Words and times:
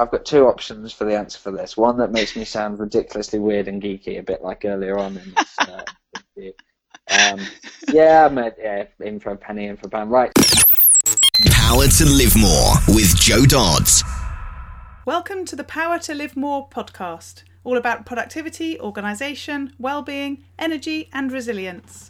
I've 0.00 0.10
got 0.10 0.24
two 0.24 0.46
options 0.46 0.94
for 0.94 1.04
the 1.04 1.14
answer 1.14 1.38
for 1.38 1.50
this. 1.50 1.76
One 1.76 1.98
that 1.98 2.10
makes 2.10 2.34
me 2.34 2.46
sound 2.46 2.80
ridiculously 2.80 3.38
weird 3.38 3.68
and 3.68 3.82
geeky, 3.82 4.18
a 4.18 4.22
bit 4.22 4.40
like 4.40 4.64
earlier 4.64 4.98
on 4.98 5.18
in 5.18 5.34
this 5.36 5.58
uh, 5.58 5.82
interview. 6.16 6.52
Um, 7.10 7.40
yeah, 7.92 8.24
I'm 8.24 8.38
a, 8.38 8.50
yeah, 8.58 8.86
in 9.00 9.20
for 9.20 9.32
a 9.32 9.36
penny, 9.36 9.66
in 9.66 9.76
for 9.76 9.88
a 9.88 9.90
pound. 9.90 10.10
Right. 10.10 10.32
Power 11.50 11.86
to 11.86 12.04
Live 12.06 12.34
More 12.34 12.76
with 12.88 13.14
Jo 13.14 13.44
Dodds. 13.44 14.02
Welcome 15.04 15.44
to 15.44 15.54
the 15.54 15.64
Power 15.64 15.98
to 15.98 16.14
Live 16.14 16.34
More 16.34 16.66
podcast, 16.70 17.42
all 17.62 17.76
about 17.76 18.06
productivity, 18.06 18.80
organisation, 18.80 19.74
well-being, 19.78 20.44
energy, 20.58 21.10
and 21.12 21.30
resilience. 21.30 22.09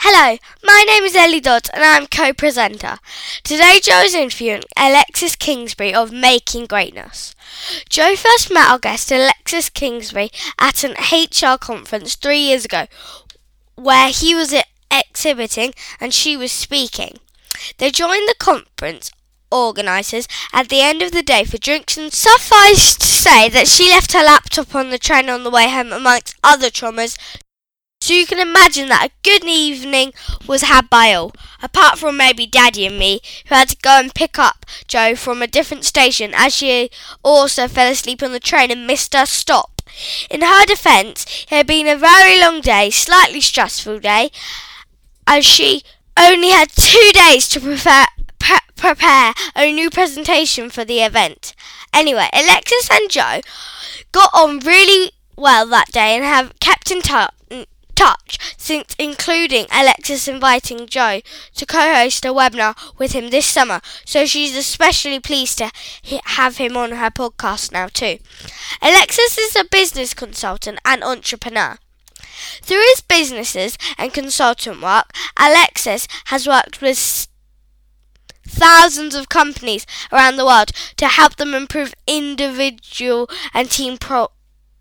Hello, 0.00 0.38
my 0.62 0.84
name 0.86 1.02
is 1.02 1.16
Ellie 1.16 1.40
Dodd 1.40 1.68
and 1.74 1.82
I'm 1.82 2.06
co-presenter. 2.06 2.98
Today 3.42 3.80
Jo 3.82 3.98
is 4.02 4.14
interviewing 4.14 4.62
Alexis 4.76 5.34
Kingsbury 5.34 5.92
of 5.92 6.12
Making 6.12 6.66
Greatness. 6.66 7.34
Jo 7.88 8.14
first 8.14 8.48
met 8.52 8.70
our 8.70 8.78
guest 8.78 9.10
Alexis 9.10 9.68
Kingsbury 9.68 10.30
at 10.56 10.84
an 10.84 10.92
HR 10.92 11.58
conference 11.58 12.14
three 12.14 12.38
years 12.38 12.64
ago 12.64 12.86
where 13.74 14.10
he 14.10 14.36
was 14.36 14.54
exhibiting 14.88 15.74
and 16.00 16.14
she 16.14 16.36
was 16.36 16.52
speaking. 16.52 17.18
They 17.78 17.90
joined 17.90 18.28
the 18.28 18.36
conference 18.38 19.10
organisers 19.50 20.28
at 20.52 20.68
the 20.68 20.80
end 20.80 21.02
of 21.02 21.10
the 21.10 21.24
day 21.24 21.42
for 21.42 21.58
drinks 21.58 21.98
and 21.98 22.12
suffice 22.12 22.94
to 22.96 23.06
say 23.06 23.48
that 23.48 23.66
she 23.66 23.90
left 23.90 24.12
her 24.12 24.22
laptop 24.22 24.76
on 24.76 24.90
the 24.90 24.98
train 24.98 25.28
on 25.28 25.42
the 25.42 25.50
way 25.50 25.68
home 25.68 25.92
amongst 25.92 26.36
other 26.44 26.70
traumas 26.70 27.18
so 28.00 28.14
you 28.14 28.26
can 28.26 28.38
imagine 28.38 28.88
that 28.88 29.08
a 29.08 29.12
good 29.22 29.44
evening 29.44 30.12
was 30.46 30.62
had 30.62 30.88
by 30.88 31.12
all, 31.12 31.32
apart 31.62 31.98
from 31.98 32.16
maybe 32.16 32.46
Daddy 32.46 32.86
and 32.86 32.98
me, 32.98 33.20
who 33.48 33.54
had 33.54 33.70
to 33.70 33.76
go 33.82 33.98
and 33.98 34.14
pick 34.14 34.38
up 34.38 34.64
Jo 34.86 35.16
from 35.16 35.42
a 35.42 35.46
different 35.48 35.84
station 35.84 36.32
as 36.34 36.54
she 36.54 36.90
also 37.24 37.66
fell 37.66 37.90
asleep 37.90 38.22
on 38.22 38.32
the 38.32 38.40
train 38.40 38.70
and 38.70 38.86
missed 38.86 39.14
her 39.14 39.26
stop. 39.26 39.82
In 40.30 40.42
her 40.42 40.64
defence, 40.64 41.26
it 41.50 41.56
had 41.56 41.66
been 41.66 41.88
a 41.88 41.96
very 41.96 42.40
long 42.40 42.60
day, 42.60 42.90
slightly 42.90 43.40
stressful 43.40 43.98
day, 43.98 44.30
as 45.26 45.44
she 45.44 45.82
only 46.16 46.50
had 46.50 46.70
two 46.70 47.10
days 47.12 47.48
to 47.48 47.60
prepare, 47.60 48.06
pre- 48.38 48.56
prepare 48.76 49.34
a 49.56 49.72
new 49.72 49.90
presentation 49.90 50.70
for 50.70 50.84
the 50.84 51.00
event. 51.00 51.52
Anyway, 51.92 52.28
Alexis 52.32 52.88
and 52.92 53.10
Jo 53.10 53.40
got 54.12 54.30
on 54.32 54.60
really 54.60 55.12
well 55.36 55.66
that 55.66 55.90
day 55.92 56.14
and 56.16 56.24
have 56.24 56.58
kept 56.60 56.90
in 56.90 57.02
touch 57.02 57.32
touch 57.98 58.38
since 58.56 58.94
including 58.96 59.66
Alexis 59.72 60.28
inviting 60.28 60.86
Jo 60.86 61.20
to 61.56 61.66
co-host 61.66 62.24
a 62.24 62.28
webinar 62.28 62.76
with 62.96 63.12
him 63.12 63.30
this 63.30 63.46
summer, 63.46 63.80
so 64.04 64.24
she's 64.24 64.56
especially 64.56 65.18
pleased 65.18 65.58
to 65.58 65.72
have 66.24 66.58
him 66.58 66.76
on 66.76 66.92
her 66.92 67.10
podcast 67.10 67.72
now 67.72 67.88
too. 67.88 68.18
Alexis 68.80 69.36
is 69.36 69.56
a 69.56 69.64
business 69.64 70.14
consultant 70.14 70.78
and 70.84 71.02
entrepreneur. 71.02 71.78
Through 72.62 72.84
his 72.90 73.00
businesses 73.00 73.76
and 73.98 74.14
consultant 74.14 74.80
work, 74.80 75.10
Alexis 75.36 76.06
has 76.26 76.46
worked 76.46 76.80
with 76.80 77.26
thousands 78.46 79.16
of 79.16 79.28
companies 79.28 79.86
around 80.12 80.36
the 80.36 80.46
world 80.46 80.70
to 80.96 81.08
help 81.08 81.36
them 81.36 81.52
improve 81.52 81.94
individual 82.06 83.28
and 83.52 83.68
team 83.68 83.98
pro- 83.98 84.30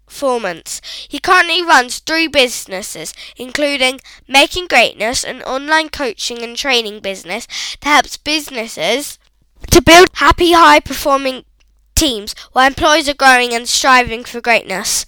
performance. 0.08 0.82
He 1.08 1.20
currently 1.20 1.62
runs 1.62 2.00
three 2.00 2.28
businesses, 2.28 3.14
including 3.36 4.00
Making 4.28 4.68
Greatness, 4.68 5.24
an 5.24 5.44
online 5.44 5.90
coaching 5.90 6.42
and 6.42 6.58
training 6.58 7.02
business 7.02 7.46
that 7.82 7.94
helps 7.94 8.18
businesses 8.18 9.20
to 9.72 9.82
build 9.82 10.10
happy, 10.14 10.54
high 10.54 10.80
performing 10.80 11.44
teams 11.96 12.34
where 12.54 12.68
employees 12.68 13.10
are 13.10 13.14
growing 13.14 13.54
and 13.54 13.68
striving 13.68 14.24
for 14.24 14.42
greatness. 14.42 15.06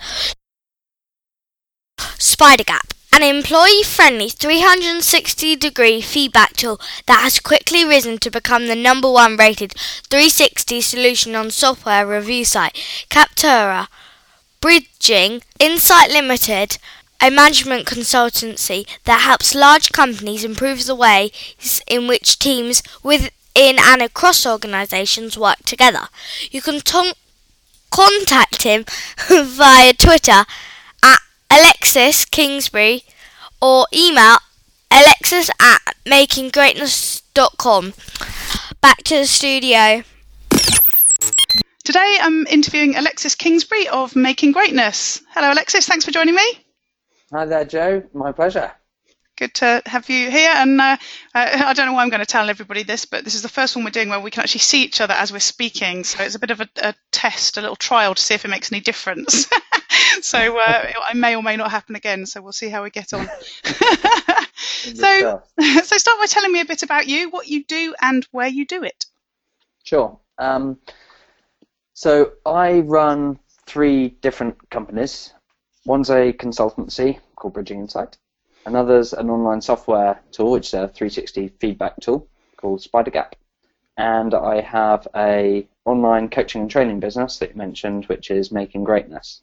SpiderGap, 1.97 2.93
an 3.11 3.23
employee 3.23 3.83
friendly 3.83 4.29
360 4.29 5.55
degree 5.55 6.01
feedback 6.01 6.53
tool 6.53 6.79
that 7.05 7.21
has 7.21 7.39
quickly 7.39 7.83
risen 7.83 8.17
to 8.17 8.31
become 8.31 8.67
the 8.67 8.75
number 8.75 9.11
one 9.11 9.35
rated 9.35 9.73
360 10.09 10.81
solution 10.81 11.35
on 11.35 11.51
software 11.51 12.07
review 12.07 12.45
site 12.45 12.73
Capterra 13.09 13.87
Bridging 14.61 15.41
Insight 15.59 16.11
Limited, 16.11 16.77
a 17.21 17.29
management 17.29 17.85
consultancy 17.85 18.85
that 19.05 19.21
helps 19.21 19.55
large 19.55 19.91
companies 19.91 20.43
improve 20.43 20.85
the 20.85 20.95
ways 20.95 21.81
in 21.87 22.07
which 22.07 22.39
teams 22.39 22.83
within 23.03 23.31
and 23.79 24.01
across 24.01 24.45
organizations 24.45 25.37
work 25.37 25.59
together. 25.65 26.07
You 26.51 26.61
can 26.61 26.81
t- 26.81 27.13
contact 27.91 28.63
him 28.63 28.85
via 29.29 29.93
Twitter 29.93 30.45
at 31.03 31.19
Alexis 31.49 32.25
Kingsbury 32.25 33.03
or 33.61 33.87
email 33.93 34.37
alexis 34.91 35.49
at 35.59 35.95
makinggreatness.com. 36.05 37.93
Back 38.81 39.03
to 39.03 39.15
the 39.15 39.25
studio. 39.25 40.03
Today 41.89 42.17
I'm 42.21 42.45
interviewing 42.45 42.95
Alexis 42.95 43.33
Kingsbury 43.33 43.87
of 43.87 44.15
Making 44.15 44.51
Greatness. 44.51 45.23
Hello, 45.29 45.51
Alexis. 45.51 45.87
Thanks 45.87 46.05
for 46.05 46.11
joining 46.11 46.35
me. 46.35 46.63
Hi 47.31 47.45
there, 47.45 47.65
Jo. 47.65 48.03
My 48.13 48.31
pleasure. 48.31 48.71
Good 49.35 49.55
to 49.55 49.81
have 49.87 50.07
you 50.07 50.29
here. 50.29 50.51
And 50.53 50.79
uh, 50.79 50.97
uh, 51.33 51.63
I 51.65 51.73
don't 51.73 51.87
know 51.87 51.93
why 51.93 52.03
I'm 52.03 52.09
going 52.09 52.19
to 52.19 52.27
tell 52.27 52.47
everybody 52.47 52.83
this, 52.83 53.05
but 53.05 53.23
this 53.23 53.33
is 53.33 53.41
the 53.41 53.49
first 53.49 53.75
one 53.75 53.83
we're 53.83 53.89
doing 53.89 54.09
where 54.09 54.19
we 54.19 54.29
can 54.29 54.43
actually 54.43 54.59
see 54.59 54.83
each 54.83 55.01
other 55.01 55.15
as 55.15 55.31
we're 55.31 55.39
speaking. 55.39 56.03
So 56.03 56.23
it's 56.23 56.35
a 56.35 56.39
bit 56.39 56.51
of 56.51 56.61
a, 56.61 56.69
a 56.77 56.93
test, 57.11 57.57
a 57.57 57.61
little 57.61 57.75
trial 57.75 58.13
to 58.13 58.21
see 58.21 58.35
if 58.35 58.45
it 58.45 58.49
makes 58.49 58.71
any 58.71 58.81
difference. 58.81 59.47
so 60.21 60.59
uh, 60.59 60.91
it 61.09 61.17
may 61.17 61.35
or 61.35 61.41
may 61.41 61.57
not 61.57 61.71
happen 61.71 61.95
again. 61.95 62.27
So 62.27 62.39
we'll 62.39 62.51
see 62.51 62.69
how 62.69 62.83
we 62.83 62.91
get 62.91 63.13
on. 63.13 63.27
so, 63.63 65.41
so 65.57 65.97
start 65.97 66.19
by 66.19 66.27
telling 66.27 66.51
me 66.51 66.61
a 66.61 66.65
bit 66.65 66.83
about 66.83 67.07
you, 67.07 67.31
what 67.31 67.47
you 67.47 67.63
do, 67.63 67.95
and 67.99 68.27
where 68.29 68.47
you 68.47 68.67
do 68.67 68.83
it. 68.83 69.07
Sure. 69.85 70.19
Um, 70.37 70.77
so 71.99 72.31
I 72.45 72.79
run 72.79 73.39
three 73.65 74.07
different 74.21 74.69
companies. 74.69 75.33
One's 75.85 76.09
a 76.09 76.31
consultancy 76.31 77.19
called 77.35 77.55
Bridging 77.55 77.81
Insight. 77.81 78.17
Another's 78.65 79.11
an 79.11 79.29
online 79.29 79.59
software 79.59 80.17
tool, 80.31 80.51
which 80.51 80.67
is 80.67 80.75
a 80.75 80.87
360 80.87 81.49
feedback 81.59 81.99
tool 81.99 82.25
called 82.55 82.79
SpiderGap. 82.79 83.33
And 83.97 84.33
I 84.33 84.61
have 84.61 85.09
a 85.13 85.67
online 85.83 86.29
coaching 86.29 86.61
and 86.61 86.71
training 86.71 87.01
business 87.01 87.37
that 87.39 87.49
you 87.49 87.55
mentioned, 87.57 88.05
which 88.05 88.31
is 88.31 88.49
Making 88.49 88.85
Greatness. 88.85 89.41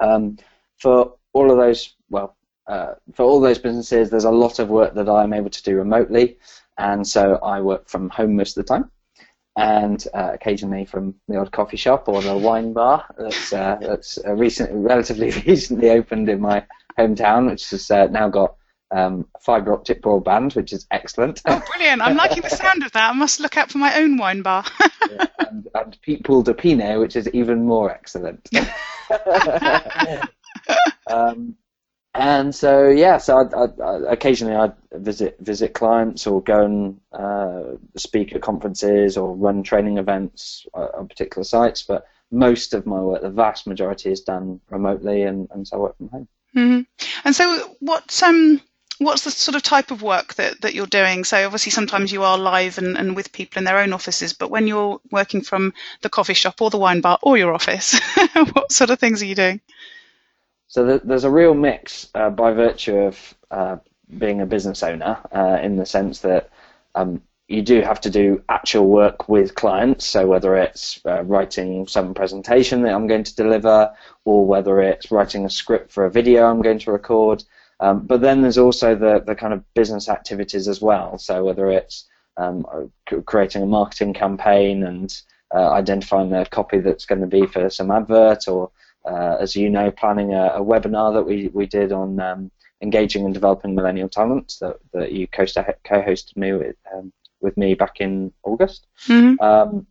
Um, 0.00 0.36
for 0.78 1.14
all 1.32 1.48
of 1.48 1.58
those, 1.58 1.94
well, 2.10 2.34
uh, 2.66 2.94
for 3.14 3.22
all 3.22 3.40
those 3.40 3.60
businesses, 3.60 4.10
there's 4.10 4.24
a 4.24 4.30
lot 4.32 4.58
of 4.58 4.68
work 4.68 4.94
that 4.94 5.08
I'm 5.08 5.32
able 5.32 5.50
to 5.50 5.62
do 5.62 5.76
remotely, 5.76 6.38
and 6.76 7.06
so 7.06 7.36
I 7.36 7.60
work 7.60 7.88
from 7.88 8.08
home 8.08 8.34
most 8.34 8.58
of 8.58 8.66
the 8.66 8.68
time 8.68 8.90
and 9.58 10.06
uh, 10.14 10.30
occasionally 10.34 10.84
from 10.84 11.16
the 11.26 11.36
odd 11.36 11.50
coffee 11.50 11.76
shop 11.76 12.08
or 12.08 12.22
the 12.22 12.36
wine 12.36 12.72
bar 12.72 13.04
that's 13.18 13.52
uh, 13.52 13.76
that's 13.80 14.16
uh, 14.24 14.32
recent, 14.34 14.70
relatively 14.72 15.30
recently 15.46 15.90
opened 15.90 16.28
in 16.28 16.40
my 16.40 16.64
hometown, 16.96 17.50
which 17.50 17.68
has 17.70 17.90
uh, 17.90 18.06
now 18.06 18.28
got 18.28 18.54
um, 18.92 19.26
fibre 19.40 19.72
optic 19.74 20.00
broadband, 20.00 20.54
which 20.54 20.72
is 20.72 20.86
excellent. 20.92 21.42
Oh, 21.44 21.60
brilliant! 21.72 22.00
I'm 22.00 22.16
liking 22.16 22.42
the 22.42 22.50
sound 22.50 22.84
of 22.84 22.92
that. 22.92 23.10
I 23.10 23.12
must 23.12 23.40
look 23.40 23.56
out 23.56 23.72
for 23.72 23.78
my 23.78 23.96
own 23.96 24.16
wine 24.16 24.42
bar. 24.42 24.64
yeah, 25.10 25.26
and, 25.40 25.66
and 25.74 25.98
Picpoul 26.06 26.44
de 26.44 26.54
Pinet, 26.54 27.00
which 27.00 27.16
is 27.16 27.28
even 27.30 27.66
more 27.66 27.90
excellent. 27.90 28.48
um, 31.08 31.56
and 32.18 32.54
so 32.54 32.88
yeah, 32.88 33.18
so 33.18 33.38
I, 33.38 33.56
I, 33.56 33.66
I, 33.82 34.12
occasionally 34.12 34.56
I 34.56 34.72
visit 34.92 35.36
visit 35.38 35.72
clients 35.72 36.26
or 36.26 36.42
go 36.42 36.64
and 36.64 37.00
uh, 37.12 37.76
speak 37.96 38.34
at 38.34 38.42
conferences 38.42 39.16
or 39.16 39.34
run 39.34 39.62
training 39.62 39.98
events 39.98 40.66
on 40.74 41.08
particular 41.08 41.44
sites. 41.44 41.82
But 41.82 42.06
most 42.30 42.74
of 42.74 42.86
my 42.86 43.00
work, 43.00 43.22
the 43.22 43.30
vast 43.30 43.66
majority, 43.66 44.10
is 44.10 44.20
done 44.20 44.60
remotely, 44.68 45.22
and, 45.22 45.48
and 45.52 45.66
so 45.66 45.76
I 45.76 45.80
work 45.80 45.96
from 45.96 46.08
home. 46.08 46.28
Mm-hmm. 46.56 46.80
And 47.24 47.36
so, 47.36 47.76
what 47.80 48.22
um, 48.22 48.60
what's 48.98 49.22
the 49.22 49.30
sort 49.30 49.54
of 49.54 49.62
type 49.62 49.90
of 49.90 50.02
work 50.02 50.34
that, 50.34 50.60
that 50.62 50.74
you're 50.74 50.86
doing? 50.86 51.24
So 51.24 51.44
obviously 51.44 51.70
sometimes 51.70 52.12
you 52.12 52.24
are 52.24 52.36
live 52.36 52.78
and, 52.78 52.96
and 52.96 53.14
with 53.14 53.32
people 53.32 53.58
in 53.58 53.64
their 53.64 53.78
own 53.78 53.92
offices, 53.92 54.32
but 54.32 54.50
when 54.50 54.66
you're 54.66 55.00
working 55.10 55.42
from 55.42 55.72
the 56.02 56.10
coffee 56.10 56.34
shop 56.34 56.60
or 56.60 56.70
the 56.70 56.78
wine 56.78 57.00
bar 57.00 57.18
or 57.22 57.38
your 57.38 57.54
office, 57.54 57.98
what 58.52 58.72
sort 58.72 58.90
of 58.90 58.98
things 58.98 59.22
are 59.22 59.26
you 59.26 59.34
doing? 59.34 59.60
So 60.68 60.98
there's 60.98 61.24
a 61.24 61.30
real 61.30 61.54
mix 61.54 62.10
uh, 62.14 62.28
by 62.28 62.52
virtue 62.52 62.96
of 62.96 63.34
uh, 63.50 63.76
being 64.18 64.42
a 64.42 64.46
business 64.46 64.82
owner, 64.82 65.18
uh, 65.34 65.58
in 65.62 65.76
the 65.76 65.86
sense 65.86 66.20
that 66.20 66.50
um, 66.94 67.22
you 67.48 67.62
do 67.62 67.80
have 67.80 68.02
to 68.02 68.10
do 68.10 68.42
actual 68.50 68.86
work 68.86 69.30
with 69.30 69.54
clients. 69.54 70.04
So 70.04 70.26
whether 70.26 70.56
it's 70.56 71.00
uh, 71.06 71.24
writing 71.24 71.86
some 71.88 72.12
presentation 72.12 72.82
that 72.82 72.94
I'm 72.94 73.06
going 73.06 73.24
to 73.24 73.34
deliver, 73.34 73.90
or 74.26 74.46
whether 74.46 74.82
it's 74.82 75.10
writing 75.10 75.46
a 75.46 75.50
script 75.50 75.90
for 75.90 76.04
a 76.04 76.10
video 76.10 76.44
I'm 76.44 76.60
going 76.60 76.78
to 76.80 76.92
record. 76.92 77.44
Um, 77.80 78.06
but 78.06 78.20
then 78.20 78.42
there's 78.42 78.58
also 78.58 78.94
the, 78.94 79.22
the 79.26 79.34
kind 79.34 79.54
of 79.54 79.64
business 79.72 80.10
activities 80.10 80.68
as 80.68 80.82
well. 80.82 81.16
So 81.16 81.44
whether 81.44 81.70
it's 81.70 82.06
um, 82.36 82.66
creating 83.24 83.62
a 83.62 83.66
marketing 83.66 84.12
campaign 84.12 84.84
and 84.84 85.18
uh, 85.54 85.70
identifying 85.70 86.28
the 86.28 86.46
copy 86.50 86.80
that's 86.80 87.06
going 87.06 87.22
to 87.22 87.26
be 87.26 87.46
for 87.46 87.70
some 87.70 87.90
advert, 87.90 88.48
or 88.48 88.70
uh, 89.08 89.36
as 89.40 89.56
you 89.56 89.70
know, 89.70 89.90
planning 89.90 90.34
a, 90.34 90.46
a, 90.54 90.60
webinar 90.60 91.14
that 91.14 91.22
we, 91.22 91.48
we 91.48 91.66
did 91.66 91.92
on 91.92 92.20
um, 92.20 92.50
engaging 92.82 93.24
and 93.24 93.34
developing 93.34 93.74
millennial 93.74 94.08
talent 94.08 94.54
that, 94.60 94.76
that 94.92 95.12
you 95.12 95.26
co-hosted 95.26 96.36
me 96.36 96.52
with 96.52 96.76
um, 96.94 97.12
with 97.40 97.56
me 97.56 97.74
back 97.74 98.00
in 98.00 98.32
August. 98.42 98.86
Mm-hmm. 99.06 99.42
Um, 99.42 99.86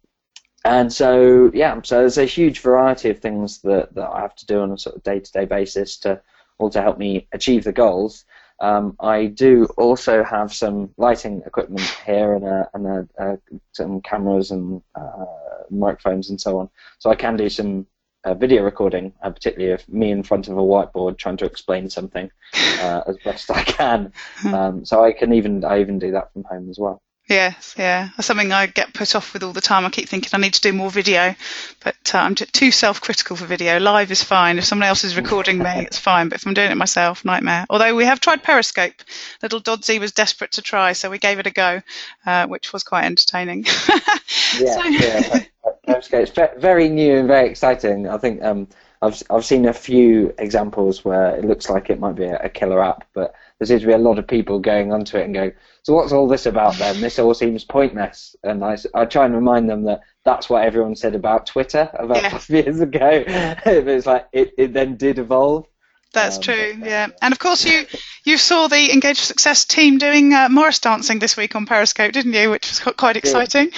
and 0.66 0.92
so, 0.92 1.50
yeah, 1.54 1.80
so 1.84 2.00
there's 2.00 2.18
a 2.18 2.26
huge 2.26 2.60
variety 2.60 3.10
of 3.10 3.20
things 3.20 3.62
that, 3.62 3.96
that 3.96 4.10
I 4.10 4.22
have 4.22 4.36
to 4.36 4.46
do 4.46 4.60
on 4.60 4.72
a 4.72 4.78
sort 4.78 4.98
of 4.98 5.04
day-to-day 5.04 5.46
basis 5.46 5.98
to 6.00 6.22
all 6.58 6.70
to 6.72 6.82
help 6.82 6.98
me 6.98 7.28
achieve 7.32 7.64
the 7.64 7.72
goals. 7.72 8.26
Um, 8.60 8.96
I 9.00 9.28
do 9.28 9.66
also 9.78 10.24
have 10.24 10.54
some 10.54 10.90
lighting 10.98 11.44
equipment 11.46 11.88
here 12.06 12.34
and, 12.34 12.44
a, 12.44 12.70
and 12.74 13.10
a, 13.18 13.40
some 13.72 14.02
cameras 14.02 14.52
and 14.52 14.82
uh, 14.96 15.26
microphones 15.70 16.32
and 16.32 16.42
so 16.42 16.60
on. 16.60 16.70
So 17.00 17.12
I 17.12 17.16
can 17.16 17.38
do 17.38 17.50
some 17.50 17.86
uh, 18.24 18.34
video 18.34 18.64
recording, 18.64 19.14
uh, 19.22 19.30
particularly 19.30 19.74
of 19.74 19.88
me 19.88 20.12
in 20.12 20.24
front 20.24 20.48
of 20.48 20.58
a 20.58 20.62
whiteboard 20.62 21.18
trying 21.18 21.38
to 21.38 21.46
explain 21.46 21.90
something 21.90 22.30
uh, 22.82 23.02
as 23.08 23.18
best 23.24 23.52
I 23.52 23.64
can. 23.64 24.14
Hmm. 24.38 24.54
Um, 24.54 24.86
so 24.86 25.04
I 25.04 25.14
can 25.14 25.34
even 25.34 25.64
I 25.64 25.82
even 25.82 26.00
do 26.00 26.12
that 26.12 26.34
from 26.34 26.44
home 26.44 26.70
as 26.70 26.78
well. 26.80 27.02
Yes, 27.30 27.76
yeah. 27.78 28.10
That's 28.16 28.26
something 28.26 28.54
I 28.54 28.68
get 28.68 28.94
put 28.94 29.14
off 29.14 29.34
with 29.34 29.44
all 29.44 29.52
the 29.52 29.60
time. 29.60 29.86
I 29.86 29.90
keep 29.90 30.08
thinking 30.08 30.30
I 30.32 30.38
need 30.38 30.54
to 30.54 30.62
do 30.62 30.72
more 30.72 30.90
video, 30.90 31.36
but 31.84 32.16
uh, 32.16 32.20
I'm 32.20 32.36
too 32.36 32.72
self-critical 32.72 33.36
for 33.36 33.46
video. 33.46 33.80
Live 33.80 34.12
is 34.12 34.24
fine. 34.24 34.58
If 34.58 34.64
someone 34.64 34.88
else 34.88 35.04
is 35.04 35.18
recording 35.18 35.58
me, 35.58 35.82
it's 35.82 36.00
fine. 36.00 36.30
But 36.30 36.40
if 36.40 36.48
I'm 36.48 36.54
doing 36.54 36.72
it 36.72 36.78
myself, 36.78 37.26
nightmare. 37.26 37.66
Although 37.70 37.96
we 37.96 38.06
have 38.06 38.22
tried 38.22 38.44
Periscope. 38.44 38.94
Little 39.44 39.60
Dodsy 39.60 40.00
was 40.00 40.14
desperate 40.14 40.54
to 40.54 40.62
try, 40.62 40.94
so 40.94 41.10
we 41.10 41.20
gave 41.20 41.40
it 41.40 41.48
a 41.48 41.52
go, 41.52 41.82
uh, 42.26 42.48
which 42.48 42.72
was 42.72 42.84
quite 42.84 43.04
entertaining. 43.04 43.66
yeah, 44.58 44.74
so. 44.74 44.84
yeah. 44.86 45.44
Periscope's 45.88 46.32
very 46.60 46.90
new 46.90 47.18
and 47.18 47.28
very 47.28 47.50
exciting. 47.50 48.08
I 48.08 48.18
think 48.18 48.44
um, 48.44 48.68
I've 49.02 49.22
I've 49.30 49.46
seen 49.46 49.66
a 49.66 49.74
few 49.74 50.34
examples 50.38 51.06
where 51.06 51.36
it 51.36 51.46
looks 51.46 51.70
like 51.70 51.90
it 51.90 52.00
might 52.00 52.16
be 52.16 52.26
a, 52.26 52.38
a 52.44 52.50
killer 52.50 52.84
app, 52.84 53.06
but 53.14 53.34
there 53.60 53.66
seems 53.66 53.82
to 53.82 53.88
be 53.88 53.94
a 53.94 53.98
lot 53.98 54.20
of 54.20 54.28
people 54.28 54.60
going 54.60 54.92
onto 54.92 55.18
it 55.18 55.26
and 55.26 55.34
going, 55.34 55.52
so 55.84 55.94
what's 55.94 56.12
all 56.12 56.28
this 56.28 56.46
about 56.46 56.76
then? 56.78 57.02
This 57.02 57.18
all 57.18 57.34
seems 57.34 57.64
pointless. 57.64 58.36
And 58.44 58.64
I, 58.64 58.78
I 58.94 59.06
try 59.06 59.26
and 59.26 59.34
remind 59.34 59.70
them 59.70 59.84
that 59.84 60.02
that's 60.26 60.50
what 60.50 60.64
everyone 60.64 60.96
said 60.96 61.16
about 61.16 61.48
Twitter 61.48 61.90
about 62.00 62.22
yeah. 62.22 62.30
five 62.30 62.50
years 62.50 62.80
ago. 62.80 63.24
it's 63.66 64.06
like 64.06 64.28
it, 64.32 64.54
it 64.58 64.74
then 64.74 64.98
did 64.98 65.18
evolve. 65.18 65.66
That's 66.14 66.38
um, 66.38 66.44
true, 66.44 66.74
yeah. 66.84 67.08
And 67.22 67.32
of 67.32 67.40
course, 67.40 67.66
you 67.66 67.86
you 68.24 68.38
saw 68.38 68.68
the 68.68 68.92
Engage 68.94 69.20
Success 69.20 69.66
team 69.66 69.98
doing 69.98 70.34
uh, 70.34 70.48
Morris 70.50 70.80
dancing 70.80 71.20
this 71.20 71.36
week 71.36 71.56
on 71.56 71.66
Periscope, 71.66 72.14
didn't 72.14 72.34
you? 72.34 72.50
Which 72.50 72.70
was 72.70 72.94
quite 72.96 73.18
exciting. 73.18 73.72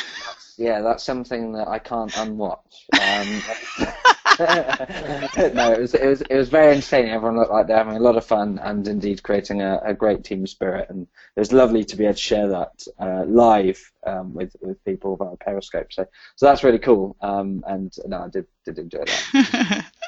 Yeah, 0.59 0.81
that's 0.81 1.05
something 1.05 1.53
that 1.53 1.69
I 1.69 1.79
can't 1.79 2.15
unwatch. 2.17 2.85
Um, 2.91 3.41
no, 4.39 5.71
it 5.71 5.79
was 5.79 5.93
it 5.93 6.05
was 6.05 6.21
it 6.21 6.35
was 6.35 6.49
very 6.49 6.73
entertaining. 6.73 7.11
Everyone 7.11 7.37
looked 7.37 7.51
like 7.51 7.67
they're 7.67 7.77
having 7.77 7.95
a 7.95 8.01
lot 8.01 8.17
of 8.17 8.25
fun 8.25 8.59
and 8.61 8.85
indeed 8.85 9.23
creating 9.23 9.61
a, 9.61 9.79
a 9.85 9.93
great 9.93 10.25
team 10.25 10.45
spirit. 10.45 10.89
And 10.89 11.07
it 11.35 11.39
was 11.39 11.53
lovely 11.53 11.85
to 11.85 11.95
be 11.95 12.03
able 12.03 12.15
to 12.15 12.19
share 12.19 12.49
that 12.49 12.85
uh, 12.99 13.23
live 13.23 13.79
um, 14.05 14.33
with 14.33 14.53
with 14.61 14.83
people 14.83 15.15
via 15.15 15.37
Periscope. 15.37 15.93
So 15.93 16.05
so 16.35 16.45
that's 16.45 16.63
really 16.63 16.79
cool. 16.79 17.15
Um, 17.21 17.63
and 17.65 17.93
no, 18.05 18.23
I 18.23 18.27
did 18.27 18.45
did 18.65 18.79
enjoy 18.79 19.05
that. 19.05 19.85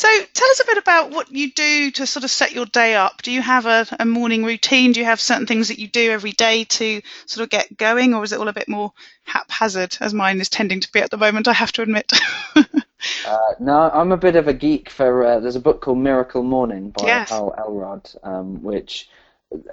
so 0.00 0.08
tell 0.32 0.48
us 0.48 0.60
a 0.60 0.64
bit 0.64 0.78
about 0.78 1.10
what 1.10 1.30
you 1.30 1.52
do 1.52 1.90
to 1.90 2.06
sort 2.06 2.24
of 2.24 2.30
set 2.30 2.52
your 2.52 2.64
day 2.64 2.94
up. 2.94 3.20
Do 3.20 3.30
you 3.30 3.42
have 3.42 3.66
a, 3.66 3.86
a 3.98 4.06
morning 4.06 4.44
routine? 4.44 4.92
Do 4.92 5.00
you 5.00 5.04
have 5.04 5.20
certain 5.20 5.46
things 5.46 5.68
that 5.68 5.78
you 5.78 5.88
do 5.88 6.10
every 6.10 6.32
day 6.32 6.64
to 6.64 7.02
sort 7.26 7.44
of 7.44 7.50
get 7.50 7.76
going, 7.76 8.14
or 8.14 8.24
is 8.24 8.32
it 8.32 8.38
all 8.38 8.48
a 8.48 8.54
bit 8.54 8.66
more 8.66 8.94
haphazard, 9.24 9.98
as 10.00 10.14
mine 10.14 10.40
is 10.40 10.48
tending 10.48 10.80
to 10.80 10.90
be 10.90 11.00
at 11.00 11.10
the 11.10 11.18
moment? 11.18 11.48
I 11.48 11.52
have 11.52 11.72
to 11.72 11.82
admit. 11.82 12.12
Uh, 13.26 13.54
no, 13.58 13.90
I'm 13.94 14.12
a 14.12 14.16
bit 14.18 14.36
of 14.36 14.46
a 14.46 14.52
geek 14.52 14.90
for. 14.90 15.24
Uh, 15.24 15.40
there's 15.40 15.56
a 15.56 15.60
book 15.60 15.80
called 15.80 15.96
Miracle 15.96 16.42
Morning 16.42 16.90
by 16.90 17.06
yes. 17.06 17.30
Hal 17.30 17.54
Elrod, 17.56 18.10
um, 18.22 18.62
which 18.62 19.08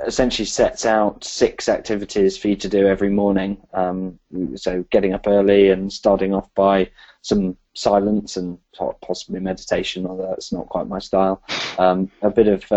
essentially 0.06 0.45
sets 0.45 0.85
out 0.85 1.25
six 1.25 1.68
activities 1.68 2.38
for 2.38 2.47
you 2.47 2.56
to 2.56 2.69
do 2.69 2.88
every 2.88 3.09
morning. 3.09 3.57
Um, 3.74 4.18
so 4.56 4.85
getting 4.91 5.13
up 5.13 5.27
early 5.27 5.69
and 5.71 5.91
starting 5.91 6.33
off 6.33 6.47
by 6.56 6.89
some 7.27 7.57
silence 7.75 8.38
and 8.38 8.57
possibly 9.01 9.39
meditation, 9.39 10.06
although 10.06 10.29
that's 10.29 10.53
not 10.53 10.69
quite 10.69 10.88
my 10.88 11.00
style. 11.00 11.41
Um, 11.77 12.09
a 12.21 12.29
bit 12.29 12.47
of 12.47 12.62
uh, 12.71 12.75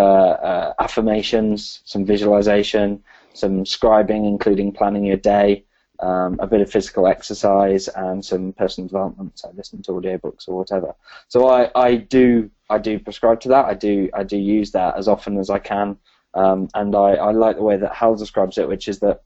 uh 0.51 0.73
affirmations, 0.79 1.81
some 1.85 2.05
visualization, 2.05 3.03
some 3.33 3.65
scribing, 3.65 4.27
including 4.27 4.73
planning 4.73 5.05
your 5.05 5.23
day 5.37 5.65
um, 6.01 6.39
a 6.41 6.47
bit 6.47 6.61
of 6.61 6.71
physical 6.71 7.07
exercise 7.07 7.89
and 7.89 8.25
some 8.25 8.53
personal 8.53 8.89
development, 8.89 9.39
so 9.39 9.53
listening 9.55 9.83
to 9.83 9.93
audiobooks 9.93 10.49
or 10.49 10.57
whatever. 10.57 10.95
So 11.29 11.49
I, 11.49 11.71
I 11.75 11.97
do 11.97 12.51
I 12.71 12.79
do 12.79 12.99
prescribe 12.99 13.41
to 13.41 13.49
that. 13.49 13.67
I 13.67 13.75
do 13.75 14.09
I 14.15 14.25
do 14.25 14.37
use 14.37 14.71
that 14.73 14.97
as 14.97 15.09
often 15.09 15.39
as 15.39 15.51
I 15.51 15.59
can, 15.59 15.97
um, 16.35 16.69
and 16.75 16.95
I, 16.95 17.11
I 17.15 17.31
like 17.33 17.57
the 17.57 17.63
way 17.63 17.77
that 17.77 17.95
Hal 17.95 18.15
describes 18.17 18.59
it, 18.59 18.69
which 18.69 18.89
is 18.89 19.01
that 19.01 19.23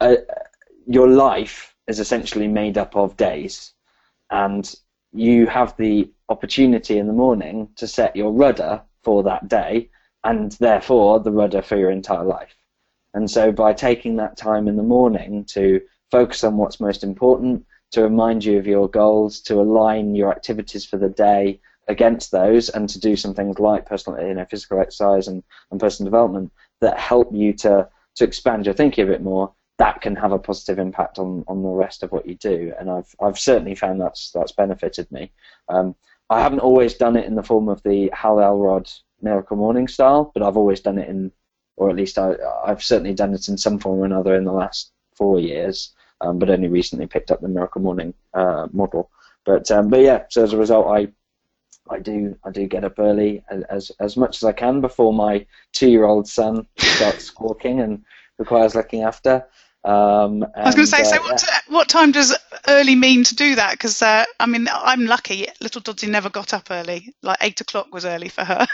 uh, 0.00 0.16
your 0.86 1.08
life 1.08 1.69
is 1.86 2.00
essentially 2.00 2.48
made 2.48 2.78
up 2.78 2.96
of 2.96 3.16
days, 3.16 3.72
and 4.30 4.74
you 5.12 5.46
have 5.46 5.76
the 5.76 6.10
opportunity 6.28 6.98
in 6.98 7.06
the 7.06 7.12
morning 7.12 7.68
to 7.76 7.86
set 7.86 8.14
your 8.14 8.32
rudder 8.32 8.82
for 9.02 9.22
that 9.22 9.48
day, 9.48 9.88
and 10.24 10.52
therefore 10.52 11.20
the 11.20 11.32
rudder 11.32 11.62
for 11.62 11.76
your 11.76 11.90
entire 11.90 12.24
life. 12.24 12.54
And 13.14 13.28
so 13.28 13.50
by 13.50 13.72
taking 13.72 14.16
that 14.16 14.36
time 14.36 14.68
in 14.68 14.76
the 14.76 14.82
morning 14.82 15.44
to 15.46 15.80
focus 16.10 16.44
on 16.44 16.56
what's 16.56 16.80
most 16.80 17.02
important, 17.02 17.66
to 17.92 18.02
remind 18.02 18.44
you 18.44 18.58
of 18.58 18.66
your 18.66 18.88
goals, 18.88 19.40
to 19.40 19.60
align 19.60 20.14
your 20.14 20.30
activities 20.30 20.84
for 20.84 20.96
the 20.96 21.08
day 21.08 21.60
against 21.88 22.30
those, 22.30 22.68
and 22.68 22.88
to 22.88 23.00
do 23.00 23.16
some 23.16 23.34
things 23.34 23.58
like 23.58 23.86
personal, 23.86 24.24
you 24.24 24.34
know, 24.34 24.44
physical 24.44 24.78
exercise 24.78 25.26
and, 25.26 25.42
and 25.72 25.80
personal 25.80 26.08
development 26.08 26.52
that 26.80 26.98
help 26.98 27.28
you 27.34 27.52
to, 27.52 27.88
to 28.14 28.24
expand 28.24 28.64
your 28.64 28.74
thinking 28.74 29.04
a 29.04 29.10
bit 29.10 29.22
more, 29.22 29.52
that 29.80 30.02
can 30.02 30.14
have 30.14 30.32
a 30.32 30.38
positive 30.38 30.78
impact 30.78 31.18
on, 31.18 31.42
on 31.48 31.62
the 31.62 31.68
rest 31.68 32.02
of 32.02 32.12
what 32.12 32.26
you 32.26 32.34
do. 32.34 32.74
And 32.78 32.90
I've, 32.90 33.14
I've 33.18 33.38
certainly 33.38 33.74
found 33.74 33.98
that's, 33.98 34.30
that's 34.30 34.52
benefited 34.52 35.10
me. 35.10 35.32
Um, 35.70 35.94
I 36.28 36.42
haven't 36.42 36.60
always 36.60 36.94
done 36.94 37.16
it 37.16 37.24
in 37.24 37.34
the 37.34 37.42
form 37.42 37.70
of 37.70 37.82
the 37.82 38.10
Hal 38.12 38.40
Elrod 38.40 38.90
Miracle 39.22 39.56
Morning 39.56 39.88
style, 39.88 40.32
but 40.34 40.42
I've 40.42 40.58
always 40.58 40.80
done 40.80 40.98
it 40.98 41.08
in 41.08 41.32
or 41.78 41.88
at 41.88 41.96
least 41.96 42.18
I, 42.18 42.34
I've 42.62 42.84
certainly 42.84 43.14
done 43.14 43.32
it 43.32 43.48
in 43.48 43.56
some 43.56 43.78
form 43.78 44.00
or 44.00 44.04
another 44.04 44.34
in 44.34 44.44
the 44.44 44.52
last 44.52 44.92
four 45.14 45.40
years, 45.40 45.94
um, 46.20 46.38
but 46.38 46.50
only 46.50 46.68
recently 46.68 47.06
picked 47.06 47.30
up 47.30 47.40
the 47.40 47.48
Miracle 47.48 47.80
Morning 47.80 48.12
uh, 48.34 48.68
model. 48.72 49.10
But 49.46 49.70
um, 49.70 49.88
but 49.88 50.00
yeah, 50.00 50.24
so 50.28 50.44
as 50.44 50.52
a 50.52 50.58
result, 50.58 50.88
I 50.88 51.08
I 51.88 52.00
do 52.00 52.36
I 52.44 52.50
do 52.50 52.66
get 52.66 52.84
up 52.84 52.98
early 52.98 53.42
as 53.70 53.90
as 53.98 54.18
much 54.18 54.36
as 54.36 54.44
I 54.44 54.52
can 54.52 54.82
before 54.82 55.14
my 55.14 55.46
two-year-old 55.72 56.28
son 56.28 56.66
starts 56.76 57.24
squawking 57.24 57.80
and 57.80 58.04
requires 58.38 58.74
looking 58.74 59.02
after. 59.02 59.46
Um, 59.82 60.44
I 60.54 60.66
was 60.66 60.74
going 60.74 60.86
to 60.86 60.90
say, 60.90 61.00
uh, 61.00 61.04
so 61.04 61.22
what, 61.22 61.44
what 61.68 61.88
time 61.88 62.12
does 62.12 62.36
early 62.68 62.94
mean 62.94 63.24
to 63.24 63.34
do 63.34 63.54
that? 63.54 63.72
Because 63.72 64.02
uh, 64.02 64.24
I 64.38 64.46
mean, 64.46 64.68
I'm 64.70 65.06
lucky. 65.06 65.46
Little 65.60 65.80
Dodsy 65.80 66.08
never 66.08 66.28
got 66.28 66.52
up 66.52 66.70
early. 66.70 67.14
Like 67.22 67.38
eight 67.40 67.60
o'clock 67.62 67.92
was 67.92 68.04
early 68.04 68.28
for 68.28 68.44
her. 68.44 68.66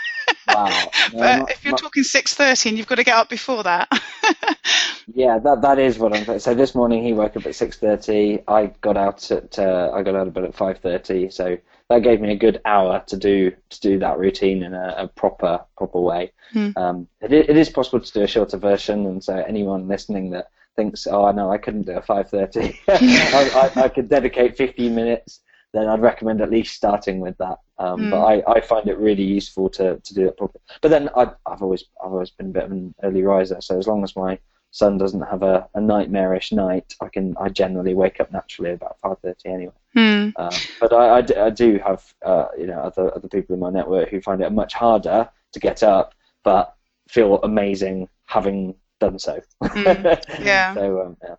Wow. 0.48 0.90
No, 1.12 1.20
but 1.20 1.36
not, 1.36 1.50
if 1.52 1.64
you're 1.64 1.70
not... 1.72 1.80
talking 1.80 2.02
six 2.02 2.34
thirty 2.34 2.68
and 2.68 2.76
you've 2.76 2.88
got 2.88 2.96
to 2.96 3.04
get 3.04 3.14
up 3.14 3.28
before 3.28 3.62
that. 3.62 3.88
yeah, 5.14 5.38
that 5.38 5.62
that 5.62 5.78
is 5.78 5.98
what 5.98 6.16
I'm. 6.16 6.40
So 6.40 6.52
this 6.52 6.74
morning 6.74 7.04
he 7.04 7.12
woke 7.12 7.36
up 7.36 7.46
at 7.46 7.54
six 7.54 7.78
thirty. 7.78 8.40
I 8.48 8.66
got 8.80 8.96
out 8.96 9.30
at 9.30 9.56
uh, 9.56 9.92
I 9.94 10.02
got 10.02 10.16
out 10.16 10.26
of 10.26 10.34
bed 10.34 10.44
at 10.44 10.54
five 10.54 10.78
thirty. 10.78 11.30
So 11.30 11.58
that 11.88 12.02
gave 12.02 12.20
me 12.20 12.32
a 12.32 12.36
good 12.36 12.60
hour 12.64 13.04
to 13.06 13.16
do 13.16 13.52
to 13.70 13.80
do 13.80 14.00
that 14.00 14.18
routine 14.18 14.64
in 14.64 14.74
a, 14.74 14.94
a 14.98 15.08
proper 15.08 15.64
proper 15.76 16.00
way. 16.00 16.32
Hmm. 16.52 16.70
Um, 16.76 17.08
it, 17.20 17.32
it 17.32 17.56
is 17.56 17.70
possible 17.70 18.00
to 18.00 18.12
do 18.12 18.22
a 18.22 18.26
shorter 18.26 18.56
version, 18.56 19.06
and 19.06 19.22
so 19.22 19.36
anyone 19.36 19.86
listening 19.86 20.30
that 20.30 20.48
thinks, 20.76 21.06
oh 21.06 21.30
no, 21.32 21.50
I 21.50 21.58
couldn't 21.58 21.86
do 21.86 21.92
a 21.92 22.02
5:30. 22.02 22.76
I, 22.88 23.70
I, 23.80 23.84
I, 23.84 23.88
could 23.88 24.08
dedicate 24.08 24.56
15 24.56 24.94
minutes. 24.94 25.40
then 25.72 25.88
I'd 25.88 26.00
recommend 26.00 26.40
at 26.40 26.50
least 26.50 26.74
starting 26.74 27.20
with 27.20 27.36
that. 27.38 27.58
Um, 27.78 28.02
mm. 28.02 28.10
But 28.10 28.24
I, 28.24 28.42
I 28.46 28.60
find 28.60 28.88
it 28.88 28.98
really 28.98 29.22
useful 29.22 29.68
to, 29.70 29.98
to 29.98 30.14
do 30.14 30.28
it 30.28 30.36
properly. 30.36 30.62
But 30.80 30.90
then 30.90 31.08
I, 31.16 31.32
I've 31.46 31.62
always 31.62 31.84
I've 32.02 32.12
always 32.12 32.30
been 32.30 32.46
a 32.46 32.52
bit 32.52 32.64
of 32.64 32.72
an 32.72 32.94
early 33.02 33.22
riser, 33.22 33.60
so 33.60 33.78
as 33.78 33.86
long 33.86 34.04
as 34.04 34.14
my 34.16 34.38
son 34.70 34.98
doesn't 34.98 35.22
have 35.22 35.42
a, 35.42 35.66
a 35.74 35.80
nightmarish 35.80 36.52
night, 36.52 36.94
I 37.00 37.08
can 37.08 37.34
I 37.40 37.48
generally 37.48 37.94
wake 37.94 38.20
up 38.20 38.32
naturally 38.32 38.72
about 38.72 38.98
five 39.02 39.18
thirty 39.20 39.48
anyway. 39.48 39.72
Mm. 39.96 40.32
Um, 40.36 40.52
but 40.80 40.92
I, 40.92 41.18
I, 41.18 41.46
I, 41.46 41.50
do 41.50 41.78
have 41.84 42.04
uh, 42.24 42.48
you 42.58 42.66
know 42.66 42.80
other 42.80 43.14
other 43.14 43.28
people 43.28 43.54
in 43.54 43.60
my 43.60 43.70
network 43.70 44.10
who 44.10 44.20
find 44.20 44.42
it 44.42 44.52
much 44.52 44.74
harder 44.74 45.28
to 45.52 45.60
get 45.60 45.82
up, 45.82 46.14
but 46.44 46.74
feel 47.08 47.40
amazing 47.42 48.08
having 48.26 48.74
done 48.98 49.18
so. 49.18 49.40
Mm. 49.62 50.22
Yeah. 50.44 50.74
so 50.74 51.00
um, 51.02 51.16
yeah. 51.22 51.36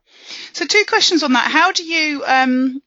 So 0.54 0.66
two 0.66 0.84
questions 0.88 1.24
on 1.24 1.34
that. 1.34 1.50
How 1.52 1.72
do 1.72 1.84
you 1.84 2.24
um, 2.26 2.82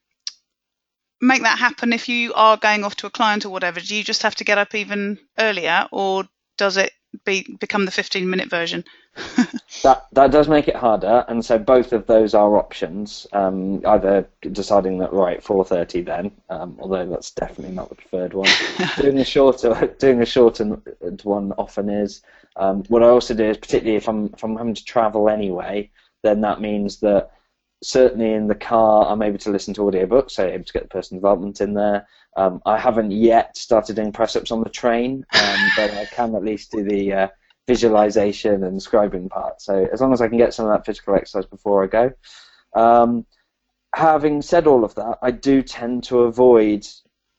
make 1.20 1.42
that 1.42 1.58
happen 1.58 1.92
if 1.92 2.08
you 2.08 2.32
are 2.34 2.56
going 2.56 2.84
off 2.84 2.96
to 2.96 3.06
a 3.06 3.10
client 3.10 3.44
or 3.44 3.50
whatever? 3.50 3.80
Do 3.80 3.94
you 3.94 4.04
just 4.04 4.22
have 4.22 4.34
to 4.36 4.44
get 4.44 4.58
up 4.58 4.74
even 4.74 5.18
earlier, 5.38 5.86
or 5.92 6.24
does 6.56 6.76
it 6.76 6.92
be 7.24 7.56
become 7.58 7.84
the 7.84 7.90
15 7.90 8.28
minute 8.28 8.48
version? 8.48 8.84
that 9.82 10.06
that 10.12 10.30
does 10.30 10.48
make 10.48 10.68
it 10.68 10.76
harder, 10.76 11.24
and 11.28 11.44
so 11.44 11.58
both 11.58 11.92
of 11.92 12.06
those 12.06 12.34
are 12.34 12.56
options. 12.56 13.26
Um, 13.32 13.82
either 13.84 14.28
deciding 14.40 14.98
that 14.98 15.12
right 15.12 15.42
4:30 15.42 16.04
then, 16.04 16.30
um, 16.48 16.78
although 16.80 17.06
that's 17.06 17.32
definitely 17.32 17.74
not 17.74 17.88
the 17.88 17.96
preferred 17.96 18.34
one. 18.34 18.48
doing 18.96 19.18
a 19.18 19.24
shorter 19.24 19.94
doing 19.98 20.22
a 20.22 20.26
shortened 20.26 20.82
one 21.24 21.52
often 21.58 21.88
is. 21.88 22.22
Um, 22.60 22.84
what 22.88 23.02
I 23.02 23.06
also 23.06 23.32
do 23.32 23.44
is 23.44 23.56
particularly 23.56 23.96
if 23.96 24.08
I'm 24.08 24.26
if 24.34 24.44
I'm 24.44 24.56
having 24.56 24.74
to 24.74 24.84
travel 24.84 25.30
anyway, 25.30 25.90
then 26.22 26.42
that 26.42 26.60
means 26.60 27.00
that 27.00 27.30
certainly 27.82 28.34
in 28.34 28.48
the 28.48 28.54
car, 28.54 29.06
I'm 29.10 29.22
able 29.22 29.38
to 29.38 29.50
listen 29.50 29.72
to 29.74 29.80
audiobooks, 29.80 30.32
so 30.32 30.46
able 30.46 30.64
to 30.64 30.72
get 30.72 30.82
the 30.82 30.88
personal 30.88 31.20
development 31.20 31.62
in 31.62 31.72
there. 31.72 32.06
Um, 32.36 32.60
I 32.66 32.78
haven't 32.78 33.12
yet 33.12 33.56
started 33.56 33.96
doing 33.96 34.12
press 34.12 34.36
ups 34.36 34.50
on 34.50 34.62
the 34.62 34.68
train, 34.68 35.24
um, 35.32 35.70
but 35.76 35.90
I 35.92 36.04
can 36.04 36.34
at 36.34 36.44
least 36.44 36.70
do 36.70 36.84
the 36.84 37.12
uh, 37.12 37.28
visualization 37.66 38.64
and 38.64 38.78
scribing 38.78 39.30
part. 39.30 39.62
So 39.62 39.88
as 39.90 40.02
long 40.02 40.12
as 40.12 40.20
I 40.20 40.28
can 40.28 40.36
get 40.36 40.52
some 40.52 40.66
of 40.66 40.72
that 40.72 40.84
physical 40.84 41.14
exercise 41.14 41.46
before 41.46 41.82
I 41.82 41.86
go. 41.86 42.12
Um, 42.74 43.24
having 43.94 44.42
said 44.42 44.66
all 44.66 44.84
of 44.84 44.94
that, 44.96 45.18
I 45.22 45.30
do 45.30 45.62
tend 45.62 46.04
to 46.04 46.20
avoid 46.20 46.86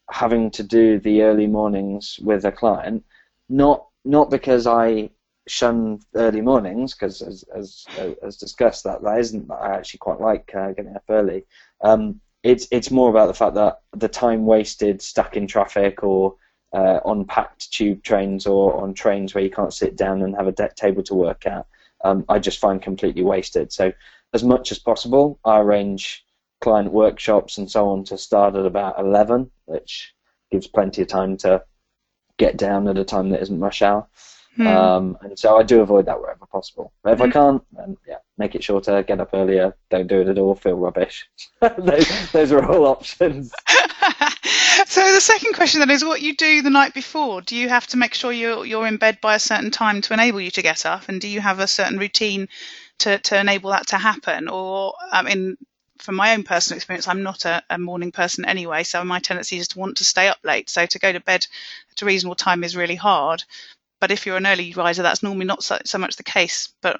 having 0.10 0.52
to 0.52 0.64
do 0.64 1.00
the 1.00 1.22
early 1.22 1.48
mornings 1.48 2.20
with 2.22 2.44
a 2.44 2.52
client, 2.52 3.06
not 3.50 3.86
not 4.06 4.30
because 4.30 4.68
I 4.68 5.10
shun 5.48 6.00
early 6.16 6.42
mornings 6.42 6.94
because, 6.94 7.22
as, 7.22 7.44
as 7.56 7.86
as 8.24 8.38
discussed, 8.38 8.84
that 8.84 9.02
that 9.04 9.20
isn't. 9.20 9.50
I 9.52 9.76
actually 9.76 10.00
quite 10.00 10.20
like 10.20 10.52
uh, 10.56 10.72
getting 10.72 10.96
up 10.96 11.04
early. 11.10 11.46
Um, 11.82 12.22
it's 12.44 12.68
it's 12.72 12.92
more 12.92 13.10
about 13.10 13.28
the 13.28 13.34
fact 13.34 13.56
that 13.56 13.82
the 13.96 14.08
time 14.08 14.46
wasted 14.46 15.02
stuck 15.02 15.38
in 15.38 15.48
traffic 15.48 16.04
or 16.04 16.36
uh, 16.74 17.00
on 17.06 17.26
packed 17.26 17.72
tube 17.72 18.04
trains 18.04 18.46
or 18.46 18.76
on 18.82 18.94
trains 18.94 19.34
where 19.34 19.44
you 19.44 19.50
can't 19.52 19.74
sit 19.74 19.96
down 19.96 20.22
and 20.22 20.36
have 20.36 20.48
a 20.48 20.52
de- 20.52 20.70
table 20.76 21.04
to 21.04 21.14
work 21.14 21.46
at, 21.46 21.66
um, 22.04 22.26
I 22.30 22.40
just 22.40 22.60
find 22.60 22.82
completely 22.82 23.24
wasted. 23.24 23.72
So 23.72 23.92
as 24.34 24.44
much 24.44 24.72
as 24.72 24.80
possible, 24.80 25.40
I 25.44 25.60
arrange 25.60 26.26
client 26.62 26.92
workshops 26.92 27.58
and 27.58 27.70
so 27.70 27.90
on 27.90 28.04
to 28.06 28.18
start 28.18 28.56
at 28.56 28.66
about 28.66 29.00
11, 29.00 29.52
which 29.66 30.14
gives 30.52 30.68
plenty 30.68 31.02
of 31.02 31.08
time 31.08 31.36
to 31.38 31.64
get 32.42 32.58
down 32.58 32.88
at 32.88 32.98
a 32.98 33.04
time 33.04 33.30
that 33.30 33.42
isn't 33.44 33.60
rush 33.60 33.84
hour. 33.84 34.08
Hmm. 34.56 34.68
Um, 34.68 35.18
and 35.22 35.38
so 35.38 35.58
I 35.58 35.64
do 35.64 35.80
avoid 35.82 36.08
that 36.08 36.20
wherever 36.20 36.46
possible. 36.48 36.92
But 37.04 37.14
if 37.14 37.20
hmm. 37.20 37.26
I 37.26 37.30
can't, 37.30 37.64
then 37.72 37.98
yeah, 38.08 38.18
make 38.38 38.56
it 38.56 38.64
shorter, 38.64 39.04
get 39.04 39.22
up 39.22 39.30
earlier, 39.34 39.76
don't 39.92 40.08
do 40.08 40.22
it 40.22 40.28
at 40.28 40.40
all, 40.40 40.56
feel 40.56 40.74
rubbish. 40.74 41.30
those, 41.62 42.32
those 42.32 42.52
are 42.52 42.66
all 42.66 42.88
options. 42.88 43.54
so 44.88 45.14
the 45.14 45.22
second 45.22 45.54
question 45.54 45.80
then 45.80 45.92
is 45.92 46.04
what 46.04 46.22
you 46.22 46.36
do 46.36 46.64
the 46.64 46.72
night 46.72 46.96
before. 46.96 47.42
Do 47.42 47.56
you 47.56 47.70
have 47.70 47.86
to 47.88 47.98
make 47.98 48.16
sure 48.16 48.32
you're 48.32 48.66
you're 48.66 48.88
in 48.88 48.98
bed 48.98 49.20
by 49.22 49.36
a 49.36 49.40
certain 49.40 49.70
time 49.70 50.02
to 50.02 50.14
enable 50.14 50.42
you 50.42 50.52
to 50.52 50.64
get 50.64 50.86
up, 50.86 51.08
and 51.08 51.22
do 51.22 51.30
you 51.30 51.42
have 51.42 51.60
a 51.60 51.68
certain 51.68 52.00
routine 52.00 52.50
to, 53.00 53.20
to 53.20 53.40
enable 53.40 53.70
that 53.70 53.88
to 53.88 53.98
happen? 53.98 54.50
Or 54.50 54.96
I 55.12 55.22
mean, 55.22 55.58
from 56.02 56.16
my 56.16 56.34
own 56.34 56.44
personal 56.44 56.78
experience, 56.78 57.08
I'm 57.08 57.24
not 57.24 57.46
a, 57.46 57.64
a, 57.70 57.78
morning 57.78 58.12
person 58.12 58.44
anyway, 58.46 58.84
so 58.84 59.04
my 59.04 59.20
tendency 59.20 59.58
is 59.58 59.68
to 59.70 59.80
want 59.80 59.98
to 59.98 60.04
stay 60.04 60.28
up 60.28 60.40
late. 60.44 60.70
So 60.70 60.86
to 60.86 61.00
go 61.00 61.12
to 61.12 61.20
bed 61.20 61.46
at 61.92 62.02
a 62.02 62.06
reasonable 62.06 62.36
time 62.36 62.64
is 62.64 62.76
really 62.76 62.96
hard. 62.96 63.44
But 64.00 64.12
if 64.12 64.26
you're 64.26 64.38
an 64.38 64.48
early 64.48 64.74
riser, 64.74 65.04
that's 65.04 65.22
normally 65.22 65.46
not 65.46 65.64
so, 65.64 65.78
so 65.86 66.00
much 66.00 66.16
the 66.16 66.24
case. 66.24 66.70
But 66.82 67.00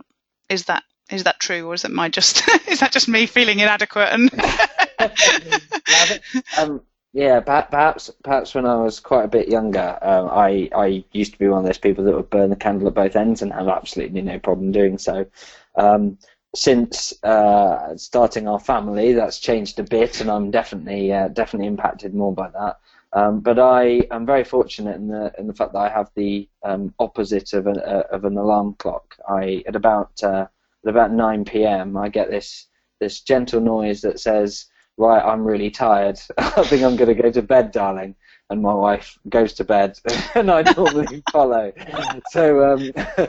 is 0.50 0.66
that 0.66 0.84
is 1.10 1.24
that 1.24 1.40
true, 1.40 1.68
or 1.68 1.74
is 1.74 1.84
it 1.84 1.92
my 1.92 2.10
just 2.10 2.48
is 2.68 2.80
that 2.82 2.92
just 2.92 3.08
me 3.08 3.26
feeling 3.26 3.60
inadequate? 3.60 4.10
And 4.12 4.32
um, 6.58 6.82
yeah, 7.14 7.40
perhaps 7.40 8.12
perhaps 8.24 8.54
when 8.54 8.66
I 8.66 8.76
was 8.76 9.00
quite 9.00 9.26
a 9.26 9.30
bit 9.30 9.50
younger, 9.50 9.98
um, 10.02 10.30
I 10.32 10.70
I 10.76 11.04
used 11.12 11.34
to 11.34 11.40
be 11.40 11.48
one 11.48 11.60
of 11.60 11.66
those 11.66 11.80
people 11.80 12.04
that 12.06 12.16
would 12.16 12.30
burn 12.30 12.52
the 12.52 12.56
candle 12.56 12.88
at 12.88 12.94
both 12.94 13.16
ends 13.16 13.42
and 13.42 13.52
have 13.52 13.68
absolutely 13.68 14.22
no 14.22 14.38
problem 14.38 14.72
doing 14.72 14.98
so. 14.98 15.26
Um, 15.76 16.20
since 16.56 17.14
uh, 17.24 17.96
starting 17.96 18.48
our 18.48 18.60
family, 18.60 19.14
that's 19.14 19.40
changed 19.40 19.80
a 19.80 19.84
bit, 19.84 20.22
and 20.22 20.30
I'm 20.30 20.52
definitely 20.52 21.14
uh, 21.14 21.30
definitely 21.30 21.68
impacted 21.68 22.14
more 22.14 22.34
by 22.34 22.50
that. 22.50 22.80
Um, 23.14 23.42
but 23.42 23.60
I 23.60 24.08
am 24.12 24.26
very 24.26 24.44
fortunate 24.44 24.96
in 24.96 25.08
the 25.08 25.34
in 25.38 25.48
the 25.48 25.54
fact 25.54 25.74
that 25.74 25.80
I 25.80 25.90
have 25.90 26.10
the 26.16 26.48
um, 26.64 26.94
opposite 27.00 27.54
of 27.54 27.68
an 27.68 27.80
uh, 27.80 28.04
of 28.12 28.26
an 28.26 28.38
alarm 28.38 28.76
clock. 28.80 29.16
I 29.28 29.64
at 29.68 29.76
about 29.76 30.12
uh, 30.24 30.48
at 30.86 30.90
about 30.90 31.12
9 31.12 31.46
p.m. 31.46 31.98
I 31.98 32.10
get 32.10 32.30
this 32.30 32.68
this 33.00 33.22
gentle 33.22 33.62
noise 33.62 34.02
that 34.02 34.20
says, 34.20 34.66
"Right, 34.98 35.24
I'm 35.24 35.44
really 35.44 35.72
tired. 35.72 36.20
I 36.38 36.64
think 36.64 36.84
I'm 36.84 36.96
going 36.96 37.16
to 37.16 37.22
go 37.22 37.32
to 37.32 37.42
bed, 37.42 37.72
darling." 37.72 38.16
And 38.50 38.62
my 38.62 38.74
wife 38.74 39.18
goes 39.30 39.54
to 39.54 39.64
bed, 39.64 39.98
and 40.36 40.52
I 40.52 40.62
normally 40.76 41.24
follow. 41.32 41.72
So 42.32 42.74
um, 42.74 42.92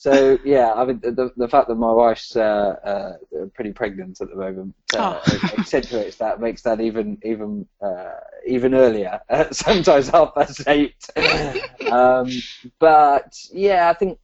so 0.00 0.38
yeah, 0.46 0.72
I 0.72 0.86
mean 0.86 0.98
the 1.02 1.30
the 1.36 1.46
fact 1.46 1.68
that 1.68 1.74
my 1.74 1.92
wife's 1.92 2.34
uh, 2.34 2.40
uh, 2.82 3.44
pretty 3.52 3.72
pregnant 3.72 4.18
at 4.22 4.30
the 4.30 4.34
moment 4.34 4.74
uh, 4.96 5.20
oh. 5.22 5.38
accentuates 5.58 6.16
that, 6.16 6.40
makes 6.40 6.62
that 6.62 6.80
even 6.80 7.18
even 7.22 7.66
uh, 7.82 8.14
even 8.46 8.72
earlier. 8.72 9.20
sometimes 9.50 10.08
half 10.08 10.34
past 10.34 10.66
eight. 10.68 11.06
um, 11.92 12.30
but 12.78 13.36
yeah, 13.52 13.90
I 13.90 13.92
think 13.92 14.18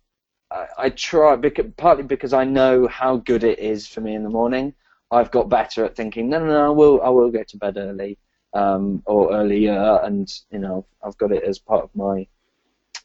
I, 0.50 0.66
I 0.78 0.88
try 0.88 1.36
because, 1.36 1.66
partly 1.76 2.04
because 2.04 2.32
I 2.32 2.44
know 2.44 2.86
how 2.86 3.18
good 3.18 3.44
it 3.44 3.58
is 3.58 3.86
for 3.86 4.00
me 4.00 4.14
in 4.14 4.22
the 4.22 4.30
morning. 4.30 4.72
I've 5.10 5.30
got 5.30 5.50
better 5.50 5.84
at 5.84 5.94
thinking, 5.94 6.30
no, 6.30 6.38
no, 6.38 6.46
no, 6.46 6.66
I 6.68 6.70
will 6.70 7.02
I 7.02 7.10
will 7.10 7.30
go 7.30 7.42
to 7.42 7.56
bed 7.58 7.76
early 7.76 8.16
um, 8.54 9.02
or 9.04 9.30
earlier, 9.30 10.00
and 10.02 10.26
you 10.50 10.58
know 10.58 10.86
I've 11.04 11.18
got 11.18 11.32
it 11.32 11.42
as 11.42 11.58
part 11.58 11.84
of 11.84 11.94
my 11.94 12.26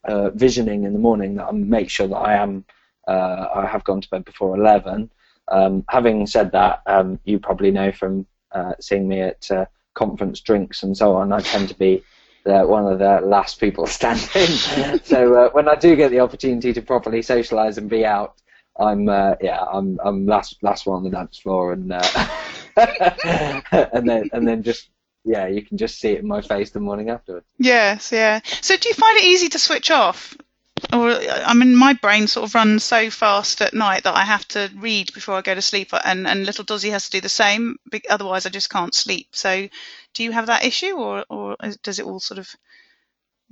uh, 0.06 0.30
visioning 0.32 0.84
in 0.84 0.94
the 0.94 1.00
morning 1.00 1.36
that 1.36 1.46
I 1.48 1.52
make 1.52 1.90
sure 1.90 2.08
that 2.08 2.16
I 2.16 2.36
am 2.36 2.66
uh, 3.08 3.48
I 3.56 3.66
have 3.66 3.84
gone 3.84 4.02
to 4.02 4.10
bed 4.10 4.26
before 4.26 4.56
eleven. 4.56 5.10
Um, 5.48 5.84
having 5.90 6.28
said 6.28 6.52
that, 6.54 6.82
um, 6.86 7.20
you 7.26 7.40
probably 7.40 7.72
know 7.72 7.92
from 7.92 8.26
uh, 8.52 8.74
seeing 8.80 9.08
me 9.08 9.22
at 9.22 9.50
uh, 9.52 9.66
conference 9.96 10.40
drinks 10.40 10.84
and 10.84 10.96
so 10.96 11.16
on, 11.16 11.34
I 11.34 11.42
tend 11.42 11.68
to 11.70 11.76
be 11.76 12.04
the, 12.46 12.64
one 12.64 12.86
of 12.92 13.00
the 13.00 13.22
last 13.22 13.60
people 13.60 13.86
standing. 14.00 14.48
so 15.04 15.36
uh, 15.36 15.50
when 15.52 15.68
I 15.68 15.76
do 15.76 15.96
get 15.96 16.12
the 16.12 16.20
opportunity 16.20 16.74
to 16.74 16.82
properly 16.82 17.20
socialise 17.20 17.78
and 17.78 17.90
be 17.90 18.06
out, 18.06 18.36
I'm 18.80 19.10
uh, 19.10 19.36
yeah 19.42 19.62
I'm 19.72 20.00
I'm 20.04 20.26
last 20.26 20.58
last 20.64 20.86
one 20.86 20.98
on 20.98 21.04
the 21.04 21.10
dance 21.10 21.38
floor 21.40 21.74
and 21.74 21.92
and 23.92 24.10
then 24.10 24.30
and 24.32 24.48
then 24.48 24.64
just 24.64 24.90
yeah, 25.24 25.48
you 25.48 25.62
can 25.64 25.78
just 25.78 26.00
see 26.00 26.12
it 26.12 26.20
in 26.20 26.28
my 26.28 26.42
face 26.42 26.72
the 26.72 26.80
morning 26.80 27.10
afterwards. 27.10 27.46
Yes, 27.58 28.12
yeah. 28.12 28.42
So 28.62 28.76
do 28.78 28.90
you 28.90 28.96
find 28.96 29.18
it 29.18 29.26
easy 29.26 29.50
to 29.50 29.60
switch 29.60 29.92
off? 29.92 30.36
Or 30.92 31.12
I 31.12 31.54
mean, 31.54 31.76
my 31.76 31.94
brain 31.94 32.28
sort 32.28 32.50
of 32.50 32.56
runs 32.56 32.84
so 32.84 33.10
fast 33.12 33.62
at 33.62 33.74
night 33.74 34.04
that 34.04 34.16
I 34.16 34.24
have 34.24 34.48
to 34.50 34.72
read 34.76 35.14
before 35.14 35.36
I 35.36 35.42
go 35.42 35.54
to 35.54 35.62
sleep, 35.62 35.92
and 36.04 36.28
and 36.28 36.46
little 36.46 36.66
Dozzy 36.66 36.90
has 36.90 37.06
to 37.06 37.12
do 37.12 37.22
the 37.22 37.30
same. 37.30 37.78
Otherwise, 38.10 38.46
I 38.46 38.50
just 38.50 38.72
can't 38.72 38.94
sleep. 38.94 39.28
So, 39.32 39.68
do 40.14 40.24
you 40.24 40.32
have 40.32 40.48
that 40.48 40.66
issue, 40.66 40.94
or 40.94 41.24
or 41.30 41.56
does 41.84 42.00
it 42.00 42.06
all 42.06 42.20
sort 42.20 42.40
of 42.40 42.50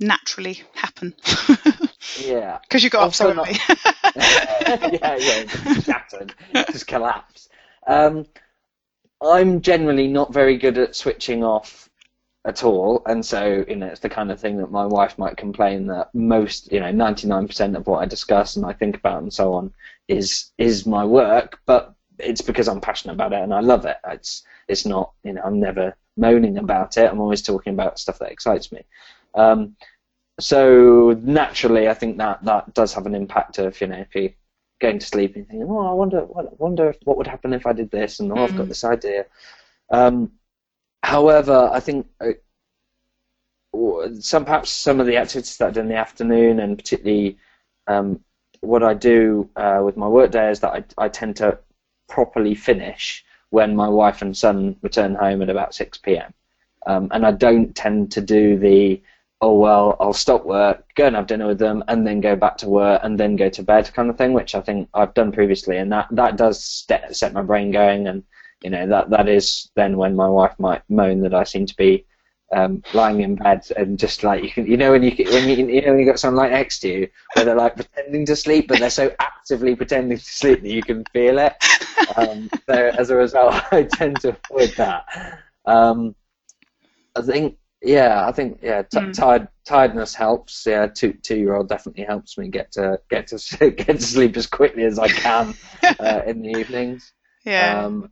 naturally 0.00 0.62
happen? 0.74 1.14
yeah, 2.18 2.58
because 2.68 2.82
you 2.82 2.90
got 2.90 3.06
up 3.06 3.14
so 3.14 3.30
early. 3.30 3.56
yeah, 4.16 5.16
yeah, 5.16 5.46
shattered, 5.80 6.34
just 6.72 6.86
collapse. 6.88 7.48
Um, 7.86 8.26
I'm 9.22 9.60
generally 9.60 10.08
not 10.08 10.32
very 10.32 10.56
good 10.56 10.78
at 10.78 10.96
switching 10.96 11.44
off 11.44 11.88
at 12.46 12.64
all, 12.64 13.02
and 13.06 13.24
so 13.24 13.64
you 13.68 13.76
know 13.76 13.86
it's 13.86 14.00
the 14.00 14.08
kind 14.08 14.30
of 14.32 14.40
thing 14.40 14.56
that 14.58 14.70
my 14.70 14.86
wife 14.86 15.18
might 15.18 15.36
complain 15.36 15.86
that 15.88 16.14
most, 16.14 16.72
you 16.72 16.80
know, 16.80 16.90
99% 16.92 17.76
of 17.76 17.86
what 17.86 18.02
I 18.02 18.06
discuss 18.06 18.56
and 18.56 18.64
I 18.64 18.72
think 18.72 18.96
about 18.96 19.22
and 19.22 19.32
so 19.32 19.52
on 19.54 19.72
is 20.08 20.50
is 20.58 20.86
my 20.86 21.04
work, 21.04 21.60
but 21.66 21.94
it's 22.18 22.40
because 22.42 22.68
I'm 22.68 22.80
passionate 22.80 23.14
about 23.14 23.32
it 23.32 23.42
and 23.42 23.54
I 23.54 23.60
love 23.60 23.84
it. 23.86 23.96
It's 24.08 24.42
it's 24.68 24.86
not, 24.86 25.12
you 25.24 25.34
know, 25.34 25.42
I'm 25.42 25.60
never 25.60 25.96
moaning 26.16 26.58
about 26.58 26.96
it. 26.96 27.10
I'm 27.10 27.20
always 27.20 27.42
talking 27.42 27.74
about 27.74 27.98
stuff 27.98 28.18
that 28.20 28.32
excites 28.32 28.72
me. 28.72 28.82
Um, 29.34 29.76
so 30.38 31.18
naturally, 31.22 31.88
I 31.88 31.94
think 31.94 32.18
that 32.18 32.44
that 32.44 32.74
does 32.74 32.94
have 32.94 33.06
an 33.06 33.14
impact 33.14 33.58
of 33.58 33.78
you 33.80 33.86
know 33.88 33.98
if 33.98 34.14
you 34.14 34.32
going 34.80 34.98
to 34.98 35.06
sleep 35.06 35.36
and 35.36 35.46
thinking, 35.46 35.68
oh, 35.70 35.86
I 35.86 35.92
wonder, 35.92 36.20
what, 36.20 36.58
wonder 36.58 36.94
what 37.04 37.16
would 37.16 37.26
happen 37.26 37.52
if 37.52 37.66
I 37.66 37.72
did 37.72 37.90
this, 37.90 38.20
and 38.20 38.32
oh, 38.32 38.44
I've 38.44 38.56
got 38.56 38.66
mm. 38.66 38.68
this 38.68 38.84
idea. 38.84 39.26
Um, 39.90 40.32
however, 41.02 41.70
I 41.72 41.80
think 41.80 42.06
uh, 42.20 42.32
some 44.20 44.44
perhaps 44.44 44.70
some 44.70 45.00
of 45.00 45.06
the 45.06 45.16
activities 45.16 45.56
that 45.58 45.68
I 45.68 45.70
do 45.70 45.80
in 45.80 45.88
the 45.88 45.96
afternoon, 45.96 46.60
and 46.60 46.76
particularly 46.78 47.38
um, 47.86 48.20
what 48.60 48.82
I 48.82 48.94
do 48.94 49.48
uh, 49.56 49.82
with 49.84 49.96
my 49.96 50.08
workday, 50.08 50.50
is 50.50 50.60
that 50.60 50.72
I, 50.72 51.04
I 51.04 51.08
tend 51.08 51.36
to 51.36 51.58
properly 52.08 52.54
finish 52.54 53.24
when 53.50 53.76
my 53.76 53.88
wife 53.88 54.22
and 54.22 54.36
son 54.36 54.76
return 54.82 55.14
home 55.14 55.42
at 55.42 55.50
about 55.50 55.74
6 55.74 55.98
p.m. 55.98 56.32
Um, 56.86 57.08
and 57.10 57.26
I 57.26 57.32
don't 57.32 57.74
tend 57.74 58.12
to 58.12 58.20
do 58.20 58.58
the 58.58 59.02
oh 59.40 59.58
well 59.58 59.96
I'll 60.00 60.12
stop 60.12 60.44
work, 60.44 60.84
go 60.94 61.06
and 61.06 61.16
have 61.16 61.26
dinner 61.26 61.46
with 61.46 61.58
them, 61.58 61.82
and 61.88 62.06
then 62.06 62.20
go 62.20 62.36
back 62.36 62.56
to 62.58 62.68
work 62.68 63.00
and 63.04 63.18
then 63.18 63.36
go 63.36 63.48
to 63.50 63.62
bed 63.62 63.90
kind 63.94 64.10
of 64.10 64.16
thing, 64.18 64.32
which 64.32 64.54
I 64.54 64.60
think 64.60 64.88
I've 64.94 65.14
done 65.14 65.32
previously, 65.32 65.76
and 65.78 65.90
that 65.92 66.08
that 66.12 66.36
does 66.36 66.62
set, 66.64 67.14
set 67.16 67.32
my 67.32 67.42
brain 67.42 67.70
going, 67.70 68.06
and 68.08 68.22
you 68.62 68.70
know 68.70 68.86
that 68.86 69.10
that 69.10 69.28
is 69.28 69.70
then 69.76 69.96
when 69.96 70.14
my 70.16 70.28
wife 70.28 70.54
might 70.58 70.82
moan 70.88 71.20
that 71.22 71.34
I 71.34 71.44
seem 71.44 71.66
to 71.66 71.76
be 71.76 72.04
um, 72.52 72.82
lying 72.94 73.20
in 73.20 73.36
bed 73.36 73.64
and 73.76 73.98
just 73.98 74.24
like 74.24 74.42
you 74.42 74.50
can, 74.50 74.66
you 74.66 74.76
know, 74.76 74.90
when 74.90 75.02
you 75.02 75.12
when 75.30 75.48
you 75.48 75.66
you 75.66 75.82
know 75.82 75.90
when 75.90 76.00
you 76.00 76.06
got 76.06 76.18
someone 76.18 76.44
like 76.44 76.52
next 76.52 76.80
to 76.80 76.88
you, 76.88 77.08
where 77.34 77.44
they're 77.44 77.54
like 77.54 77.76
pretending 77.76 78.26
to 78.26 78.36
sleep, 78.36 78.68
but 78.68 78.78
they're 78.78 78.90
so 78.90 79.14
actively 79.20 79.76
pretending 79.76 80.18
to 80.18 80.24
sleep 80.24 80.62
that 80.62 80.70
you 80.70 80.82
can 80.82 81.04
feel 81.12 81.38
it. 81.38 81.54
Um, 82.16 82.50
so 82.66 82.74
as 82.98 83.10
a 83.10 83.16
result, 83.16 83.54
I 83.72 83.84
tend 83.84 84.20
to 84.20 84.36
avoid 84.50 84.70
that. 84.76 85.38
Um, 85.66 86.14
I 87.16 87.22
think, 87.22 87.56
yeah, 87.82 88.26
I 88.26 88.32
think 88.32 88.60
yeah, 88.62 88.82
t- 88.82 88.98
mm. 88.98 89.12
tired 89.12 89.48
tiredness 89.64 90.14
helps. 90.14 90.66
Yeah, 90.66 90.86
two 90.86 91.14
two 91.14 91.36
year 91.36 91.54
old 91.54 91.68
definitely 91.68 92.04
helps 92.04 92.36
me 92.36 92.48
get 92.48 92.72
to 92.72 93.00
get 93.08 93.28
to 93.28 93.70
get 93.70 93.98
to 93.98 94.02
sleep 94.02 94.36
as 94.36 94.46
quickly 94.46 94.84
as 94.84 94.98
I 94.98 95.08
can 95.08 95.54
uh, 96.00 96.22
in 96.26 96.42
the 96.42 96.58
evenings. 96.58 97.12
Yeah. 97.44 97.84
Um, 97.84 98.10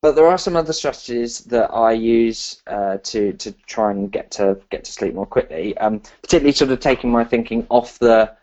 but 0.00 0.16
there 0.16 0.26
are 0.26 0.38
some 0.38 0.56
other 0.56 0.72
strategies 0.72 1.40
that 1.44 1.72
I 1.72 1.92
use 1.92 2.62
uh, 2.66 2.98
to 3.04 3.34
to 3.34 3.52
try 3.66 3.90
and 3.90 4.10
get 4.10 4.30
to 4.32 4.58
get 4.70 4.84
to 4.84 4.92
sleep 4.92 5.14
more 5.14 5.26
quickly. 5.26 5.76
Um, 5.78 6.00
particularly, 6.22 6.52
sort 6.52 6.70
of 6.70 6.80
taking 6.80 7.10
my 7.10 7.24
thinking 7.24 7.66
off 7.68 7.98
the 7.98 8.34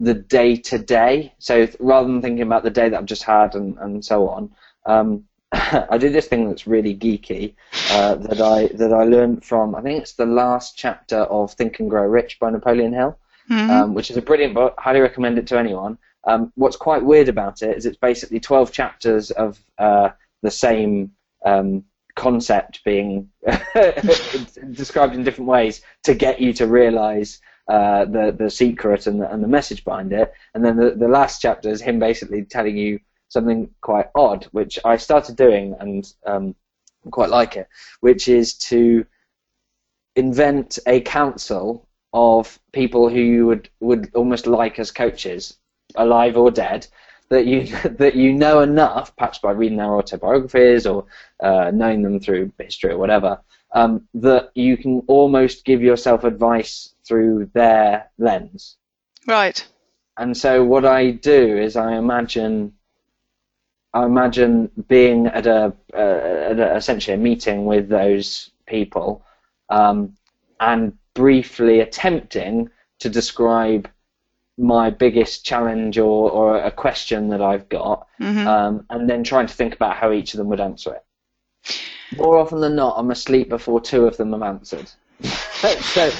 the 0.00 0.14
day 0.14 0.56
to 0.56 0.78
day. 0.78 1.34
So 1.38 1.68
rather 1.78 2.08
than 2.08 2.20
thinking 2.20 2.42
about 2.42 2.64
the 2.64 2.70
day 2.70 2.88
that 2.88 2.98
I've 2.98 3.06
just 3.06 3.22
had 3.22 3.54
and, 3.54 3.78
and 3.78 4.04
so 4.04 4.28
on, 4.28 4.50
um, 4.84 5.24
I 5.52 5.96
did 5.98 6.12
this 6.12 6.26
thing 6.26 6.48
that's 6.48 6.66
really 6.66 6.94
geeky 6.94 7.54
uh, 7.90 8.16
that 8.16 8.40
I 8.40 8.66
that 8.76 8.92
I 8.92 9.04
learned 9.04 9.44
from. 9.44 9.74
I 9.74 9.82
think 9.82 10.00
it's 10.00 10.14
the 10.14 10.26
last 10.26 10.76
chapter 10.76 11.18
of 11.18 11.52
Think 11.52 11.78
and 11.78 11.88
Grow 11.88 12.04
Rich 12.04 12.40
by 12.40 12.50
Napoleon 12.50 12.92
Hill, 12.92 13.18
mm-hmm. 13.48 13.70
um, 13.70 13.94
which 13.94 14.10
is 14.10 14.16
a 14.16 14.22
brilliant 14.22 14.54
book. 14.54 14.74
Highly 14.78 15.00
recommend 15.00 15.38
it 15.38 15.46
to 15.48 15.58
anyone. 15.58 15.98
Um, 16.24 16.52
what's 16.56 16.76
quite 16.76 17.04
weird 17.04 17.28
about 17.28 17.62
it 17.62 17.76
is 17.76 17.86
it's 17.86 17.96
basically 17.96 18.40
12 18.40 18.72
chapters 18.72 19.30
of 19.30 19.60
uh, 19.78 20.10
the 20.42 20.50
same 20.50 21.12
um, 21.44 21.84
concept 22.16 22.82
being 22.84 23.30
described 24.72 25.14
in 25.14 25.22
different 25.22 25.48
ways 25.48 25.82
to 26.02 26.14
get 26.14 26.40
you 26.40 26.52
to 26.54 26.66
realize 26.66 27.40
uh, 27.68 28.04
the 28.04 28.34
the 28.36 28.50
secret 28.50 29.06
and 29.06 29.20
the, 29.20 29.32
and 29.32 29.44
the 29.44 29.48
message 29.48 29.84
behind 29.84 30.12
it. 30.12 30.32
And 30.54 30.64
then 30.64 30.76
the, 30.76 30.90
the 30.90 31.08
last 31.08 31.40
chapter 31.40 31.68
is 31.68 31.80
him 31.80 32.00
basically 32.00 32.44
telling 32.44 32.76
you 32.76 32.98
something 33.28 33.70
quite 33.80 34.06
odd, 34.14 34.44
which 34.52 34.78
I 34.84 34.96
started 34.96 35.36
doing 35.36 35.74
and 35.80 36.12
um, 36.26 36.54
quite 37.10 37.30
like 37.30 37.56
it, 37.56 37.68
which 38.00 38.28
is 38.28 38.54
to 38.54 39.06
invent 40.14 40.78
a 40.86 41.00
council 41.00 41.86
of 42.12 42.58
people 42.72 43.08
who 43.08 43.20
you 43.20 43.46
would, 43.46 43.68
would 43.80 44.10
almost 44.14 44.46
like 44.46 44.78
as 44.78 44.90
coaches, 44.90 45.58
alive 45.96 46.36
or 46.36 46.50
dead, 46.50 46.86
that 47.28 47.46
you 47.46 47.66
that 47.98 48.14
you 48.14 48.32
know 48.32 48.60
enough, 48.60 49.14
perhaps 49.16 49.38
by 49.38 49.52
reading 49.52 49.78
their 49.78 49.94
autobiographies 49.94 50.86
or 50.86 51.04
uh, 51.42 51.70
knowing 51.72 52.02
them 52.02 52.20
through 52.20 52.52
history 52.58 52.92
or 52.92 52.98
whatever, 52.98 53.40
um, 53.72 54.06
that 54.14 54.50
you 54.54 54.76
can 54.76 55.02
almost 55.06 55.64
give 55.64 55.82
yourself 55.82 56.24
advice 56.24 56.94
through 57.06 57.50
their 57.52 58.10
lens. 58.18 58.76
Right. 59.26 59.66
And 60.16 60.36
so 60.36 60.64
what 60.64 60.86
I 60.86 61.10
do 61.10 61.58
is 61.58 61.76
I 61.76 61.96
imagine 61.96 62.72
I 63.96 64.04
imagine 64.04 64.70
being 64.88 65.26
at 65.26 65.46
a, 65.46 65.72
uh, 65.94 65.96
at 65.96 66.60
a, 66.60 66.76
essentially 66.76 67.14
a 67.14 67.18
meeting 67.18 67.64
with 67.64 67.88
those 67.88 68.50
people 68.66 69.24
um, 69.70 70.14
and 70.60 70.92
briefly 71.14 71.80
attempting 71.80 72.68
to 72.98 73.08
describe 73.08 73.88
my 74.58 74.90
biggest 74.90 75.46
challenge 75.46 75.96
or, 75.96 76.30
or 76.30 76.58
a 76.58 76.70
question 76.70 77.28
that 77.30 77.40
I've 77.40 77.70
got, 77.70 78.06
mm-hmm. 78.20 78.46
um, 78.46 78.84
and 78.90 79.08
then 79.08 79.24
trying 79.24 79.46
to 79.46 79.54
think 79.54 79.74
about 79.74 79.96
how 79.96 80.12
each 80.12 80.34
of 80.34 80.38
them 80.38 80.48
would 80.48 80.60
answer 80.60 80.94
it. 80.94 81.04
More 82.18 82.36
often 82.36 82.60
than 82.60 82.76
not, 82.76 82.98
I'm 82.98 83.10
asleep 83.10 83.48
before 83.48 83.80
two 83.80 84.06
of 84.06 84.18
them 84.18 84.32
have 84.32 84.42
answered. 84.42 84.90
so, 85.22 86.10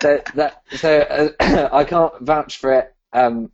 so, 0.00 0.22
that, 0.34 0.62
so 0.74 1.34
uh, 1.38 1.68
I 1.72 1.84
can't 1.84 2.18
vouch 2.20 2.56
for 2.56 2.72
it 2.72 2.94
um, 3.12 3.50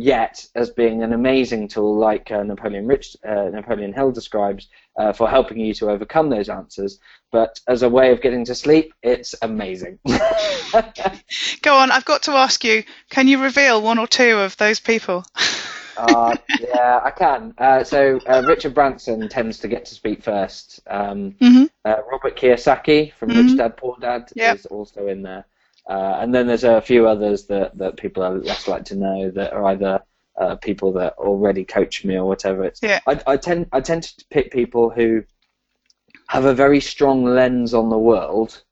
yet 0.00 0.46
as 0.54 0.70
being 0.70 1.02
an 1.02 1.12
amazing 1.12 1.68
tool, 1.68 1.98
like 1.98 2.30
uh, 2.30 2.42
Napoleon 2.42 2.86
Rich, 2.86 3.18
uh, 3.22 3.50
Napoleon 3.52 3.92
Hill 3.92 4.12
describes, 4.12 4.68
uh, 4.96 5.12
for 5.12 5.28
helping 5.28 5.58
you 5.58 5.74
to 5.74 5.90
overcome 5.90 6.30
those 6.30 6.48
answers. 6.48 6.98
But 7.30 7.60
as 7.68 7.82
a 7.82 7.88
way 7.88 8.10
of 8.10 8.22
getting 8.22 8.46
to 8.46 8.54
sleep, 8.54 8.94
it's 9.02 9.34
amazing. 9.42 9.98
Go 11.62 11.76
on, 11.76 11.90
I've 11.90 12.06
got 12.06 12.22
to 12.24 12.32
ask 12.32 12.64
you: 12.64 12.82
Can 13.10 13.28
you 13.28 13.42
reveal 13.42 13.82
one 13.82 13.98
or 13.98 14.06
two 14.06 14.38
of 14.38 14.56
those 14.56 14.80
people? 14.80 15.22
uh, 15.98 16.34
yeah, 16.58 17.00
I 17.04 17.10
can. 17.10 17.52
Uh, 17.58 17.84
so 17.84 18.18
uh, 18.26 18.42
Richard 18.46 18.74
Branson 18.74 19.28
tends 19.28 19.58
to 19.58 19.68
get 19.68 19.84
to 19.84 19.94
speak 19.94 20.22
first. 20.22 20.80
Um, 20.86 21.32
mm-hmm. 21.32 21.64
Uh, 21.84 21.96
Robert 22.10 22.38
Kiyosaki 22.38 23.12
from 23.12 23.30
mm-hmm. 23.30 23.48
Rich 23.48 23.58
Dad 23.58 23.76
Poor 23.76 23.96
Dad 24.00 24.30
yep. 24.34 24.56
is 24.56 24.64
also 24.66 25.08
in 25.08 25.20
there. 25.22 25.44
Uh, 25.90 26.18
and 26.20 26.32
then 26.32 26.46
there's 26.46 26.62
a 26.62 26.80
few 26.80 27.08
others 27.08 27.46
that, 27.46 27.76
that 27.76 27.96
people 27.96 28.22
are 28.22 28.34
less 28.34 28.68
like 28.68 28.84
to 28.84 28.94
know 28.94 29.28
that 29.32 29.52
are 29.52 29.64
either 29.66 30.00
uh, 30.40 30.54
people 30.54 30.92
that 30.92 31.14
already 31.14 31.64
coach 31.64 32.04
me 32.04 32.14
or 32.14 32.26
whatever. 32.26 32.62
It's, 32.64 32.80
yeah. 32.80 33.00
I, 33.08 33.20
I 33.26 33.36
tend 33.36 33.66
I 33.72 33.80
tend 33.80 34.04
to 34.04 34.24
pick 34.30 34.52
people 34.52 34.90
who 34.90 35.24
have 36.28 36.44
a 36.44 36.54
very 36.54 36.80
strong 36.80 37.24
lens 37.24 37.74
on 37.74 37.90
the 37.90 37.98
world, 37.98 38.62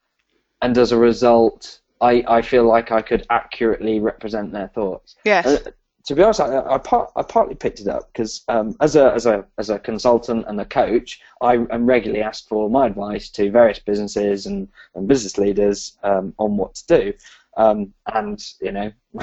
and 0.62 0.78
as 0.78 0.92
a 0.92 0.96
result, 0.96 1.80
I, 2.00 2.24
I 2.28 2.42
feel 2.42 2.62
like 2.64 2.92
I 2.92 3.02
could 3.02 3.26
accurately 3.28 3.98
represent 3.98 4.52
their 4.52 4.68
thoughts. 4.68 5.16
Yes. 5.24 5.46
Uh, 5.46 5.70
to 6.08 6.14
be 6.14 6.22
honest, 6.22 6.40
I, 6.40 6.62
I, 6.66 6.78
part, 6.78 7.10
I 7.16 7.22
partly 7.22 7.54
picked 7.54 7.80
it 7.80 7.86
up 7.86 8.10
because 8.10 8.42
um, 8.48 8.74
as 8.80 8.96
a 8.96 9.12
as 9.12 9.26
a 9.26 9.44
as 9.58 9.68
a 9.68 9.78
consultant 9.78 10.46
and 10.48 10.58
a 10.58 10.64
coach, 10.64 11.20
I 11.42 11.52
am 11.52 11.84
regularly 11.84 12.22
asked 12.22 12.48
for 12.48 12.70
my 12.70 12.86
advice 12.86 13.28
to 13.32 13.50
various 13.50 13.78
businesses 13.78 14.46
and, 14.46 14.68
and 14.94 15.06
business 15.06 15.36
leaders 15.36 15.98
um, 16.02 16.32
on 16.38 16.56
what 16.56 16.76
to 16.76 16.86
do. 16.86 17.12
Um, 17.58 17.92
and 18.06 18.42
you 18.62 18.72
know, 18.72 18.90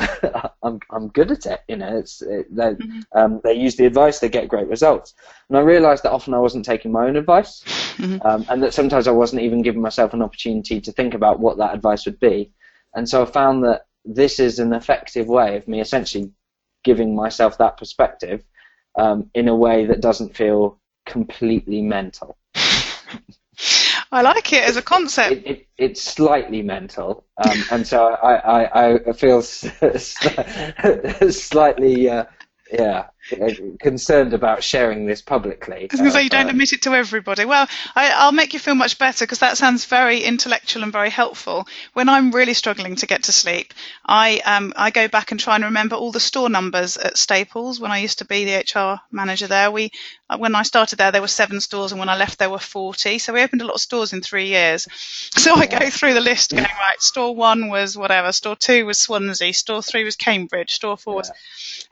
I'm 0.61 0.79
I'm 0.91 1.07
good 1.07 1.31
at 1.31 1.47
it. 1.47 1.61
You 1.67 1.77
know, 1.77 1.97
it's 1.97 2.21
it, 2.21 2.55
they 2.55 2.75
mm-hmm. 2.75 2.99
um, 3.17 3.41
they 3.43 3.53
use 3.53 3.75
the 3.77 3.87
advice, 3.87 4.19
they 4.19 4.29
get 4.29 4.47
great 4.47 4.67
results. 4.67 5.15
And 5.49 5.57
I 5.57 5.61
realised 5.61 6.03
that 6.03 6.11
often 6.11 6.35
I 6.35 6.39
wasn't 6.39 6.65
taking 6.65 6.91
my 6.91 7.07
own 7.07 7.15
advice, 7.15 7.63
mm-hmm. 7.97 8.23
um, 8.27 8.45
and 8.47 8.61
that 8.61 8.75
sometimes 8.75 9.07
I 9.07 9.11
wasn't 9.11 9.41
even 9.41 9.63
giving 9.63 9.81
myself 9.81 10.13
an 10.13 10.21
opportunity 10.21 10.79
to 10.81 10.91
think 10.91 11.15
about 11.15 11.39
what 11.39 11.57
that 11.57 11.73
advice 11.73 12.05
would 12.05 12.19
be. 12.19 12.51
And 12.93 13.09
so 13.09 13.23
I 13.23 13.25
found 13.25 13.63
that 13.63 13.87
this 14.05 14.39
is 14.39 14.59
an 14.59 14.71
effective 14.71 15.25
way 15.25 15.57
of 15.57 15.67
me 15.67 15.81
essentially 15.81 16.31
giving 16.85 17.13
myself 17.13 17.57
that 17.57 17.75
perspective 17.75 18.45
um, 18.97 19.29
in 19.33 19.49
a 19.49 19.55
way 19.55 19.85
that 19.85 19.99
doesn't 19.99 20.37
feel 20.37 20.79
completely 21.05 21.81
mental. 21.81 22.37
I 24.11 24.21
like 24.21 24.53
it 24.53 24.63
as 24.63 24.77
a 24.77 24.81
concept. 24.81 25.33
It, 25.33 25.45
it, 25.45 25.67
it's 25.77 26.01
slightly 26.01 26.61
mental, 26.61 27.25
um, 27.37 27.63
and 27.71 27.85
so 27.85 28.07
I, 28.07 28.63
I, 28.63 28.93
I 29.09 29.13
feel 29.13 29.41
slightly 31.31 32.09
uh, 32.09 32.25
yeah, 32.71 33.07
concerned 33.79 34.33
about 34.33 34.63
sharing 34.63 35.05
this 35.05 35.21
publicly. 35.21 35.77
I 35.77 35.87
was 35.91 35.99
going 35.99 36.11
to 36.11 36.11
say 36.11 36.23
you 36.23 36.29
don't 36.29 36.47
uh, 36.47 36.51
admit 36.51 36.73
it 36.73 36.83
to 36.83 36.93
everybody. 36.93 37.45
Well, 37.45 37.67
I, 37.95 38.25
will 38.25 38.31
make 38.31 38.53
you 38.53 38.59
feel 38.59 38.75
much 38.75 38.99
better 38.99 39.25
because 39.25 39.39
that 39.39 39.57
sounds 39.57 39.85
very 39.85 40.21
intellectual 40.21 40.83
and 40.83 40.91
very 40.91 41.09
helpful. 41.09 41.67
When 41.93 42.07
I'm 42.07 42.31
really 42.31 42.53
struggling 42.53 42.95
to 42.97 43.07
get 43.07 43.23
to 43.23 43.31
sleep, 43.31 43.73
I 44.05 44.39
um, 44.45 44.73
I 44.75 44.91
go 44.91 45.07
back 45.07 45.31
and 45.31 45.39
try 45.39 45.55
and 45.55 45.63
remember 45.65 45.95
all 45.95 46.11
the 46.11 46.19
store 46.19 46.49
numbers 46.49 46.97
at 46.97 47.17
Staples. 47.17 47.79
When 47.79 47.91
I 47.91 47.99
used 47.99 48.19
to 48.19 48.25
be 48.25 48.45
the 48.45 48.57
HR 48.57 49.01
manager 49.11 49.47
there, 49.47 49.71
we 49.71 49.91
uh, 50.29 50.37
when 50.37 50.55
I 50.55 50.63
started 50.63 50.97
there 50.97 51.11
there 51.11 51.21
were 51.21 51.27
seven 51.27 51.61
stores, 51.61 51.91
and 51.91 51.99
when 51.99 52.09
I 52.09 52.17
left 52.17 52.37
there 52.37 52.49
were 52.49 52.59
forty. 52.59 53.17
So 53.17 53.33
we 53.33 53.41
opened 53.41 53.61
a 53.61 53.65
lot 53.65 53.75
of 53.75 53.81
stores 53.81 54.13
in 54.13 54.21
three 54.21 54.47
years. 54.47 54.87
So 55.45 55.53
I 55.53 55.67
go 55.67 55.91
through 55.91 56.15
the 56.15 56.21
list, 56.21 56.51
going 56.51 56.63
right. 56.63 56.99
Store 56.99 57.35
one 57.35 57.69
was 57.69 57.95
whatever. 57.95 58.31
Store 58.31 58.55
two 58.55 58.87
was 58.87 58.97
Swansea. 58.97 59.53
Store 59.53 59.83
three 59.83 60.03
was 60.03 60.15
Cambridge. 60.15 60.73
Store 60.73 60.97
four 60.97 61.15
was, 61.15 61.31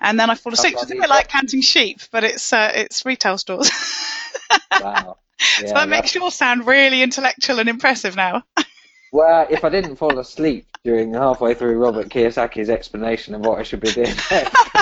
and 0.01 0.19
then 0.19 0.31
I 0.31 0.35
fall 0.35 0.53
asleep. 0.53 0.73
It's 0.73 0.83
a 0.89 0.95
bit 0.95 1.07
like 1.07 1.22
counting 1.27 1.61
sheep, 1.61 2.01
but 2.11 2.23
it's 2.23 2.53
uh, 2.53 2.71
it's 2.73 3.05
retail 3.05 3.37
stores. 3.37 3.69
wow. 4.71 5.17
Yeah, 5.61 5.67
so 5.67 5.73
that 5.73 5.89
makes 5.89 6.15
yours 6.15 6.35
sound 6.35 6.65
really 6.65 7.01
intellectual 7.01 7.59
and 7.59 7.67
impressive 7.67 8.15
now. 8.15 8.43
well, 9.11 9.47
if 9.49 9.63
I 9.63 9.69
didn't 9.69 9.97
fall 9.97 10.17
asleep 10.19 10.67
during 10.83 11.13
halfway 11.13 11.53
through 11.53 11.77
Robert 11.79 12.09
Kiyosaki's 12.09 12.69
explanation 12.69 13.35
of 13.35 13.41
what 13.41 13.59
I 13.59 13.63
should 13.63 13.79
be 13.79 13.91
doing 13.91 14.07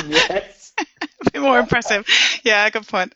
yes. 0.08 0.73
a 0.77 1.32
bit 1.32 1.41
more 1.41 1.60
impressive. 1.60 2.06
Yeah, 2.43 2.69
good 2.69 2.88
point. 2.88 3.13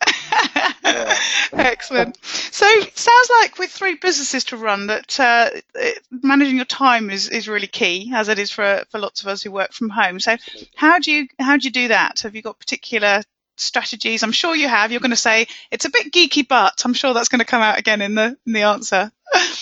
Yeah. 0.84 1.18
Excellent. 1.52 2.18
So 2.24 2.66
it 2.66 2.96
sounds 2.98 3.30
like 3.40 3.58
with 3.58 3.70
three 3.70 3.96
businesses 3.96 4.44
to 4.44 4.56
run, 4.56 4.86
that 4.88 5.18
uh, 5.20 5.50
it, 5.74 6.02
managing 6.10 6.56
your 6.56 6.64
time 6.64 7.10
is, 7.10 7.28
is 7.28 7.48
really 7.48 7.66
key, 7.66 8.12
as 8.14 8.28
it 8.28 8.38
is 8.38 8.50
for, 8.50 8.84
for 8.90 8.98
lots 8.98 9.22
of 9.22 9.28
us 9.28 9.42
who 9.42 9.50
work 9.50 9.72
from 9.72 9.88
home. 9.88 10.20
So 10.20 10.36
how 10.74 10.98
do 10.98 11.12
you 11.12 11.28
how 11.38 11.56
do 11.56 11.66
you 11.66 11.72
do 11.72 11.88
that? 11.88 12.20
Have 12.20 12.34
you 12.34 12.42
got 12.42 12.58
particular 12.58 13.22
strategies? 13.56 14.22
I'm 14.22 14.32
sure 14.32 14.54
you 14.54 14.68
have. 14.68 14.90
You're 14.90 15.00
going 15.00 15.10
to 15.10 15.16
say 15.16 15.46
it's 15.70 15.84
a 15.84 15.90
bit 15.90 16.12
geeky, 16.12 16.46
but 16.46 16.82
I'm 16.84 16.94
sure 16.94 17.14
that's 17.14 17.28
going 17.28 17.40
to 17.40 17.44
come 17.44 17.62
out 17.62 17.78
again 17.78 18.02
in 18.02 18.14
the 18.14 18.36
in 18.46 18.52
the 18.52 18.62
answer. 18.62 19.12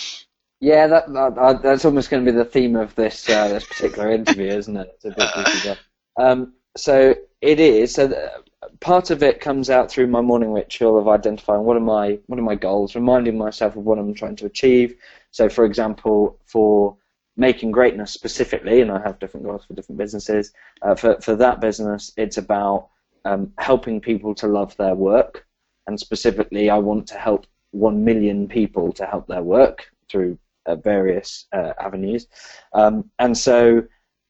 Yeah, 0.60 0.86
that, 0.86 1.12
that, 1.12 1.60
that's 1.62 1.84
almost 1.84 2.08
going 2.08 2.24
to 2.24 2.32
be 2.32 2.38
the 2.38 2.44
theme 2.46 2.74
of 2.76 2.94
this 2.94 3.28
uh, 3.28 3.48
this 3.48 3.66
particular 3.66 4.10
interview, 4.10 4.46
isn't 4.46 4.74
it? 4.74 4.88
It's 4.94 5.04
a 5.04 5.10
bit 5.10 5.18
geeky, 5.18 5.76
um, 6.18 6.54
so 6.74 7.14
it 7.42 7.60
is. 7.60 7.92
So 7.92 8.42
part 8.80 9.10
of 9.10 9.22
it 9.22 9.40
comes 9.40 9.70
out 9.70 9.90
through 9.90 10.06
my 10.06 10.20
morning 10.20 10.52
ritual 10.52 10.98
of 10.98 11.08
identifying 11.08 11.64
what 11.64 11.76
are 11.76 11.80
my 11.80 12.18
what 12.26 12.38
are 12.38 12.42
my 12.42 12.54
goals, 12.54 12.94
reminding 12.94 13.38
myself 13.38 13.76
of 13.76 13.84
what 13.84 13.98
I'm 13.98 14.14
trying 14.14 14.36
to 14.36 14.46
achieve. 14.46 14.96
So, 15.30 15.48
for 15.48 15.64
example, 15.64 16.38
for 16.46 16.96
making 17.36 17.72
greatness 17.72 18.12
specifically, 18.12 18.80
and 18.80 18.90
I 18.90 19.00
have 19.00 19.18
different 19.18 19.46
goals 19.46 19.64
for 19.64 19.74
different 19.74 19.98
businesses. 19.98 20.52
Uh, 20.82 20.94
for 20.94 21.20
for 21.20 21.36
that 21.36 21.60
business, 21.60 22.12
it's 22.16 22.38
about 22.38 22.88
um, 23.24 23.52
helping 23.58 24.00
people 24.00 24.34
to 24.36 24.46
love 24.46 24.76
their 24.76 24.94
work, 24.94 25.46
and 25.86 25.98
specifically, 25.98 26.70
I 26.70 26.78
want 26.78 27.06
to 27.08 27.18
help 27.18 27.46
one 27.72 28.04
million 28.04 28.46
people 28.48 28.92
to 28.92 29.06
help 29.06 29.26
their 29.26 29.42
work 29.42 29.90
through 30.10 30.38
uh, 30.66 30.76
various 30.76 31.46
uh, 31.52 31.72
avenues, 31.80 32.28
um, 32.72 33.10
and 33.18 33.36
so 33.36 33.82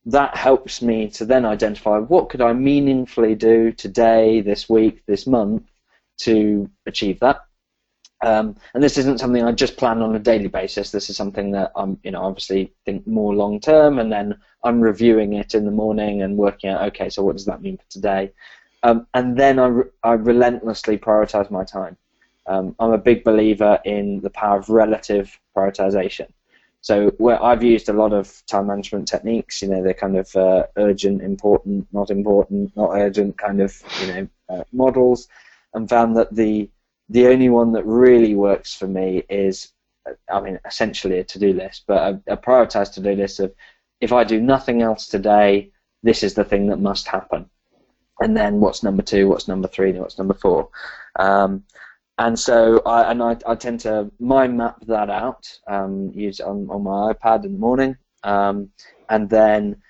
that 0.07 0.37
helps 0.37 0.83
me 0.83 1.09
to 1.11 1.25
then 1.25 1.45
identify 1.45 1.99
what 1.99 2.29
could 2.29 2.41
I 2.41 2.53
meaningfully 2.53 3.35
do 3.35 3.73
today, 3.73 4.41
this 4.41 4.69
week, 4.69 5.03
this 5.07 5.27
month 5.27 5.63
to 6.19 6.69
achieve 6.87 7.21
that. 7.21 7.41
Um, 8.23 8.57
and 8.73 8.83
this 8.83 8.97
isn't 8.97 9.21
something 9.21 9.43
I 9.43 9.53
just 9.53 9.77
plan 9.77 10.01
on 10.01 10.15
a 10.15 10.19
daily 10.19 10.49
basis. 10.49 10.91
This 10.91 11.11
is 11.11 11.17
something 11.17 11.51
that 11.53 11.73
I'm, 11.77 11.99
you 12.03 12.11
know, 12.11 12.23
obviously 12.23 12.73
think 12.85 13.07
more 13.07 13.35
long 13.35 13.61
term, 13.61 13.99
and 13.99 14.11
then 14.11 14.39
I'm 14.63 14.81
reviewing 14.81 15.35
it 15.35 15.55
in 15.55 15.65
the 15.65 15.71
morning 15.71 16.23
and 16.23 16.37
working 16.37 16.71
out, 16.71 16.83
okay, 16.89 17.11
so 17.11 17.23
what 17.23 17.37
does 17.37 17.45
that 17.47 17.61
mean 17.61 17.77
for 17.77 17.91
today? 17.91 18.33
Um, 18.83 19.07
and 19.15 19.37
then 19.37 19.59
I, 19.59 19.67
re- 19.67 19.91
I 20.03 20.13
relentlessly 20.13 20.97
prioritize 20.99 21.51
my 21.51 21.65
time. 21.65 21.97
Um, 22.47 22.75
I'm 22.79 22.93
a 22.93 22.99
big 22.99 23.25
believer 23.25 23.79
in 23.85 24.21
the 24.21 24.31
power 24.31 24.59
of 24.59 24.69
relative 24.69 25.39
prioritization. 25.57 26.29
So 26.85 27.09
where 27.17 27.43
I've 27.43 27.65
used 27.65 27.89
a 27.89 27.95
lot 27.95 28.13
of 28.13 28.43
time 28.47 28.67
management 28.67 29.09
techniques, 29.09 29.63
you 29.63 29.69
know, 29.69 29.83
they're 29.83 29.95
kind 29.95 30.19
of 30.19 30.37
uh, 30.37 30.65
urgent, 30.77 31.23
important, 31.23 31.87
not 31.93 32.11
important, 32.11 32.77
not 32.77 32.91
urgent 32.91 33.39
kind 33.39 33.63
of, 33.63 33.83
you 34.03 34.07
know, 34.09 34.29
uh, 34.51 34.65
models, 34.71 35.27
and 35.73 35.89
found 35.89 36.15
that 36.19 36.35
the 36.35 36.69
the 37.09 37.29
only 37.29 37.49
one 37.49 37.73
that 37.73 37.87
really 37.87 38.35
works 38.35 38.75
for 38.75 38.87
me 38.87 39.23
is, 39.31 39.73
I 40.31 40.43
mean, 40.43 40.61
essentially 40.67 41.21
a 41.21 41.25
to-do 41.25 41.55
list, 41.55 41.85
but 41.87 42.23
a, 42.27 42.35
a 42.35 42.37
prioritized 42.37 42.93
to-do 42.95 43.13
list 43.15 43.41
of 43.41 43.55
if 44.03 44.13
I 44.13 44.25
do 44.25 44.39
nothing 44.39 44.83
else 44.83 45.07
today, 45.07 45.71
this 46.03 46.23
is 46.23 46.35
the 46.35 46.45
thing 46.45 46.67
that 46.67 46.81
must 46.81 47.07
happen, 47.07 47.49
and 48.21 48.37
then 48.37 48.61
what's 48.61 48.83
number 48.83 49.03
two, 49.03 49.27
what's 49.27 49.49
number 49.49 49.69
three, 49.69 49.89
and 49.89 50.01
what's 50.01 50.19
number 50.19 50.35
four. 50.35 50.69
Um, 51.19 51.65
and 52.19 52.39
so 52.39 52.81
I 52.87 53.11
and 53.11 53.23
I, 53.23 53.37
I 53.47 53.55
tend 53.57 53.81
to 53.81 54.11
mind 54.21 54.57
map 54.57 54.77
that 54.87 55.11
out, 55.11 55.59
um, 55.67 56.13
use 56.15 56.41
it 56.41 56.47
on, 56.47 56.69
on 56.71 56.85
my 56.85 57.13
iPad 57.13 57.45
in 57.45 57.53
the 57.53 57.59
morning, 57.59 57.97
um, 58.23 58.71
and 59.09 59.29
then 59.29 59.83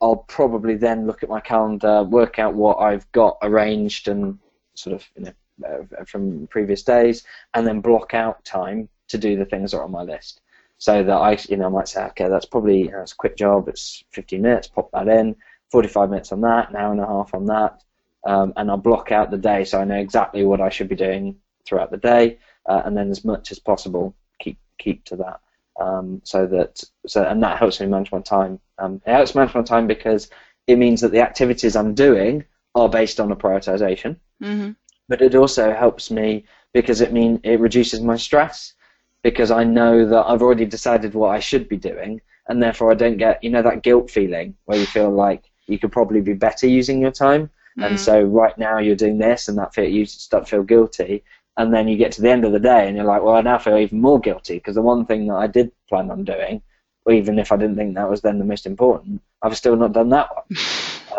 I'll 0.00 0.16
probably 0.16 0.76
then 0.76 1.06
look 1.06 1.22
at 1.22 1.28
my 1.28 1.40
calendar, 1.40 2.04
work 2.04 2.38
out 2.38 2.54
what 2.54 2.78
I've 2.78 3.10
got 3.12 3.38
arranged 3.42 4.08
and 4.08 4.38
sort 4.74 4.94
of 4.94 5.08
you 5.16 5.24
know 5.24 5.32
uh, 5.68 6.04
from 6.04 6.46
previous 6.48 6.82
days, 6.82 7.24
and 7.54 7.66
then 7.66 7.80
block 7.80 8.14
out 8.14 8.44
time 8.44 8.88
to 9.08 9.18
do 9.18 9.36
the 9.36 9.44
things 9.44 9.72
that 9.72 9.78
are 9.78 9.84
on 9.84 9.90
my 9.90 10.02
list. 10.02 10.40
So 10.78 11.02
that 11.02 11.12
I 11.12 11.36
you 11.48 11.56
know 11.56 11.66
I 11.66 11.70
might 11.70 11.88
say 11.88 12.04
okay 12.06 12.28
that's 12.28 12.46
probably 12.46 12.82
you 12.82 12.90
know, 12.92 13.02
it's 13.02 13.12
a 13.12 13.16
quick 13.16 13.36
job, 13.36 13.68
it's 13.68 14.04
15 14.12 14.40
minutes, 14.40 14.68
pop 14.68 14.90
that 14.92 15.08
in, 15.08 15.34
45 15.70 16.10
minutes 16.10 16.32
on 16.32 16.42
that, 16.42 16.70
an 16.70 16.76
hour 16.76 16.92
and 16.92 17.00
a 17.00 17.06
half 17.06 17.34
on 17.34 17.46
that, 17.46 17.82
um, 18.24 18.52
and 18.56 18.70
I'll 18.70 18.76
block 18.76 19.10
out 19.10 19.32
the 19.32 19.38
day 19.38 19.64
so 19.64 19.80
I 19.80 19.84
know 19.84 19.96
exactly 19.96 20.44
what 20.44 20.60
I 20.60 20.68
should 20.68 20.88
be 20.88 20.96
doing 20.96 21.36
throughout 21.66 21.90
the 21.90 21.96
day, 21.96 22.38
uh, 22.66 22.82
and 22.84 22.96
then 22.96 23.10
as 23.10 23.24
much 23.24 23.50
as 23.50 23.58
possible 23.58 24.14
keep 24.40 24.58
keep 24.78 25.04
to 25.06 25.16
that. 25.16 25.40
Um, 25.80 26.20
so 26.24 26.46
that 26.46 26.82
so 27.06 27.24
and 27.24 27.42
that 27.42 27.58
helps 27.58 27.80
me 27.80 27.86
manage 27.86 28.12
my 28.12 28.20
time. 28.20 28.60
Um, 28.78 29.00
it 29.06 29.12
helps 29.12 29.34
me 29.34 29.40
manage 29.40 29.54
my 29.54 29.62
time 29.62 29.86
because 29.86 30.28
it 30.66 30.76
means 30.76 31.00
that 31.00 31.12
the 31.12 31.20
activities 31.20 31.76
I'm 31.76 31.94
doing 31.94 32.44
are 32.74 32.88
based 32.88 33.20
on 33.20 33.32
a 33.32 33.36
prioritization. 33.36 34.16
Mm-hmm. 34.42 34.72
But 35.08 35.22
it 35.22 35.34
also 35.34 35.72
helps 35.72 36.10
me 36.10 36.44
because 36.72 37.00
it 37.00 37.12
mean 37.12 37.40
it 37.42 37.60
reduces 37.60 38.00
my 38.00 38.16
stress 38.16 38.74
because 39.22 39.50
I 39.50 39.64
know 39.64 40.06
that 40.06 40.26
I've 40.26 40.42
already 40.42 40.66
decided 40.66 41.14
what 41.14 41.30
I 41.30 41.38
should 41.40 41.68
be 41.68 41.76
doing, 41.76 42.20
and 42.48 42.62
therefore 42.62 42.90
I 42.92 42.94
don't 42.94 43.18
get 43.18 43.42
you 43.42 43.50
know 43.50 43.62
that 43.62 43.82
guilt 43.82 44.10
feeling 44.10 44.54
where 44.66 44.78
you 44.78 44.86
feel 44.86 45.10
like 45.10 45.50
you 45.66 45.78
could 45.78 45.92
probably 45.92 46.20
be 46.20 46.34
better 46.34 46.66
using 46.66 47.00
your 47.00 47.12
time. 47.12 47.48
Mm-hmm. 47.78 47.82
And 47.84 48.00
so 48.00 48.22
right 48.22 48.56
now 48.58 48.78
you're 48.78 48.96
doing 48.96 49.18
this, 49.18 49.48
and 49.48 49.56
that 49.58 49.74
feel, 49.74 49.88
you 49.88 50.04
start 50.04 50.44
to 50.44 50.50
feel 50.50 50.62
guilty 50.62 51.24
and 51.56 51.72
then 51.72 51.88
you 51.88 51.96
get 51.96 52.12
to 52.12 52.22
the 52.22 52.30
end 52.30 52.44
of 52.44 52.52
the 52.52 52.60
day 52.60 52.86
and 52.86 52.96
you're 52.96 53.06
like, 53.06 53.22
well, 53.22 53.34
I 53.34 53.42
now 53.42 53.58
feel 53.58 53.76
even 53.76 54.00
more 54.00 54.20
guilty 54.20 54.54
because 54.54 54.74
the 54.74 54.82
one 54.82 55.04
thing 55.04 55.26
that 55.26 55.34
I 55.34 55.46
did 55.46 55.70
plan 55.88 56.10
on 56.10 56.24
doing, 56.24 56.62
even 57.10 57.38
if 57.38 57.52
I 57.52 57.56
didn't 57.56 57.76
think 57.76 57.94
that 57.94 58.08
was 58.08 58.22
then 58.22 58.38
the 58.38 58.44
most 58.44 58.66
important, 58.66 59.20
I've 59.42 59.56
still 59.56 59.76
not 59.76 59.92
done 59.92 60.08
that 60.10 60.30
one. 60.34 60.58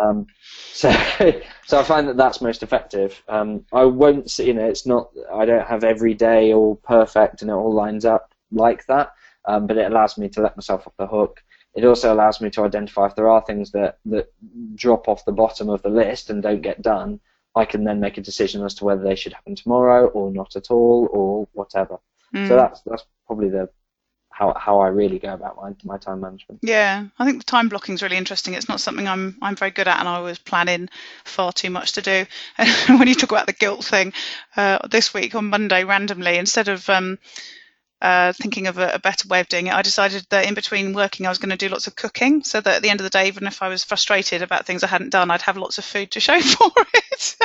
um, 0.00 0.26
so, 0.72 0.90
so 1.66 1.78
I 1.78 1.84
find 1.84 2.08
that 2.08 2.16
that's 2.16 2.40
most 2.40 2.62
effective. 2.64 3.22
Um, 3.28 3.64
I 3.72 3.84
won't, 3.84 4.30
see, 4.30 4.46
you 4.46 4.54
know, 4.54 4.66
it's 4.68 4.86
not, 4.86 5.10
I 5.32 5.44
don't 5.44 5.66
have 5.66 5.84
every 5.84 6.14
day 6.14 6.52
all 6.52 6.76
perfect 6.76 7.42
and 7.42 7.50
it 7.50 7.54
all 7.54 7.72
lines 7.72 8.04
up 8.04 8.34
like 8.50 8.84
that, 8.86 9.12
um, 9.44 9.68
but 9.68 9.76
it 9.76 9.90
allows 9.90 10.18
me 10.18 10.28
to 10.30 10.40
let 10.40 10.56
myself 10.56 10.86
off 10.86 10.96
the 10.98 11.06
hook. 11.06 11.44
It 11.76 11.84
also 11.84 12.12
allows 12.12 12.40
me 12.40 12.50
to 12.50 12.64
identify 12.64 13.06
if 13.06 13.14
there 13.14 13.30
are 13.30 13.44
things 13.44 13.70
that, 13.72 13.98
that 14.06 14.32
drop 14.74 15.08
off 15.08 15.24
the 15.24 15.32
bottom 15.32 15.68
of 15.68 15.82
the 15.82 15.88
list 15.90 16.30
and 16.30 16.42
don't 16.42 16.62
get 16.62 16.82
done 16.82 17.20
I 17.54 17.64
can 17.64 17.84
then 17.84 18.00
make 18.00 18.18
a 18.18 18.22
decision 18.22 18.64
as 18.64 18.74
to 18.74 18.84
whether 18.84 19.02
they 19.02 19.14
should 19.14 19.32
happen 19.32 19.54
tomorrow 19.54 20.06
or 20.08 20.30
not 20.30 20.56
at 20.56 20.70
all 20.70 21.08
or 21.12 21.48
whatever. 21.52 21.98
Mm. 22.34 22.48
So 22.48 22.56
that's 22.56 22.80
that's 22.82 23.04
probably 23.26 23.48
the 23.48 23.68
how 24.34 24.52
how 24.56 24.80
I 24.80 24.88
really 24.88 25.20
go 25.20 25.32
about 25.32 25.56
my 25.56 25.74
my 25.84 25.96
time 25.96 26.20
management. 26.20 26.60
Yeah, 26.62 27.06
I 27.18 27.24
think 27.24 27.38
the 27.38 27.44
time 27.44 27.68
blocking 27.68 27.94
is 27.94 28.02
really 28.02 28.16
interesting. 28.16 28.54
It's 28.54 28.68
not 28.68 28.80
something 28.80 29.06
I'm 29.06 29.36
I'm 29.40 29.54
very 29.54 29.70
good 29.70 29.86
at, 29.86 30.00
and 30.00 30.08
I 30.08 30.18
was 30.18 30.38
planning 30.38 30.88
far 31.24 31.52
too 31.52 31.70
much 31.70 31.92
to 31.92 32.02
do. 32.02 32.26
And 32.58 32.68
when 32.98 33.06
you 33.06 33.14
talk 33.14 33.30
about 33.30 33.46
the 33.46 33.52
guilt 33.52 33.84
thing, 33.84 34.12
uh, 34.56 34.78
this 34.88 35.14
week 35.14 35.36
on 35.36 35.46
Monday, 35.46 35.84
randomly, 35.84 36.36
instead 36.36 36.66
of 36.66 36.88
um, 36.90 37.18
uh, 38.04 38.34
thinking 38.34 38.66
of 38.66 38.76
a, 38.76 38.90
a, 38.92 38.98
better 38.98 39.26
way 39.28 39.40
of 39.40 39.48
doing 39.48 39.68
it, 39.68 39.72
I 39.72 39.80
decided 39.80 40.26
that 40.28 40.46
in 40.46 40.52
between 40.52 40.92
working, 40.92 41.24
I 41.24 41.30
was 41.30 41.38
going 41.38 41.48
to 41.48 41.56
do 41.56 41.70
lots 41.70 41.86
of 41.86 41.96
cooking, 41.96 42.44
so 42.44 42.60
that 42.60 42.76
at 42.76 42.82
the 42.82 42.90
end 42.90 43.00
of 43.00 43.04
the 43.04 43.10
day, 43.10 43.28
even 43.28 43.46
if 43.46 43.62
I 43.62 43.68
was 43.68 43.82
frustrated 43.82 44.42
about 44.42 44.66
things 44.66 44.84
I 44.84 44.88
hadn't 44.88 45.08
done, 45.08 45.30
I'd 45.30 45.40
have 45.40 45.56
lots 45.56 45.78
of 45.78 45.86
food 45.86 46.10
to 46.10 46.20
show 46.20 46.38
for 46.42 46.70
it, 46.92 47.36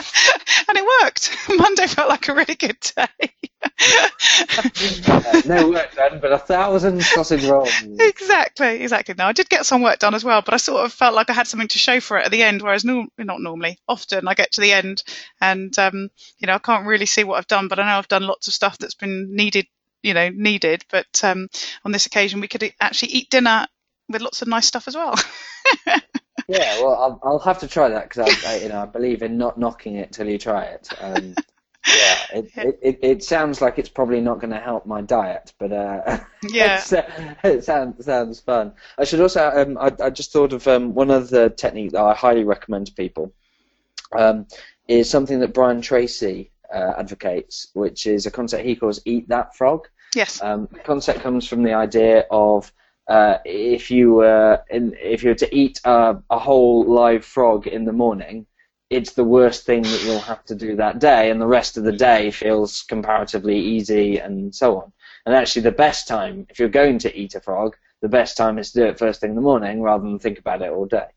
and 0.68 0.78
it 0.78 0.86
worked. 1.02 1.34
Monday 1.50 1.88
felt 1.88 2.10
like 2.10 2.28
a 2.28 2.34
really 2.34 2.56
good 2.56 2.78
day. 2.82 3.32
no 5.46 5.70
work 5.70 5.96
done, 5.96 6.20
but 6.20 6.34
a 6.34 6.38
thousand 6.38 7.04
sausage 7.04 7.46
rolls. 7.46 7.72
Exactly, 7.98 8.82
exactly. 8.82 9.16
Now 9.18 9.30
I 9.30 9.34
did 9.34 9.48
get 9.48 9.66
some 9.66 9.82
work 9.82 10.00
done 10.00 10.14
as 10.14 10.26
well, 10.26 10.42
but 10.42 10.54
I 10.54 10.58
sort 10.58 10.84
of 10.84 10.92
felt 10.92 11.16
like 11.16 11.30
I 11.30 11.34
had 11.34 11.48
something 11.48 11.70
to 11.70 11.78
show 11.78 12.02
for 12.02 12.20
it 12.20 12.26
at 12.26 12.32
the 12.32 12.44
end. 12.44 12.62
Whereas 12.62 12.84
no, 12.84 13.08
not 13.18 13.40
normally, 13.40 13.80
often 13.88 14.28
I 14.28 14.34
get 14.34 14.52
to 14.54 14.62
the 14.62 14.74
end 14.74 15.04
and 15.40 15.78
um, 15.80 16.10
you 16.38 16.48
know 16.48 16.56
I 16.56 16.60
can't 16.60 16.86
really 16.86 17.06
see 17.06 17.24
what 17.24 17.38
I've 17.38 17.48
done, 17.48 17.70
but 17.70 17.80
I 17.80 17.86
know 17.86 17.98
I've 17.98 18.10
done 18.10 18.24
lots 18.24 18.50
of 18.50 18.54
stuff 18.54 18.78
that's 18.78 18.96
been 18.96 19.34
needed 19.34 19.66
you 20.04 20.14
know 20.14 20.30
needed. 20.30 20.84
But 20.90 21.24
um, 21.24 21.48
on 21.86 21.92
this 21.92 22.06
occasion, 22.06 22.42
we 22.42 22.48
could 22.48 22.74
actually 22.80 23.12
eat 23.12 23.30
dinner 23.30 23.68
with 24.10 24.22
lots 24.22 24.42
of 24.42 24.48
nice 24.48 24.66
stuff 24.66 24.88
as 24.88 24.96
well. 24.96 25.16
yeah, 26.48 26.82
well, 26.82 26.96
I'll, 26.96 27.20
I'll, 27.24 27.40
have 27.40 27.60
to 27.60 27.68
try 27.68 27.90
that 27.90 28.10
because 28.10 28.44
I, 28.46 28.54
I, 28.54 28.56
you 28.58 28.70
know, 28.70 28.82
I 28.82 28.86
believe 28.86 29.22
in 29.22 29.38
not 29.38 29.58
knocking 29.58 29.96
it 29.96 30.12
till 30.12 30.28
you 30.28 30.38
try 30.38 30.64
it. 30.64 30.90
Um, 31.00 31.36
yeah, 31.88 32.18
it, 32.34 32.52
it, 32.56 32.80
it, 32.82 33.00
it, 33.02 33.24
sounds 33.24 33.62
like 33.62 33.78
it's 33.78 33.90
probably 33.90 34.20
not 34.20 34.40
going 34.40 34.52
to 34.52 34.60
help 34.60 34.86
my 34.86 35.02
diet, 35.02 35.54
but 35.60 35.72
uh, 35.72 36.20
yeah, 36.50 36.84
uh, 36.92 37.34
it 37.44 37.64
sounds 37.64 38.04
sounds 38.04 38.40
fun. 38.40 38.74
I 38.98 39.04
should 39.04 39.22
also, 39.22 39.50
um, 39.50 39.78
I, 39.78 39.92
I 40.04 40.10
just 40.10 40.34
thought 40.34 40.54
of 40.54 40.68
um, 40.68 40.94
one 40.94 41.12
other 41.12 41.50
technique 41.50 41.92
that 41.92 42.02
I 42.02 42.14
highly 42.14 42.44
recommend 42.44 42.88
to 42.88 42.94
people. 42.94 43.32
Um, 44.12 44.48
is 44.88 45.08
something 45.08 45.40
that 45.42 45.54
Brian 45.54 45.82
Tracy 45.82 46.50
uh, 46.74 46.94
advocates, 46.98 47.70
which 47.74 48.08
is 48.08 48.26
a 48.26 48.32
concept 48.32 48.66
he 48.66 48.76
calls 48.76 49.02
"eat 49.06 49.28
that 49.30 49.56
frog." 49.56 49.88
Yes. 50.16 50.42
Um, 50.42 50.68
the 50.72 50.80
concept 50.80 51.22
comes 51.22 51.48
from 51.48 51.64
the 51.64 51.74
idea 51.74 52.26
of 52.32 52.72
uh, 53.08 53.38
if 53.46 53.90
you 53.90 54.14
were 54.14 54.64
in, 54.70 54.96
if 55.00 55.24
you 55.24 55.30
were 55.30 55.36
to 55.36 55.56
eat 55.56 55.80
a, 55.84 56.18
a, 56.30 56.40
whole 56.40 56.86
live 56.86 57.26
frog 57.26 57.68
in 57.68 57.86
the 57.86 57.92
morning, 57.92 58.46
it's 58.90 59.14
the 59.14 59.24
worst 59.24 59.66
thing 59.66 59.82
that 59.82 60.04
you'll 60.04 60.20
have 60.20 60.44
to 60.46 60.56
do 60.56 60.76
that 60.76 61.00
day, 61.00 61.32
and 61.32 61.42
the 61.42 61.48
rest 61.48 61.78
of 61.78 61.84
the 61.84 61.92
day 61.92 62.32
feels 62.32 62.84
comparatively 62.84 63.60
easy 63.60 64.18
and 64.18 64.54
so 64.54 64.78
on. 64.78 64.92
And 65.26 65.36
actually, 65.36 65.64
the 65.64 65.72
best 65.72 66.08
time, 66.08 66.46
if 66.50 66.60
you're 66.60 66.70
going 66.70 67.00
to 67.00 67.16
eat 67.16 67.36
a 67.36 67.42
frog, 67.42 67.76
the 68.02 68.10
best 68.10 68.38
time 68.38 68.58
is 68.58 68.72
to 68.72 68.80
do 68.80 68.86
it 68.86 69.00
first 69.00 69.20
thing 69.20 69.32
in 69.32 69.36
the 69.36 69.42
morning 69.42 69.82
rather 69.82 70.04
than 70.04 70.20
think 70.20 70.40
about 70.40 70.62
it 70.62 70.72
all 70.72 70.86
day. 70.86 71.08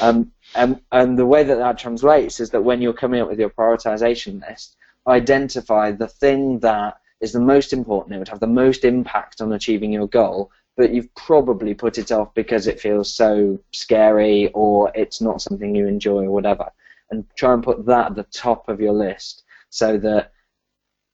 Um, 0.00 0.32
and, 0.54 0.80
and 0.90 1.18
the 1.18 1.26
way 1.26 1.44
that 1.44 1.58
that 1.58 1.78
translates 1.78 2.40
is 2.40 2.50
that 2.50 2.64
when 2.64 2.82
you're 2.82 2.92
coming 2.92 3.20
up 3.20 3.28
with 3.28 3.38
your 3.38 3.50
prioritization 3.50 4.40
list, 4.48 4.76
identify 5.06 5.92
the 5.92 6.08
thing 6.08 6.60
that 6.60 6.98
is 7.20 7.32
the 7.32 7.40
most 7.40 7.72
important, 7.72 8.14
it 8.14 8.18
would 8.18 8.28
have 8.28 8.40
the 8.40 8.46
most 8.46 8.84
impact 8.84 9.40
on 9.40 9.52
achieving 9.52 9.92
your 9.92 10.08
goal, 10.08 10.50
but 10.76 10.92
you've 10.92 11.14
probably 11.14 11.74
put 11.74 11.98
it 11.98 12.12
off 12.12 12.34
because 12.34 12.66
it 12.66 12.80
feels 12.80 13.12
so 13.12 13.58
scary 13.72 14.50
or 14.54 14.90
it's 14.94 15.20
not 15.20 15.40
something 15.40 15.74
you 15.74 15.86
enjoy 15.86 16.24
or 16.24 16.30
whatever. 16.30 16.70
And 17.10 17.24
try 17.36 17.52
and 17.52 17.62
put 17.62 17.86
that 17.86 18.06
at 18.06 18.14
the 18.16 18.24
top 18.24 18.68
of 18.68 18.80
your 18.80 18.92
list 18.92 19.44
so 19.70 19.98
that 19.98 20.32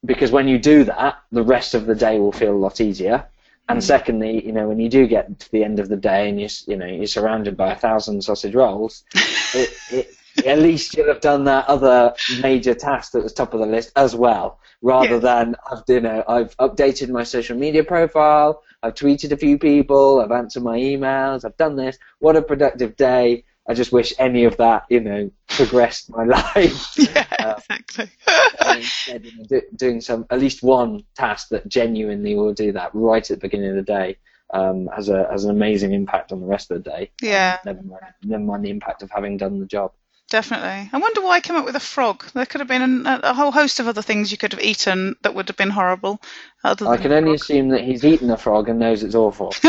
because 0.05 0.31
when 0.31 0.48
you 0.48 0.59
do 0.59 0.85
that, 0.85 1.22
the 1.31 1.42
rest 1.42 1.74
of 1.74 1.87
the 1.87 1.94
day 1.94 2.18
will 2.18 2.33
feel 2.33 2.53
a 2.53 2.57
lot 2.57 2.81
easier. 2.81 3.26
And 3.68 3.79
mm. 3.79 3.83
secondly, 3.83 4.44
you 4.44 4.53
know, 4.53 4.66
when 4.66 4.81
you 4.81 4.88
do 4.88 5.07
get 5.07 5.38
to 5.38 5.53
the 5.53 5.62
end 5.62 5.79
of 5.79 5.88
the 5.88 5.96
day 5.96 6.29
and 6.29 6.40
you 6.40 6.48
you 6.66 6.76
know 6.76 6.87
you're 6.87 7.07
surrounded 7.07 7.57
by 7.57 7.72
a 7.72 7.76
thousand 7.76 8.22
sausage 8.22 8.55
rolls, 8.55 9.05
it, 9.55 9.70
it, 9.90 10.14
at 10.47 10.59
least 10.59 10.97
you'll 10.97 11.09
have 11.09 11.21
done 11.21 11.45
that 11.45 11.66
other 11.69 12.14
major 12.29 12.75
task 12.75 13.12
that 13.12 13.23
was 13.23 13.33
top 13.33 13.55
of 13.55 13.61
the 13.61 13.66
list 13.66 13.93
as 13.97 14.14
well, 14.14 14.59
rather 14.83 15.16
Yeah. 15.16 15.21
than 15.21 15.57
I've 15.71 15.83
you 15.88 16.01
know 16.01 16.25
I've 16.29 16.57
updated 16.59 17.09
my 17.11 17.25
social 17.25 17.57
media 17.57 17.85
profile, 17.85 18.62
I've 18.83 18.95
tweeted 18.95 19.33
a 19.33 19.37
few 19.37 19.59
people, 19.59 20.21
I've 20.21 20.33
answered 20.33 20.62
my 20.62 20.79
emails, 20.79 21.45
I've 21.45 21.57
done 21.57 21.77
this. 21.77 21.99
What 22.21 22.37
a 22.37 22.43
productive 22.43 22.97
day! 22.97 23.45
I 23.69 23.75
just 23.75 23.93
wish 23.93 24.12
any 24.19 24.45
of 24.45 24.57
that 24.59 24.85
you 24.90 25.01
know 25.01 25.31
progressed 25.49 26.11
my 26.11 26.25
life. 26.38 26.88
Yeah, 26.99 27.27
Uh, 27.38 27.61
exactly. 27.69 28.11
instead, 28.69 29.25
you 29.25 29.33
know, 29.37 29.45
do, 29.49 29.62
doing 29.77 30.01
some 30.01 30.27
at 30.31 30.38
least 30.40 30.62
one 30.62 31.05
task 31.16 31.49
that 31.51 31.69
genuinely 31.69 32.35
will 32.35 32.53
do 32.55 32.73
that 32.73 32.90
right 32.95 33.23
at 33.31 33.37
the 33.37 33.40
beginning 33.40 33.71
of 33.71 33.77
the 33.77 33.83
day 33.83 34.16
um, 34.53 34.88
has 34.95 35.09
a 35.09 35.29
has 35.31 35.45
an 35.45 35.51
amazing 35.51 35.93
impact 35.93 36.33
on 36.33 36.40
the 36.40 36.47
rest 36.47 36.71
of 36.71 36.83
the 36.83 36.90
day. 36.90 37.11
yeah, 37.23 37.59
Never 37.64 37.83
mind, 37.83 38.03
never 38.25 38.43
mind 38.43 38.64
the 38.64 38.71
impact 38.71 39.03
of 39.03 39.11
having 39.11 39.37
done 39.37 39.61
the 39.61 39.66
job. 39.66 39.93
Definitely. 40.31 40.88
I 40.93 40.99
wonder 40.99 41.21
why 41.21 41.33
I 41.37 41.40
came 41.40 41.57
up 41.57 41.64
with 41.66 41.77
a 41.77 41.81
frog. 41.81 42.25
There 42.33 42.47
could 42.47 42.61
have 42.61 42.69
been 42.69 43.07
a, 43.07 43.21
a 43.25 43.35
whole 43.35 43.53
host 43.53 43.81
of 43.81 43.87
other 43.88 44.03
things 44.03 44.33
you 44.33 44.38
could 44.38 44.53
have 44.53 44.62
eaten 44.62 45.16
that 45.23 45.35
would 45.35 45.49
have 45.49 45.57
been 45.59 45.71
horrible. 45.71 46.23
I 46.62 46.96
can 46.99 47.12
only 47.12 47.35
assume 47.35 47.68
that 47.70 47.83
he's 47.83 48.05
eaten 48.05 48.31
a 48.31 48.37
frog 48.37 48.68
and 48.68 48.79
knows 48.79 49.03
it's 49.03 49.14
awful. 49.14 49.55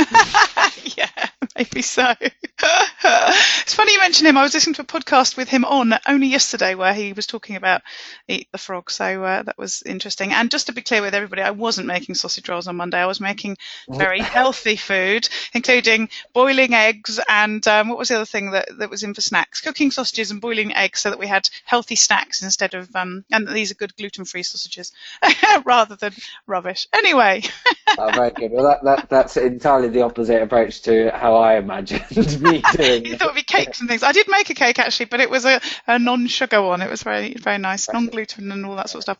yeah, 0.97 1.09
maybe 1.55 1.81
so. 1.81 2.13
it's 2.21 3.73
funny 3.73 3.93
you 3.93 3.99
mention 3.99 4.27
him. 4.27 4.37
I 4.37 4.43
was 4.43 4.53
listening 4.53 4.75
to 4.75 4.81
a 4.81 4.85
podcast 4.85 5.37
with 5.37 5.47
him 5.47 5.63
on 5.65 5.93
only 6.07 6.27
yesterday 6.27 6.75
where 6.75 6.93
he 6.93 7.13
was 7.13 7.25
talking 7.27 7.55
about 7.55 7.81
eat 8.27 8.47
the 8.51 8.57
frog. 8.57 8.91
So 8.91 9.23
uh, 9.23 9.43
that 9.43 9.57
was 9.57 9.81
interesting. 9.83 10.33
And 10.33 10.51
just 10.51 10.67
to 10.67 10.73
be 10.73 10.81
clear 10.81 11.01
with 11.01 11.15
everybody, 11.15 11.41
I 11.41 11.51
wasn't 11.51 11.87
making 11.87 12.15
sausage 12.15 12.49
rolls 12.49 12.67
on 12.67 12.75
Monday. 12.75 12.97
I 12.97 13.05
was 13.05 13.21
making 13.21 13.57
very 13.89 14.19
healthy 14.19 14.75
food, 14.75 15.29
including 15.53 16.09
boiling 16.33 16.73
eggs 16.73 17.19
and 17.27 17.65
um, 17.67 17.89
what 17.89 17.97
was 17.97 18.09
the 18.09 18.15
other 18.15 18.25
thing 18.25 18.51
that, 18.51 18.67
that 18.79 18.89
was 18.89 19.03
in 19.03 19.13
for 19.13 19.21
snacks? 19.21 19.61
Cooking 19.61 19.91
sausages 19.91 20.31
and 20.31 20.41
boiling 20.41 20.73
eggs 20.73 20.99
so 20.99 21.09
that 21.09 21.19
we 21.19 21.27
had 21.27 21.49
healthy 21.65 21.95
snacks 21.95 22.43
instead 22.43 22.73
of, 22.73 22.93
um, 22.95 23.23
and 23.31 23.47
these 23.47 23.71
are 23.71 23.75
good 23.75 23.95
gluten 23.95 24.25
free 24.25 24.43
sausages 24.43 24.91
rather 25.65 25.95
than 25.95 26.13
rubbish. 26.47 26.80
Anyway, 26.93 27.43
oh, 27.97 28.11
very 28.13 28.31
good. 28.31 28.51
Well, 28.51 28.65
that, 28.65 28.83
that 28.83 29.09
that's 29.09 29.37
entirely 29.37 29.89
the 29.89 30.01
opposite 30.01 30.41
approach 30.41 30.81
to 30.83 31.09
how 31.11 31.35
I 31.35 31.57
imagined 31.57 32.05
me 32.41 32.63
doing. 32.75 33.05
you 33.05 33.17
thought 33.17 33.29
it'd 33.29 33.35
be 33.35 33.43
cakes 33.43 33.79
and 33.79 33.89
things. 33.89 34.03
I 34.03 34.11
did 34.11 34.27
make 34.29 34.49
a 34.49 34.53
cake 34.53 34.79
actually, 34.79 35.05
but 35.05 35.19
it 35.19 35.29
was 35.29 35.45
a, 35.45 35.61
a 35.87 35.99
non-sugar 35.99 36.61
one. 36.61 36.81
It 36.81 36.89
was 36.89 37.03
very 37.03 37.33
very 37.33 37.57
nice, 37.57 37.91
non-gluten 37.91 38.51
and 38.51 38.65
all 38.65 38.75
that 38.75 38.89
sort 38.89 38.99
of 38.99 39.03
stuff. 39.03 39.17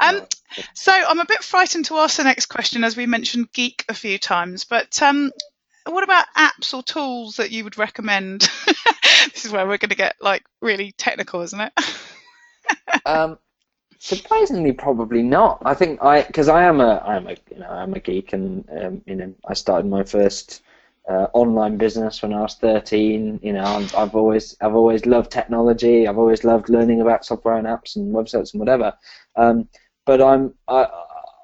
Um, 0.00 0.26
so 0.74 0.92
I'm 0.92 1.20
a 1.20 1.26
bit 1.26 1.42
frightened 1.42 1.86
to 1.86 1.96
ask 1.96 2.16
the 2.16 2.24
next 2.24 2.46
question, 2.46 2.84
as 2.84 2.96
we 2.96 3.06
mentioned 3.06 3.52
geek 3.52 3.84
a 3.88 3.94
few 3.94 4.18
times. 4.18 4.64
But 4.64 5.00
um, 5.02 5.30
what 5.86 6.04
about 6.04 6.26
apps 6.36 6.74
or 6.74 6.82
tools 6.82 7.36
that 7.36 7.50
you 7.50 7.64
would 7.64 7.78
recommend? 7.78 8.48
this 9.32 9.44
is 9.44 9.52
where 9.52 9.66
we're 9.66 9.78
going 9.78 9.90
to 9.90 9.96
get 9.96 10.16
like 10.20 10.44
really 10.60 10.92
technical, 10.92 11.42
isn't 11.42 11.60
it? 11.60 11.72
Um, 13.04 13.38
surprisingly, 13.98 14.72
probably 14.72 15.22
not. 15.22 15.62
I 15.64 15.74
think 15.74 16.02
I 16.02 16.22
because 16.22 16.48
I 16.48 16.64
am 16.64 16.80
a 16.80 16.96
I 16.96 17.16
am 17.16 17.26
a 17.26 17.36
you 17.50 17.58
know 17.58 17.68
I'm 17.68 17.94
a 17.94 18.00
geek 18.00 18.32
and 18.32 18.68
um, 18.80 19.02
you 19.06 19.14
know 19.16 19.34
I 19.46 19.54
started 19.54 19.88
my 19.88 20.04
first 20.04 20.62
uh, 21.08 21.26
online 21.32 21.76
business 21.76 22.22
when 22.22 22.32
I 22.32 22.42
was 22.42 22.54
13. 22.56 23.40
You 23.42 23.52
know 23.52 23.64
I've, 23.64 23.94
I've 23.94 24.14
always 24.14 24.56
I've 24.60 24.74
always 24.74 25.06
loved 25.06 25.30
technology. 25.30 26.06
I've 26.06 26.18
always 26.18 26.44
loved 26.44 26.68
learning 26.68 27.00
about 27.00 27.24
software 27.24 27.56
and 27.56 27.66
apps 27.66 27.96
and 27.96 28.14
websites 28.14 28.52
and 28.52 28.60
whatever. 28.60 28.94
Um, 29.36 29.68
but 30.06 30.22
I'm 30.22 30.54
I, 30.68 30.86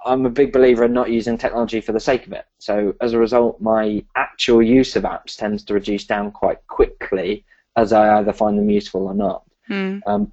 I'm 0.04 0.26
a 0.26 0.30
big 0.30 0.52
believer 0.52 0.84
in 0.84 0.92
not 0.92 1.10
using 1.10 1.38
technology 1.38 1.80
for 1.80 1.92
the 1.92 2.00
sake 2.00 2.26
of 2.26 2.32
it. 2.32 2.44
So 2.58 2.94
as 3.00 3.14
a 3.14 3.18
result, 3.18 3.60
my 3.60 4.04
actual 4.16 4.62
use 4.62 4.96
of 4.96 5.04
apps 5.04 5.36
tends 5.36 5.64
to 5.64 5.74
reduce 5.74 6.04
down 6.04 6.30
quite 6.30 6.66
quickly 6.66 7.44
as 7.76 7.92
I 7.92 8.18
either 8.18 8.32
find 8.32 8.58
them 8.58 8.70
useful 8.70 9.06
or 9.06 9.14
not. 9.14 9.44
Hmm. 9.66 9.98
Um, 10.06 10.30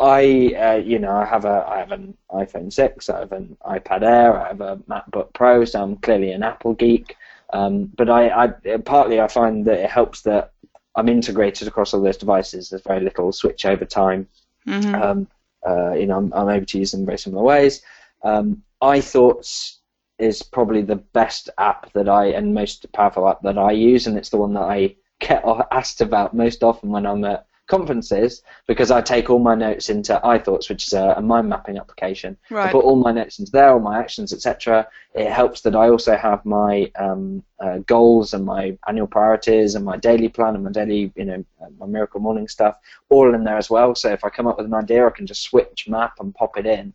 I, 0.00 0.54
uh, 0.54 0.76
you 0.82 0.98
know, 0.98 1.12
I 1.12 1.26
have 1.26 1.44
a, 1.44 1.64
I 1.68 1.78
have 1.78 1.92
an 1.92 2.16
iPhone 2.32 2.72
6, 2.72 3.10
I 3.10 3.18
have 3.20 3.32
an 3.32 3.56
iPad 3.66 4.02
Air, 4.02 4.40
I 4.40 4.48
have 4.48 4.60
a 4.62 4.76
MacBook 4.88 5.34
Pro, 5.34 5.64
so 5.66 5.82
I'm 5.82 5.96
clearly 5.96 6.32
an 6.32 6.42
Apple 6.42 6.72
geek. 6.74 7.16
Um, 7.52 7.86
but 7.96 8.08
I, 8.08 8.44
I, 8.44 8.76
partly 8.78 9.20
I 9.20 9.28
find 9.28 9.66
that 9.66 9.78
it 9.78 9.90
helps 9.90 10.22
that 10.22 10.52
I'm 10.96 11.08
integrated 11.08 11.68
across 11.68 11.92
all 11.92 12.00
those 12.00 12.16
devices. 12.16 12.70
There's 12.70 12.82
very 12.82 13.00
little 13.00 13.30
switch 13.32 13.66
over 13.66 13.84
time. 13.84 14.26
Mhm. 14.66 14.94
Um, 15.02 15.28
uh, 15.68 15.92
you 15.92 16.06
know, 16.06 16.16
I'm, 16.16 16.32
I'm 16.32 16.48
able 16.48 16.66
to 16.66 16.78
use 16.78 16.92
them 16.92 17.00
in 17.00 17.06
very 17.06 17.18
similar 17.18 17.42
ways. 17.42 17.82
Um, 18.22 18.62
iThoughts 18.82 19.76
is 20.18 20.42
probably 20.42 20.82
the 20.82 20.96
best 20.96 21.50
app 21.58 21.92
that 21.92 22.08
I 22.08 22.26
and 22.26 22.54
most 22.54 22.90
powerful 22.92 23.28
app 23.28 23.42
that 23.42 23.58
I 23.58 23.72
use, 23.72 24.06
and 24.06 24.16
it's 24.16 24.30
the 24.30 24.38
one 24.38 24.54
that 24.54 24.62
I 24.62 24.96
get 25.18 25.44
asked 25.70 26.00
about 26.00 26.34
most 26.34 26.62
often 26.62 26.88
when 26.88 27.06
I'm 27.06 27.24
at 27.24 27.46
conferences 27.70 28.42
because 28.66 28.90
I 28.90 29.00
take 29.00 29.30
all 29.30 29.38
my 29.38 29.54
notes 29.54 29.88
into 29.88 30.20
iThoughts, 30.22 30.68
which 30.68 30.86
is 30.88 30.92
a, 30.92 31.14
a 31.16 31.22
mind 31.22 31.48
mapping 31.48 31.78
application. 31.78 32.36
Right. 32.50 32.68
I 32.68 32.72
put 32.72 32.84
all 32.84 32.96
my 32.96 33.12
notes 33.12 33.38
into 33.38 33.52
there, 33.52 33.72
all 33.72 33.80
my 33.80 33.98
actions, 33.98 34.32
etc. 34.32 34.86
It 35.14 35.30
helps 35.30 35.62
that 35.62 35.74
I 35.74 35.88
also 35.88 36.16
have 36.16 36.44
my 36.44 36.90
um, 36.96 37.42
uh, 37.58 37.78
goals 37.78 38.34
and 38.34 38.44
my 38.44 38.76
annual 38.86 39.06
priorities 39.06 39.74
and 39.76 39.84
my 39.84 39.96
daily 39.96 40.28
plan 40.28 40.54
and 40.56 40.64
my 40.64 40.72
daily, 40.72 41.12
you 41.16 41.24
know, 41.24 41.44
uh, 41.62 41.70
my 41.78 41.86
miracle 41.86 42.20
morning 42.20 42.48
stuff 42.48 42.76
all 43.08 43.34
in 43.34 43.44
there 43.44 43.56
as 43.56 43.70
well. 43.70 43.94
So 43.94 44.12
if 44.12 44.24
I 44.24 44.28
come 44.30 44.46
up 44.46 44.58
with 44.58 44.66
an 44.66 44.74
idea, 44.74 45.06
I 45.06 45.10
can 45.10 45.26
just 45.26 45.42
switch 45.42 45.88
map 45.88 46.14
and 46.20 46.34
pop 46.34 46.58
it 46.58 46.66
in. 46.66 46.92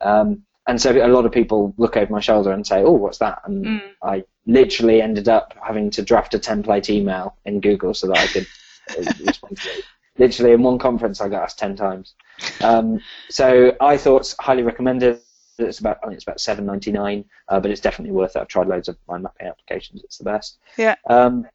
Um, 0.00 0.42
and 0.66 0.80
so 0.80 0.90
a 0.92 1.08
lot 1.08 1.26
of 1.26 1.32
people 1.32 1.74
look 1.76 1.96
over 1.96 2.10
my 2.10 2.20
shoulder 2.20 2.52
and 2.52 2.66
say, 2.66 2.82
"Oh, 2.82 2.92
what's 2.92 3.18
that?" 3.18 3.42
And 3.44 3.66
Mm. 3.66 3.82
I 4.02 4.24
literally 4.46 5.02
ended 5.02 5.28
up 5.28 5.54
having 5.62 5.90
to 5.90 6.02
draft 6.02 6.34
a 6.34 6.38
template 6.38 6.88
email 6.88 7.36
in 7.44 7.60
Google 7.60 7.92
so 7.94 8.06
that 8.08 8.18
I 8.18 8.26
could 8.26 8.46
respond 9.26 9.58
to 9.58 9.68
it. 9.78 9.84
Literally 10.16 10.52
in 10.52 10.62
one 10.62 10.78
conference, 10.78 11.20
I 11.20 11.28
got 11.28 11.42
asked 11.42 11.58
ten 11.58 11.74
times. 11.76 12.14
Um, 12.62 13.00
so 13.30 13.72
iThoughts 13.80 14.34
highly 14.38 14.62
recommended. 14.62 15.20
It's 15.58 15.78
about 15.78 15.98
I 16.02 16.06
think 16.06 16.16
it's 16.16 16.24
about 16.24 16.40
seven 16.40 16.66
ninety 16.66 16.92
nine, 16.92 17.24
uh, 17.48 17.60
but 17.60 17.70
it's 17.70 17.80
definitely 17.80 18.12
worth 18.12 18.36
it. 18.36 18.40
I've 18.40 18.48
tried 18.48 18.68
loads 18.68 18.88
of 18.88 18.96
mind 19.08 19.22
mapping 19.24 19.46
applications. 19.48 20.02
It's 20.04 20.18
the 20.18 20.24
best. 20.24 20.58
Yeah. 20.76 20.96
Um, 21.08 21.46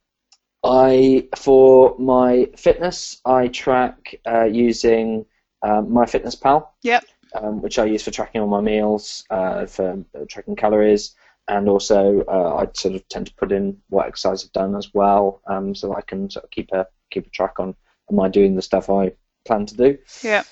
I 0.63 1.27
for 1.37 1.95
my 1.97 2.49
fitness, 2.57 3.21
I 3.25 3.47
track 3.47 4.15
uh, 4.25 4.43
using 4.43 5.25
um, 5.61 5.87
MyFitnessPal 5.87 6.67
Yep. 6.83 7.03
um, 7.35 7.61
which 7.61 7.79
I 7.79 7.85
use 7.85 8.03
for 8.03 8.11
tracking 8.11 8.41
all 8.41 8.47
my 8.47 8.61
meals, 8.61 9.23
uh, 9.29 9.65
for 9.65 10.03
uh, 10.15 10.25
tracking 10.29 10.55
calories, 10.55 11.15
and 11.47 11.67
also 11.69 12.23
uh, 12.27 12.55
I 12.55 12.67
sort 12.73 12.95
of 12.95 13.07
tend 13.07 13.27
to 13.27 13.33
put 13.35 13.51
in 13.51 13.77
what 13.89 14.07
exercise 14.07 14.43
I've 14.43 14.51
done 14.51 14.75
as 14.75 14.93
well, 14.93 15.41
um, 15.47 15.75
so 15.75 15.95
I 15.95 16.01
can 16.01 16.29
sort 16.29 16.45
of 16.45 16.51
keep 16.51 16.71
a 16.71 16.87
keep 17.09 17.27
a 17.27 17.29
track 17.29 17.59
on 17.59 17.75
am 18.11 18.19
I 18.19 18.29
doing 18.29 18.55
the 18.55 18.61
stuff 18.61 18.89
I 18.89 19.13
plan 19.45 19.65
to 19.65 19.75
do. 19.75 19.97
Yeah. 20.23 20.43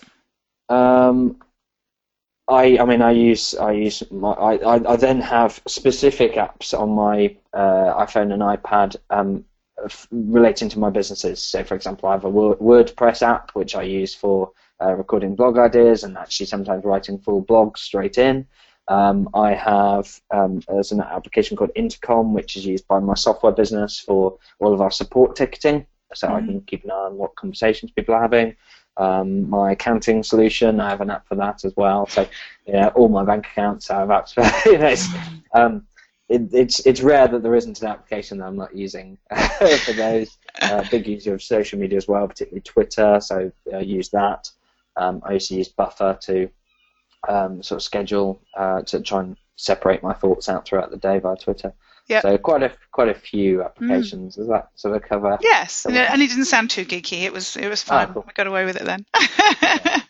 Um, 0.70 1.38
I 2.48 2.78
I 2.78 2.86
mean 2.86 3.02
I 3.02 3.12
use 3.12 3.56
I 3.56 3.72
use 3.72 4.04
my 4.12 4.32
I, 4.32 4.54
I, 4.56 4.94
I 4.94 4.96
then 4.96 5.20
have 5.22 5.62
specific 5.68 6.34
apps 6.34 6.78
on 6.78 6.90
my 6.90 7.36
uh, 7.54 8.06
iPhone 8.06 8.32
and 8.34 8.42
iPad 8.42 8.96
um, 9.10 9.44
f- 9.84 10.08
relating 10.12 10.70
to 10.70 10.80
my 10.80 10.90
businesses. 10.90 11.42
So 11.42 11.64
for 11.64 11.76
example, 11.76 12.10
I 12.10 12.14
have 12.14 12.26
a 12.26 12.30
Word, 12.30 12.60
WordPress 12.60 13.22
app 13.22 13.52
which 13.52 13.76
I 13.76 13.84
use 13.84 14.14
for 14.16 14.52
uh, 14.82 14.94
recording 14.94 15.36
blog 15.36 15.58
ideas 15.58 16.04
and 16.04 16.18
actually 16.18 16.46
sometimes 16.46 16.86
writing 16.86 17.20
full 17.20 17.44
blogs 17.44 17.80
straight 17.80 18.18
in. 18.18 18.46
Um, 18.90 19.28
I 19.34 19.54
have 19.54 20.22
um, 20.32 20.62
there's 20.70 20.94
an 20.94 21.02
application 21.02 21.58
called 21.58 21.72
Intercom 21.76 22.34
which 22.34 22.56
is 22.56 22.66
used 22.66 22.88
by 22.88 23.00
my 23.00 23.16
software 23.16 23.52
business 23.52 24.00
for 24.00 24.38
all 24.60 24.74
of 24.74 24.80
our 24.80 24.92
support 24.92 25.36
ticketing, 25.36 25.86
so 26.14 26.28
I 26.30 26.42
can 26.42 26.62
keep 26.62 26.84
an 26.84 26.92
eye 26.92 26.96
on 26.96 27.18
what 27.18 27.36
conversations 27.36 27.92
people 27.92 28.16
are 28.16 28.22
having 28.22 28.56
um, 28.98 29.50
my 29.50 29.72
accounting 29.72 30.24
solution. 30.24 30.80
I 30.80 30.90
have 30.90 31.02
an 31.02 31.10
app 31.10 31.28
for 31.28 31.36
that 31.36 31.64
as 31.64 31.74
well. 31.76 32.08
So, 32.08 32.28
yeah, 32.66 32.88
all 32.90 33.10
my 33.10 33.24
bank 33.24 33.46
accounts 33.48 33.90
I 33.90 34.00
have 34.00 34.10
apps 34.10 34.34
for. 34.34 34.70
you 34.70 34.78
know, 34.78 34.88
it's, 34.88 35.08
um, 35.54 35.86
it, 36.30 36.54
it's 36.54 36.80
it's 36.86 37.02
rare 37.02 37.28
that 37.28 37.42
there 37.42 37.56
isn't 37.56 37.82
an 37.82 37.88
application 37.88 38.40
that 38.40 38.46
I'm 38.46 38.58
not 38.58 38.76
using 38.76 39.18
for 39.86 39.94
those. 39.94 40.38
Uh, 40.62 40.84
big 40.90 41.08
user 41.08 41.36
of 41.36 41.44
social 41.44 41.80
media 41.80 41.98
as 41.98 42.08
well, 42.08 42.28
particularly 42.28 42.62
Twitter. 42.62 43.20
So 43.22 43.52
I 43.74 43.80
use 43.80 44.10
that. 44.10 44.50
Um, 44.96 45.22
I 45.24 45.34
used 45.34 45.50
to 45.50 45.56
use 45.56 45.70
Buffer 45.70 46.18
to 46.24 46.50
um, 47.30 47.62
sort 47.62 47.78
of 47.78 47.84
schedule 47.84 48.42
uh, 48.56 48.82
to 48.82 49.02
try 49.02 49.22
and 49.22 49.38
separate 49.56 50.02
my 50.02 50.14
thoughts 50.14 50.50
out 50.50 50.66
throughout 50.66 50.90
the 50.90 50.98
day 50.98 51.20
via 51.20 51.36
Twitter. 51.36 51.74
Yep. 52.08 52.22
So 52.22 52.38
quite 52.38 52.64
a 52.64 52.72
quite 52.92 53.10
a 53.10 53.14
few 53.14 53.64
applications. 53.64 54.36
Does 54.36 54.48
that 54.48 54.70
sort 54.76 54.96
of 54.96 55.02
cover? 55.08 55.38
Yes, 55.42 55.86
and 55.86 55.96
it 55.96 56.10
and 56.10 56.22
it 56.22 56.30
didn't 56.30 56.46
sound 56.46 56.70
too 56.70 56.86
geeky. 56.86 57.24
It 57.24 57.34
was 57.34 57.58
it 57.58 57.68
was 57.68 57.84
fine. 57.84 58.14
cool. 58.14 58.24
We 58.26 58.34
got 58.34 58.48
away 58.48 58.64
with 58.64 58.78
it 58.78 58.86
then. 58.86 59.06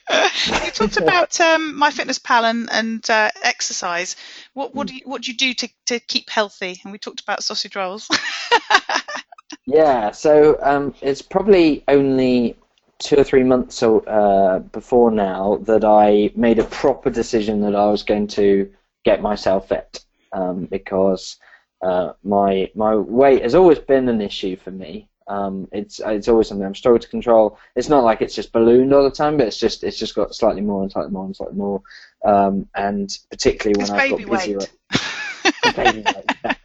you 0.10 0.72
talked 0.72 0.98
about 0.98 1.40
um, 1.42 1.80
MyFitnessPal 1.80 2.44
and, 2.44 2.70
and 2.72 3.10
uh, 3.10 3.32
exercise. 3.42 4.16
What 4.54 4.76
what 4.76 4.88
do 4.88 4.96
you 4.96 5.02
what 5.06 5.24
do 5.24 5.32
you 5.32 5.38
do 5.38 5.54
to, 5.56 5.70
to 5.88 6.00
keep 6.00 6.30
healthy? 6.30 6.80
And 6.84 6.92
we 6.92 7.00
talked 7.00 7.22
about 7.22 7.44
sausage 7.44 7.76
rolls. 7.76 8.08
yeah, 9.66 10.12
so 10.12 10.60
um, 10.62 10.94
it's 11.02 11.24
probably 11.24 11.84
only 11.88 12.58
two 13.00 13.18
or 13.18 13.24
three 13.24 13.44
months 13.44 13.82
uh, 13.82 14.62
before 14.72 15.12
now 15.12 15.58
that 15.64 15.84
I 15.84 16.32
made 16.36 16.60
a 16.60 16.64
proper 16.64 17.10
decision 17.10 17.62
that 17.62 17.76
I 17.76 17.90
was 17.90 18.04
going 18.04 18.28
to 18.28 18.72
get 19.04 19.22
myself 19.22 19.70
fit 19.70 20.04
um, 20.32 20.66
because 20.66 21.38
uh, 21.82 22.14
my 22.24 22.70
my 22.76 22.96
weight 22.96 23.44
has 23.44 23.56
always 23.56 23.80
been 23.80 24.10
an 24.10 24.22
issue 24.22 24.56
for 24.58 24.72
me. 24.72 25.10
Um, 25.28 25.68
it's 25.72 26.00
it's 26.06 26.28
always 26.28 26.48
something 26.48 26.66
I'm 26.66 26.76
struggling 26.76 27.02
to 27.02 27.08
control. 27.10 27.60
It's 27.76 27.90
not 27.90 28.04
like 28.04 28.22
it's 28.22 28.36
just 28.36 28.52
ballooned 28.52 28.94
all 28.94 29.04
the 29.04 29.12
time, 29.12 29.38
but 29.38 29.48
it's 29.48 29.60
just 29.60 29.84
it's 29.84 29.98
just 29.98 30.16
got 30.16 30.34
slightly 30.34 30.62
more 30.62 30.82
and 30.84 30.92
slightly 30.92 31.12
more 31.12 31.26
and 31.26 31.36
slightly 31.36 31.58
more. 31.58 31.82
Um, 32.26 32.68
and 32.76 33.18
particularly 33.30 33.78
when 33.78 33.92
I've 33.92 34.10
got 34.12 34.30
busier. 34.30 34.60
baby 35.76 36.04
weight. 36.04 36.56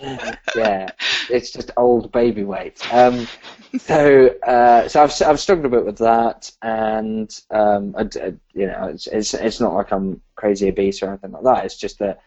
Yeah. 0.00 0.34
yeah. 0.56 0.90
it's 1.30 1.52
just 1.52 1.70
old 1.76 2.12
baby 2.12 2.44
weight. 2.44 2.86
Um, 2.92 3.26
so 3.78 4.28
uh, 4.46 4.88
so 4.88 5.02
I've 5.02 5.22
I've 5.22 5.40
struggled 5.40 5.66
a 5.66 5.70
bit 5.70 5.86
with 5.86 5.98
that, 5.98 6.50
and 6.60 7.34
um, 7.50 7.94
I, 7.96 8.02
you 8.52 8.66
know 8.66 8.90
it's, 8.92 9.06
it's 9.06 9.34
it's 9.34 9.60
not 9.60 9.74
like 9.74 9.90
I'm 9.92 10.20
crazy 10.36 10.68
obese 10.68 11.02
or 11.02 11.08
anything 11.08 11.32
like 11.32 11.44
that. 11.44 11.64
It's 11.64 11.76
just 11.76 11.98
that 12.00 12.20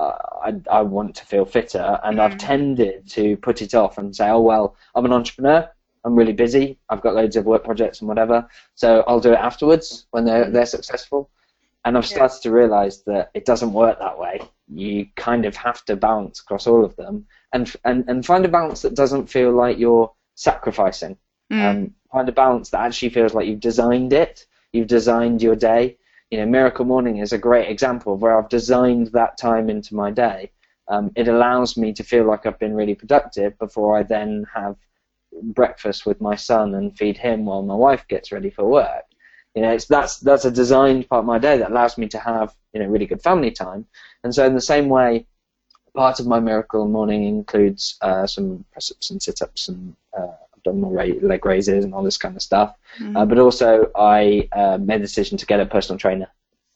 I, 0.00 0.54
I 0.70 0.82
want 0.82 1.14
to 1.16 1.26
feel 1.26 1.44
fitter, 1.44 2.00
and 2.04 2.18
mm. 2.18 2.20
I've 2.20 2.38
tended 2.38 3.08
to 3.10 3.36
put 3.36 3.62
it 3.62 3.74
off 3.74 3.98
and 3.98 4.14
say, 4.14 4.28
oh 4.30 4.40
well, 4.40 4.76
I'm 4.94 5.04
an 5.04 5.12
entrepreneur. 5.12 5.70
I'm 6.04 6.16
really 6.16 6.32
busy. 6.32 6.78
I've 6.88 7.02
got 7.02 7.14
loads 7.14 7.36
of 7.36 7.44
work 7.44 7.62
projects 7.64 8.00
and 8.00 8.08
whatever, 8.08 8.48
so 8.74 9.04
I'll 9.06 9.20
do 9.20 9.32
it 9.32 9.38
afterwards 9.38 10.06
when 10.10 10.24
they're 10.24 10.46
mm. 10.46 10.52
they're 10.52 10.66
successful. 10.66 11.30
And 11.84 11.96
I've 11.96 12.06
started 12.06 12.36
yeah. 12.36 12.50
to 12.50 12.50
realise 12.50 12.98
that 13.06 13.30
it 13.32 13.46
doesn't 13.46 13.72
work 13.72 13.98
that 14.00 14.18
way. 14.18 14.40
You 14.68 15.06
kind 15.16 15.46
of 15.46 15.56
have 15.56 15.82
to 15.86 15.96
balance 15.96 16.40
across 16.40 16.66
all 16.66 16.84
of 16.84 16.96
them, 16.96 17.26
and 17.52 17.74
and 17.84 18.04
and 18.08 18.24
find 18.24 18.44
a 18.44 18.48
balance 18.48 18.82
that 18.82 18.94
doesn't 18.94 19.28
feel 19.28 19.52
like 19.52 19.78
you're 19.78 20.12
sacrificing. 20.34 21.16
Mm. 21.52 21.64
Um, 21.64 21.94
find 22.12 22.28
a 22.28 22.32
balance 22.32 22.70
that 22.70 22.80
actually 22.80 23.10
feels 23.10 23.34
like 23.34 23.46
you've 23.46 23.60
designed 23.60 24.12
it. 24.12 24.46
You've 24.72 24.86
designed 24.86 25.42
your 25.42 25.56
day, 25.56 25.98
you 26.30 26.38
know, 26.38 26.46
Miracle 26.46 26.84
Morning 26.84 27.18
is 27.18 27.32
a 27.32 27.38
great 27.38 27.68
example 27.68 28.14
of 28.14 28.22
where 28.22 28.38
I've 28.38 28.48
designed 28.48 29.08
that 29.08 29.36
time 29.36 29.68
into 29.68 29.94
my 29.94 30.10
day. 30.10 30.50
Um, 30.88 31.10
it 31.16 31.28
allows 31.28 31.76
me 31.76 31.92
to 31.92 32.04
feel 32.04 32.24
like 32.24 32.46
I've 32.46 32.58
been 32.58 32.74
really 32.74 32.94
productive 32.94 33.58
before 33.58 33.96
I 33.96 34.02
then 34.02 34.46
have 34.54 34.76
breakfast 35.42 36.06
with 36.06 36.20
my 36.20 36.34
son 36.36 36.74
and 36.74 36.96
feed 36.96 37.16
him 37.16 37.44
while 37.44 37.62
my 37.62 37.74
wife 37.74 38.06
gets 38.08 38.32
ready 38.32 38.50
for 38.50 38.64
work. 38.64 39.04
You 39.54 39.62
know, 39.62 39.72
it's 39.72 39.86
that's 39.86 40.18
that's 40.18 40.44
a 40.44 40.50
designed 40.50 41.08
part 41.08 41.20
of 41.20 41.26
my 41.26 41.38
day 41.38 41.58
that 41.58 41.70
allows 41.72 41.98
me 41.98 42.06
to 42.08 42.18
have 42.18 42.54
you 42.72 42.80
know 42.80 42.86
really 42.86 43.06
good 43.06 43.22
family 43.22 43.50
time. 43.50 43.86
And 44.22 44.32
so 44.32 44.46
in 44.46 44.54
the 44.54 44.60
same 44.60 44.88
way, 44.88 45.26
part 45.94 46.20
of 46.20 46.26
my 46.26 46.38
Miracle 46.38 46.86
Morning 46.86 47.24
includes 47.24 47.96
uh, 48.00 48.26
some 48.26 48.64
press-ups 48.72 49.10
and 49.10 49.20
sit-ups 49.20 49.68
and 49.68 49.96
uh, 50.16 50.28
abdominal 50.66 50.94
leg 50.94 51.44
raises 51.44 51.84
and 51.84 51.94
all 51.94 52.02
this 52.02 52.16
kind 52.16 52.36
of 52.36 52.42
stuff. 52.42 52.76
Mm-hmm. 52.98 53.16
Uh, 53.16 53.26
but 53.26 53.38
also, 53.38 53.90
I 53.96 54.48
uh, 54.52 54.78
made 54.78 54.98
the 54.98 55.06
decision 55.06 55.38
to 55.38 55.46
get 55.46 55.60
a 55.60 55.66
personal 55.66 55.98
trainer. 55.98 56.28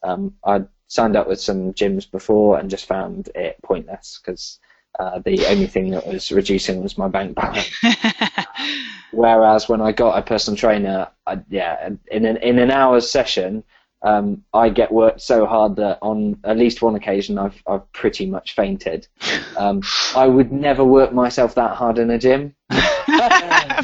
Um, 0.03 0.35
I 0.45 0.63
signed 0.87 1.15
up 1.15 1.27
with 1.27 1.41
some 1.41 1.73
gyms 1.73 2.09
before 2.09 2.59
and 2.59 2.69
just 2.69 2.85
found 2.85 3.29
it 3.35 3.57
pointless 3.63 4.19
because 4.23 4.59
uh, 4.99 5.19
the 5.19 5.45
only 5.47 5.67
thing 5.67 5.89
that 5.91 6.07
was 6.07 6.31
reducing 6.31 6.81
was 6.81 6.97
my 6.97 7.07
bank 7.07 7.35
balance. 7.35 7.69
Whereas 9.11 9.67
when 9.69 9.81
I 9.81 9.91
got 9.91 10.17
a 10.17 10.21
personal 10.21 10.57
trainer, 10.57 11.07
I, 11.25 11.39
yeah, 11.49 11.89
in 12.11 12.25
an 12.25 12.37
in 12.37 12.59
an 12.59 12.71
hour's 12.71 13.09
session, 13.09 13.63
um, 14.01 14.43
I 14.53 14.69
get 14.69 14.91
worked 14.91 15.21
so 15.21 15.45
hard 15.45 15.77
that 15.77 15.99
on 16.01 16.39
at 16.43 16.57
least 16.57 16.81
one 16.81 16.95
occasion 16.95 17.37
I've 17.37 17.61
I've 17.67 17.91
pretty 17.91 18.25
much 18.25 18.55
fainted. 18.55 19.07
Um, 19.57 19.81
I 20.17 20.27
would 20.27 20.51
never 20.51 20.83
work 20.83 21.13
myself 21.13 21.55
that 21.55 21.77
hard 21.77 21.97
in 21.97 22.09
a 22.09 22.17
gym. 22.17 22.53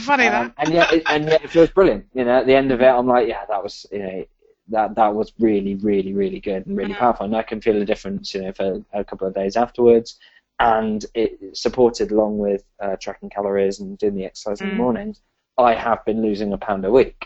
Funny 0.01 0.27
um, 0.27 0.53
and 0.57 0.73
yet, 0.73 0.93
it, 0.93 1.03
and 1.07 1.25
yet 1.25 1.43
it 1.43 1.49
feels 1.49 1.69
brilliant. 1.69 2.05
You 2.13 2.25
know, 2.25 2.39
at 2.39 2.45
the 2.45 2.55
end 2.55 2.71
of 2.71 2.81
it, 2.81 2.85
I'm 2.85 3.07
like, 3.07 3.27
yeah, 3.27 3.45
that 3.47 3.63
was 3.63 3.85
you 3.91 3.99
know 3.99 4.25
that 4.69 4.95
that 4.95 5.13
was 5.13 5.33
really 5.39 5.75
really 5.75 6.13
really 6.13 6.39
good 6.39 6.65
and 6.65 6.77
really 6.77 6.91
mm-hmm. 6.91 6.99
powerful, 6.99 7.25
and 7.25 7.35
I 7.35 7.43
can 7.43 7.61
feel 7.61 7.81
a 7.81 7.85
difference. 7.85 8.33
You 8.33 8.41
know, 8.43 8.51
for 8.53 8.83
a 8.93 9.03
couple 9.03 9.27
of 9.27 9.33
days 9.33 9.55
afterwards. 9.55 10.19
And 10.59 11.03
it 11.15 11.57
supported 11.57 12.11
along 12.11 12.37
with 12.37 12.63
uh, 12.79 12.95
tracking 13.01 13.31
calories 13.31 13.79
and 13.79 13.97
doing 13.97 14.13
the 14.13 14.25
exercise 14.25 14.59
mm. 14.59 14.61
in 14.61 14.67
the 14.69 14.75
mm. 14.75 14.77
mornings. 14.77 15.19
I 15.57 15.73
have 15.73 16.05
been 16.05 16.21
losing 16.21 16.53
a 16.53 16.57
pound 16.57 16.85
a 16.85 16.91
week. 16.91 17.25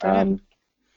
Um, 0.00 0.40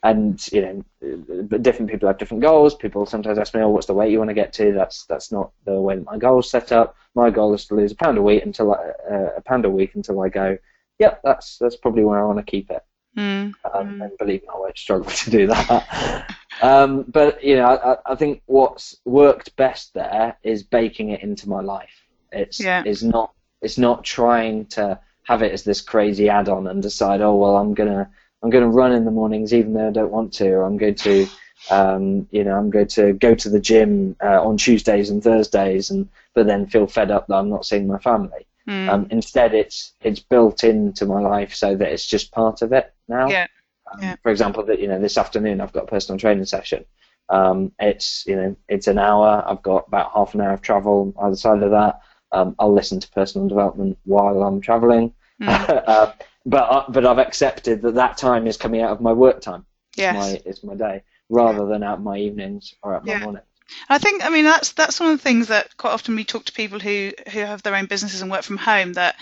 and 0.04 0.48
you 0.52 0.62
know, 0.62 1.58
different 1.60 1.92
people 1.92 2.08
have 2.08 2.18
different 2.18 2.42
goals. 2.42 2.74
People 2.76 3.06
sometimes 3.06 3.38
ask 3.38 3.54
me, 3.54 3.62
"Oh, 3.62 3.70
what's 3.70 3.86
the 3.86 3.94
weight 3.94 4.12
you 4.12 4.18
want 4.18 4.30
to 4.30 4.36
get 4.36 4.52
to?" 4.54 4.72
That's 4.72 5.06
that's 5.06 5.32
not 5.32 5.52
the 5.66 5.80
way 5.80 5.96
that 5.96 6.06
my 6.06 6.18
goal's 6.18 6.50
set 6.50 6.72
up. 6.72 6.96
My 7.14 7.30
goal 7.30 7.54
is 7.54 7.66
to 7.68 7.76
lose 7.76 7.92
a 7.92 7.96
pound 7.96 8.18
a 8.18 8.22
week 8.22 8.44
until 8.44 8.74
I, 8.74 8.78
uh, 9.12 9.30
a 9.38 9.42
pound 9.42 9.66
a 9.66 9.70
week 9.70 9.94
until 9.94 10.20
I 10.22 10.30
go. 10.30 10.58
Yep, 11.02 11.22
that's 11.24 11.58
that's 11.58 11.76
probably 11.76 12.06
where 12.06 12.20
I 12.20 12.26
want 12.26 12.40
to 12.40 12.52
keep 12.52 12.70
it. 12.70 12.84
Mm. 13.18 13.54
Um, 13.74 13.88
mm. 14.00 14.06
And 14.06 14.18
believe 14.18 14.44
me, 14.44 14.48
I 14.54 14.58
won't 14.58 14.78
struggle 14.78 15.12
to 15.24 15.30
do 15.30 15.48
that. 15.48 16.36
um, 16.62 17.04
but 17.08 17.44
you 17.44 17.56
know, 17.56 17.66
I, 17.66 18.14
I 18.14 18.16
think 18.16 18.42
what's 18.46 18.96
worked 19.04 19.56
best 19.56 19.94
there 19.94 20.38
is 20.44 20.64
baking 20.64 21.10
it 21.10 21.22
into 21.22 21.50
my 21.50 21.62
life. 21.62 21.90
It's 22.32 22.60
yeah. 22.60 22.84
is 22.86 23.04
not 23.04 23.34
it's 23.62 23.78
not 23.78 24.04
trying 24.04 24.68
to 24.68 25.00
have 25.24 25.42
it 25.42 25.52
as 25.52 25.64
this 25.64 25.82
crazy 25.82 26.30
add-on 26.30 26.68
and 26.68 26.82
decide, 26.82 27.22
oh 27.22 27.36
well, 27.36 27.58
I'm 27.58 27.74
gonna 27.74 28.10
I'm 28.44 28.50
going 28.50 28.64
to 28.64 28.70
run 28.70 28.92
in 28.92 29.06
the 29.06 29.12
mornings 29.12 29.54
even 29.54 29.74
though 29.74 29.88
I 29.88 29.92
don't 29.92 30.12
want 30.12 30.34
to, 30.34 30.50
or 30.50 30.64
I'm 30.64 30.78
going 30.78 30.96
to, 30.96 31.28
um, 31.70 32.28
you 32.32 32.44
know, 32.44 32.58
I'm 32.58 32.70
going 32.70 32.88
to 32.88 33.14
go 33.14 33.36
to 33.36 33.50
the 33.50 33.60
gym 33.60 34.16
uh, 34.24 34.44
on 34.44 34.58
Tuesdays 34.58 35.10
and 35.10 35.24
Thursdays, 35.24 35.92
and 35.92 36.10
but 36.34 36.48
then 36.48 36.66
feel 36.66 36.88
fed 36.88 37.12
up 37.12 37.28
that 37.28 37.36
I'm 37.36 37.50
not 37.50 37.66
seeing 37.66 37.88
my 37.88 38.00
family. 38.00 38.48
Mm. 38.70 38.90
Um, 38.90 39.08
instead, 39.10 39.54
it's 39.54 39.94
it's 40.02 40.20
built 40.20 40.64
into 40.64 41.06
my 41.06 41.20
life 41.20 41.54
so 41.56 41.76
that 41.76 41.92
it's 41.92 42.06
just 42.06 42.32
part 42.32 42.62
of 42.62 42.74
it 42.74 42.94
now. 43.08 43.28
Yeah. 43.30 43.48
Um, 43.92 44.02
yeah. 44.02 44.16
For 44.24 44.32
example, 44.32 44.64
that 44.66 44.80
you 44.80 44.88
know, 44.88 45.00
this 45.00 45.18
afternoon 45.18 45.62
I've 45.62 45.74
got 45.74 45.84
a 45.84 45.88
personal 45.88 46.20
training 46.20 46.46
session. 46.46 46.86
Um, 47.30 47.72
it's 47.80 48.24
you 48.28 48.36
know, 48.36 48.56
it's 48.68 48.88
an 48.88 48.98
hour. 48.98 49.44
I've 49.48 49.62
got 49.62 49.88
about 49.88 50.12
half 50.14 50.36
an 50.36 50.42
hour 50.42 50.54
of 50.54 50.62
travel 50.62 51.14
either 51.22 51.36
side 51.36 51.64
of 51.64 51.72
that. 51.72 52.02
Um, 52.32 52.56
I'll 52.60 52.74
listen 52.74 53.00
to 53.00 53.12
personal 53.12 53.48
development 53.48 53.98
while 54.06 54.44
I'm 54.44 54.62
traveling. 54.62 55.14
Mm. 55.42 55.84
uh, 55.88 56.14
but 56.46 56.64
uh, 56.64 56.86
but 56.90 57.06
I've 57.06 57.20
accepted 57.20 57.82
that 57.82 57.96
that 57.96 58.18
time 58.18 58.48
is 58.48 58.58
coming 58.58 58.82
out 58.82 58.92
of 58.92 59.02
my 59.02 59.14
work 59.14 59.42
time. 59.42 59.66
Yes. 59.96 60.16
It's 60.16 60.46
my, 60.46 60.50
it's 60.50 60.64
my 60.64 60.76
day 60.76 61.04
rather 61.30 61.66
than 61.66 61.82
out 61.82 62.02
my 62.02 62.18
evenings 62.18 62.74
or 62.84 62.96
out 62.96 63.06
my 63.06 63.14
yeah. 63.14 63.20
mornings. 63.20 63.46
I 63.90 63.98
think 63.98 64.26
I 64.26 64.30
mean 64.30 64.46
that's 64.46 64.72
that's 64.74 65.00
one 65.00 65.12
of 65.12 65.18
the 65.18 65.24
things 65.24 65.48
that 65.48 65.76
quite 65.78 65.92
often 65.92 66.16
we 66.16 66.24
talk 66.24 66.46
to 66.46 66.54
people 66.54 66.80
who 66.80 67.12
who 67.32 67.40
have 67.40 67.64
their 67.64 67.76
own 67.76 67.86
businesses 67.86 68.22
and 68.22 68.32
work 68.32 68.44
from 68.44 68.58
home 68.58 68.94
that 68.94 69.16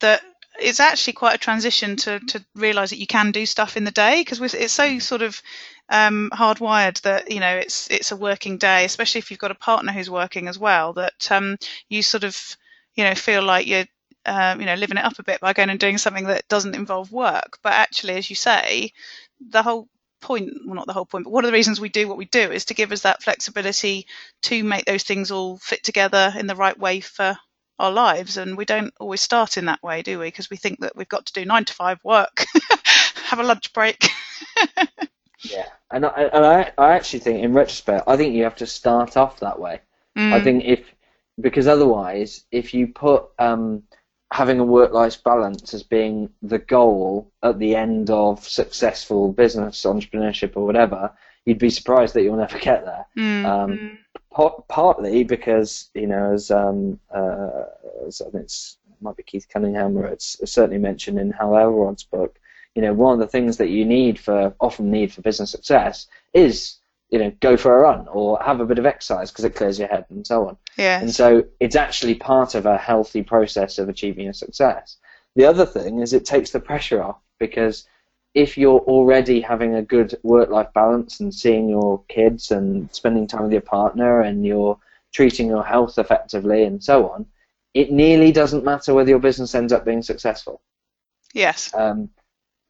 that 0.00 0.22
it's 0.60 0.80
actually 0.80 1.12
quite 1.12 1.34
a 1.34 1.38
transition 1.38 1.96
to 1.96 2.20
to 2.20 2.44
realize 2.54 2.90
that 2.90 2.98
you 2.98 3.06
can 3.06 3.30
do 3.30 3.46
stuff 3.46 3.76
in 3.76 3.84
the 3.84 3.90
day 3.90 4.20
because 4.20 4.40
it's 4.54 4.72
so 4.72 4.98
sort 4.98 5.22
of 5.22 5.40
um, 5.88 6.30
hardwired 6.34 7.00
that 7.02 7.30
you 7.30 7.40
know 7.40 7.56
it's 7.56 7.88
it's 7.90 8.12
a 8.12 8.16
working 8.16 8.58
day, 8.58 8.84
especially 8.84 9.20
if 9.20 9.30
you've 9.30 9.40
got 9.40 9.50
a 9.50 9.56
partner 9.56 9.92
who's 9.92 10.10
working 10.10 10.48
as 10.48 10.58
well. 10.58 10.92
That 10.92 11.30
um, 11.30 11.56
you 11.88 12.02
sort 12.02 12.24
of 12.24 12.56
you 12.94 13.04
know 13.04 13.14
feel 13.14 13.42
like 13.42 13.66
you're 13.66 13.86
um, 14.26 14.60
you 14.60 14.66
know, 14.66 14.74
living 14.74 14.98
it 14.98 15.04
up 15.04 15.18
a 15.18 15.22
bit 15.22 15.40
by 15.40 15.52
going 15.52 15.70
and 15.70 15.80
doing 15.80 15.98
something 15.98 16.26
that 16.26 16.46
doesn't 16.48 16.74
involve 16.74 17.10
work. 17.10 17.58
But 17.62 17.72
actually, 17.72 18.14
as 18.14 18.28
you 18.28 18.36
say, 18.36 18.92
the 19.40 19.62
whole 19.62 19.88
point, 20.20 20.50
well, 20.66 20.74
not 20.74 20.86
the 20.86 20.92
whole 20.92 21.06
point, 21.06 21.24
but 21.24 21.32
one 21.32 21.44
of 21.44 21.48
the 21.48 21.56
reasons 21.56 21.80
we 21.80 21.88
do 21.88 22.08
what 22.08 22.18
we 22.18 22.26
do 22.26 22.50
is 22.50 22.66
to 22.66 22.74
give 22.74 22.92
us 22.92 23.02
that 23.02 23.22
flexibility 23.22 24.06
to 24.42 24.62
make 24.64 24.84
those 24.84 25.02
things 25.02 25.30
all 25.30 25.58
fit 25.58 25.82
together 25.82 26.32
in 26.36 26.46
the 26.46 26.56
right 26.56 26.78
way 26.78 27.00
for 27.00 27.36
our 27.78 27.90
lives. 27.90 28.36
And 28.36 28.56
we 28.56 28.64
don't 28.64 28.92
always 28.98 29.20
start 29.20 29.56
in 29.56 29.66
that 29.66 29.82
way, 29.82 30.02
do 30.02 30.18
we? 30.18 30.26
Because 30.26 30.50
we 30.50 30.56
think 30.56 30.80
that 30.80 30.96
we've 30.96 31.08
got 31.08 31.26
to 31.26 31.32
do 31.32 31.44
nine 31.44 31.64
to 31.66 31.74
five 31.74 31.98
work, 32.04 32.44
have 33.24 33.38
a 33.38 33.44
lunch 33.44 33.72
break. 33.72 34.08
yeah, 35.42 35.66
and 35.90 36.06
I, 36.06 36.30
and 36.32 36.44
I, 36.44 36.72
I 36.76 36.92
actually 36.94 37.20
think, 37.20 37.42
in 37.42 37.52
retrospect, 37.52 38.04
I 38.06 38.16
think 38.16 38.34
you 38.34 38.44
have 38.44 38.56
to 38.56 38.66
start 38.66 39.16
off 39.16 39.40
that 39.40 39.58
way. 39.58 39.80
Mm. 40.16 40.32
I 40.32 40.42
think 40.42 40.64
if 40.64 40.94
because 41.40 41.68
otherwise, 41.68 42.44
if 42.50 42.74
you 42.74 42.88
put 42.88 43.26
um, 43.38 43.84
having 44.30 44.60
a 44.60 44.64
work-life 44.64 45.22
balance 45.24 45.72
as 45.72 45.82
being 45.82 46.30
the 46.42 46.58
goal 46.58 47.30
at 47.42 47.58
the 47.58 47.74
end 47.74 48.10
of 48.10 48.46
successful 48.46 49.32
business, 49.32 49.84
entrepreneurship, 49.84 50.56
or 50.56 50.66
whatever, 50.66 51.12
you'd 51.44 51.58
be 51.58 51.70
surprised 51.70 52.14
that 52.14 52.22
you'll 52.22 52.36
never 52.36 52.58
get 52.58 52.84
there. 52.84 53.06
Mm-hmm. 53.16 53.46
Um, 53.46 53.98
par- 54.30 54.64
partly 54.68 55.24
because 55.24 55.90
you 55.94 56.06
know, 56.06 56.32
as, 56.32 56.50
um, 56.50 57.00
uh, 57.14 57.64
as 58.06 58.20
I 58.20 58.30
think 58.30 58.44
it's 58.44 58.76
it 58.88 59.02
might 59.02 59.16
be 59.16 59.22
Keith 59.22 59.46
Cunningham, 59.48 59.96
or 59.96 60.06
it's 60.06 60.36
certainly 60.44 60.78
mentioned 60.78 61.18
in 61.18 61.30
Hal 61.30 61.56
Elrod's 61.56 62.04
book. 62.04 62.38
You 62.74 62.82
know, 62.82 62.92
one 62.92 63.14
of 63.14 63.20
the 63.20 63.26
things 63.26 63.56
that 63.56 63.70
you 63.70 63.84
need 63.84 64.18
for 64.18 64.54
often 64.60 64.90
need 64.90 65.12
for 65.12 65.22
business 65.22 65.50
success 65.50 66.06
is 66.34 66.76
you 67.10 67.18
know, 67.18 67.32
go 67.40 67.56
for 67.56 67.76
a 67.76 67.82
run 67.82 68.06
or 68.08 68.38
have 68.42 68.60
a 68.60 68.66
bit 68.66 68.78
of 68.78 68.86
exercise 68.86 69.30
because 69.30 69.44
it 69.44 69.54
clears 69.54 69.78
your 69.78 69.88
head 69.88 70.04
and 70.10 70.26
so 70.26 70.48
on. 70.48 70.56
Yeah. 70.76 71.00
And 71.00 71.14
so 71.14 71.44
it's 71.58 71.76
actually 71.76 72.14
part 72.14 72.54
of 72.54 72.66
a 72.66 72.76
healthy 72.76 73.22
process 73.22 73.78
of 73.78 73.88
achieving 73.88 74.28
a 74.28 74.34
success. 74.34 74.98
The 75.34 75.46
other 75.46 75.64
thing 75.64 76.00
is 76.00 76.12
it 76.12 76.26
takes 76.26 76.50
the 76.50 76.60
pressure 76.60 77.02
off 77.02 77.18
because 77.38 77.86
if 78.34 78.58
you're 78.58 78.80
already 78.80 79.40
having 79.40 79.74
a 79.74 79.82
good 79.82 80.14
work-life 80.22 80.68
balance 80.74 81.20
and 81.20 81.34
seeing 81.34 81.68
your 81.68 82.02
kids 82.08 82.50
and 82.50 82.92
spending 82.94 83.26
time 83.26 83.44
with 83.44 83.52
your 83.52 83.62
partner 83.62 84.20
and 84.20 84.44
you're 84.44 84.78
treating 85.12 85.48
your 85.48 85.64
health 85.64 85.98
effectively 85.98 86.64
and 86.64 86.84
so 86.84 87.10
on, 87.10 87.26
it 87.72 87.90
nearly 87.90 88.32
doesn't 88.32 88.64
matter 88.64 88.92
whether 88.92 89.08
your 89.08 89.18
business 89.18 89.54
ends 89.54 89.72
up 89.72 89.84
being 89.84 90.02
successful. 90.02 90.60
Yes. 91.32 91.72
Um, 91.74 92.10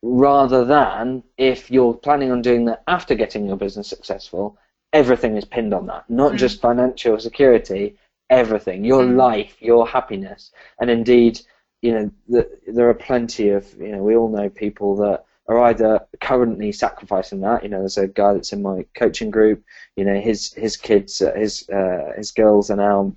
rather 0.03 0.65
than 0.65 1.23
if 1.37 1.71
you're 1.71 1.95
planning 1.95 2.31
on 2.31 2.43
doing 2.43 2.65
that 2.67 2.83
after 2.87 3.15
getting 3.15 3.47
your 3.47 3.57
business 3.57 3.89
successful, 3.89 4.57
everything 4.93 5.37
is 5.37 5.45
pinned 5.45 5.75
on 5.75 5.87
that. 5.87 6.09
Not 6.09 6.33
Mm. 6.33 6.39
just 6.39 6.61
financial 6.61 7.19
security, 7.19 7.97
everything, 8.31 8.85
your 8.85 9.03
Mm. 9.03 9.17
life, 9.17 9.57
your 9.61 9.87
happiness, 9.87 10.53
and 10.81 10.91
indeed, 10.91 11.41
you 11.83 11.93
know, 11.93 12.11
the, 12.29 12.49
there 12.67 12.89
are 12.89 12.95
plenty 12.95 13.51
of, 13.51 13.73
you 13.81 13.89
know, 13.93 14.03
we 14.03 14.17
all 14.17 14.29
know 14.29 14.49
people 14.49 14.97
that 14.97 15.25
are 15.49 15.61
either 15.61 16.01
currently 16.21 16.71
sacrificing 16.73 17.41
that. 17.41 17.63
You 17.63 17.71
know, 17.71 17.79
there's 17.81 17.99
a 17.99 18.07
guy 18.07 18.35
that's 18.35 18.53
in 18.53 18.63
my 18.63 18.85
coaching 18.95 19.31
group. 19.31 19.63
You 19.97 20.05
know, 20.05 20.21
his 20.21 20.53
his 20.53 20.77
kids, 20.77 21.23
uh, 21.23 21.33
his 21.35 21.69
uh, 21.71 22.13
his 22.17 22.33
girls 22.33 22.71
are 22.71 22.77
now 22.77 23.13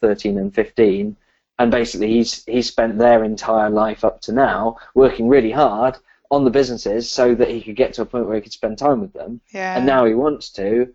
13 0.00 0.38
and 0.38 0.54
15, 0.54 1.16
and 1.58 1.70
basically 1.70 2.08
he's 2.08 2.44
he's 2.44 2.68
spent 2.68 2.98
their 2.98 3.24
entire 3.24 3.68
life 3.70 4.04
up 4.04 4.20
to 4.22 4.32
now 4.32 4.76
working 4.94 5.28
really 5.28 5.50
hard 5.50 5.96
on 6.32 6.44
the 6.44 6.50
businesses 6.50 7.08
so 7.08 7.34
that 7.36 7.48
he 7.50 7.60
could 7.62 7.76
get 7.76 7.92
to 7.92 8.02
a 8.02 8.06
point 8.06 8.26
where 8.26 8.34
he 8.36 8.40
could 8.42 8.52
spend 8.52 8.78
time 8.78 9.00
with 9.00 9.12
them. 9.12 9.40
Yeah. 9.52 9.76
And 9.76 9.86
now 9.86 10.06
he 10.06 10.14
wants 10.14 10.48
to, 10.54 10.92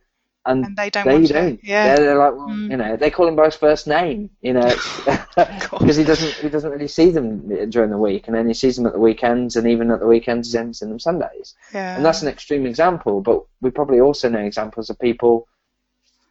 and, 0.48 0.66
And 0.66 0.76
they 0.76 0.90
don't 0.90 1.06
they 1.06 1.14
want 1.14 1.28
to. 1.28 1.34
don't. 1.34 1.64
Yeah. 1.64 1.96
they're 1.96 2.18
like, 2.18 2.34
well, 2.36 2.48
Mm. 2.50 2.72
you 2.72 2.78
know, 2.78 2.96
they 2.98 3.12
call 3.12 3.28
him 3.28 3.36
by 3.36 3.46
his 3.46 3.56
first 3.56 3.86
name, 3.86 4.30
you 4.42 4.54
know, 4.54 4.68
because 5.36 5.96
he 5.96 6.04
doesn't 6.04 6.34
he 6.44 6.50
doesn't 6.50 6.72
really 6.72 6.88
see 6.88 7.12
them 7.12 7.30
during 7.70 7.92
the 7.92 7.98
week, 7.98 8.28
and 8.28 8.36
then 8.36 8.48
he 8.48 8.54
sees 8.56 8.76
them 8.78 8.88
at 8.88 8.94
the 8.94 9.00
weekends, 9.00 9.56
and 9.58 9.68
even 9.68 9.92
at 9.92 10.00
the 10.00 10.08
weekends, 10.08 10.52
he 10.52 10.58
ends 10.58 10.82
in 10.82 10.90
them 10.90 11.00
Sundays. 11.00 11.54
yeah. 11.74 11.96
And 11.98 12.04
that's 12.06 12.22
an 12.24 12.30
extreme 12.30 12.66
example, 12.66 13.22
but 13.22 13.44
we 13.62 13.70
probably 13.70 14.00
also 14.00 14.30
know 14.30 14.40
examples 14.40 14.90
of 14.90 14.98
people, 15.00 15.48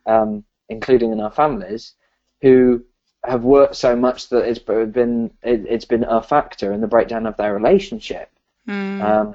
um, 0.07 0.45
including 0.69 1.13
in 1.13 1.21
our 1.21 1.31
families, 1.31 1.93
who 2.43 2.83
have 3.23 3.45
worked 3.45 3.77
so 3.77 3.95
much 3.95 4.29
that 4.31 4.49
it's 4.49 4.59
been 4.59 5.31
it, 5.43 5.65
it's 5.69 5.85
been 5.85 6.05
a 6.05 6.23
factor 6.23 6.73
in 6.73 6.81
the 6.81 6.87
breakdown 6.89 7.27
of 7.27 7.37
their 7.37 7.55
relationship. 7.55 8.31
Mm. 8.69 9.03
Um, 9.03 9.35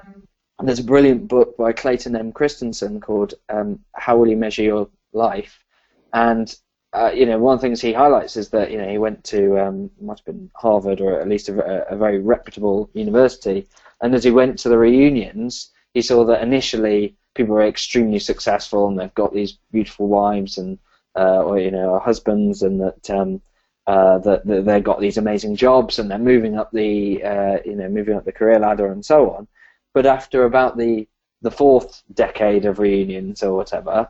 there's 0.62 0.78
a 0.78 0.84
brilliant 0.84 1.28
book 1.28 1.56
by 1.56 1.72
Clayton 1.72 2.14
M. 2.14 2.32
Christensen 2.32 3.00
called 3.00 3.34
um, 3.48 3.80
"How 3.94 4.16
Will 4.16 4.28
You 4.28 4.36
Measure 4.36 4.62
Your 4.62 4.88
Life," 5.12 5.64
and 6.12 6.54
uh, 6.92 7.10
you 7.14 7.26
know 7.26 7.38
one 7.38 7.54
of 7.54 7.60
the 7.60 7.66
things 7.66 7.80
he 7.80 7.92
highlights 7.92 8.36
is 8.36 8.50
that 8.50 8.70
you 8.70 8.78
know 8.78 8.88
he 8.88 8.98
went 8.98 9.24
to 9.24 9.58
um, 9.58 9.90
must 10.00 10.20
have 10.24 10.34
been 10.34 10.50
Harvard 10.54 11.00
or 11.00 11.20
at 11.20 11.28
least 11.28 11.48
a, 11.48 11.92
a 11.92 11.96
very 11.96 12.18
reputable 12.20 12.90
university, 12.94 13.68
and 14.02 14.14
as 14.14 14.24
he 14.24 14.30
went 14.30 14.58
to 14.60 14.68
the 14.68 14.78
reunions, 14.78 15.70
he 15.94 16.02
saw 16.02 16.24
that 16.24 16.42
initially 16.42 17.16
people 17.34 17.54
were 17.54 17.66
extremely 17.66 18.18
successful 18.18 18.88
and 18.88 18.98
they've 18.98 19.14
got 19.14 19.32
these 19.32 19.58
beautiful 19.72 20.06
wives 20.06 20.58
and 20.58 20.78
uh, 21.16 21.42
or 21.42 21.58
you 21.58 21.70
know 21.70 21.98
husbands, 21.98 22.62
and 22.62 22.80
that 22.80 23.10
um, 23.10 23.40
uh, 23.86 24.18
that, 24.18 24.46
that 24.46 24.64
they've 24.64 24.84
got 24.84 25.00
these 25.00 25.18
amazing 25.18 25.56
jobs 25.56 25.98
and 25.98 26.10
they're 26.10 26.18
moving 26.18 26.56
up 26.56 26.70
the 26.72 27.22
uh, 27.24 27.56
you 27.64 27.76
know 27.76 27.88
moving 27.88 28.16
up 28.16 28.24
the 28.24 28.32
career 28.32 28.58
ladder 28.58 28.92
and 28.92 29.04
so 29.04 29.30
on. 29.30 29.48
But 29.94 30.06
after 30.06 30.44
about 30.44 30.76
the 30.76 31.08
the 31.42 31.50
fourth 31.50 32.02
decade 32.14 32.64
of 32.64 32.78
reunions 32.78 33.42
or 33.42 33.56
whatever, 33.56 34.08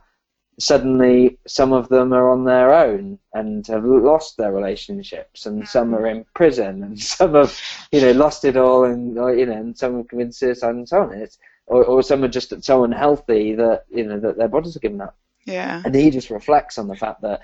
suddenly 0.59 1.39
some 1.47 1.73
of 1.73 1.89
them 1.89 2.13
are 2.13 2.31
on 2.31 2.45
their 2.45 2.75
own 2.75 3.19
and 3.33 3.67
have 3.67 3.85
lost 3.85 4.37
their 4.37 4.53
relationships, 4.53 5.47
and 5.47 5.67
some 5.67 5.95
are 5.95 6.07
in 6.07 6.27
prison, 6.35 6.83
and 6.83 7.01
some 7.01 7.35
have 7.35 7.59
you 7.91 8.01
know 8.01 8.13
lost 8.13 8.45
it 8.45 8.57
all, 8.57 8.85
and 8.85 9.19
or, 9.19 9.35
you 9.35 9.47
know, 9.47 9.53
and 9.53 9.77
some 9.79 9.97
have 9.99 10.09
committed 10.09 10.35
suicide 10.35 10.75
and 10.75 10.89
so 10.89 11.03
on. 11.03 11.15
It's, 11.15 11.39
or, 11.67 11.85
or 11.85 12.03
some 12.03 12.25
are 12.25 12.29
just 12.29 12.63
so 12.63 12.85
unhealthy 12.85 13.55
that 13.55 13.85
you 13.89 14.05
know 14.05 14.21
that 14.21 14.37
their 14.37 14.49
bodies 14.49 14.77
are 14.77 14.81
given 14.81 15.01
up 15.01 15.17
yeah. 15.45 15.83
and 15.85 15.95
he 15.95 16.11
just 16.11 16.31
reflects 16.31 16.79
on 16.79 16.89
the 16.89 16.97
fact 16.97 17.23
that 17.23 17.41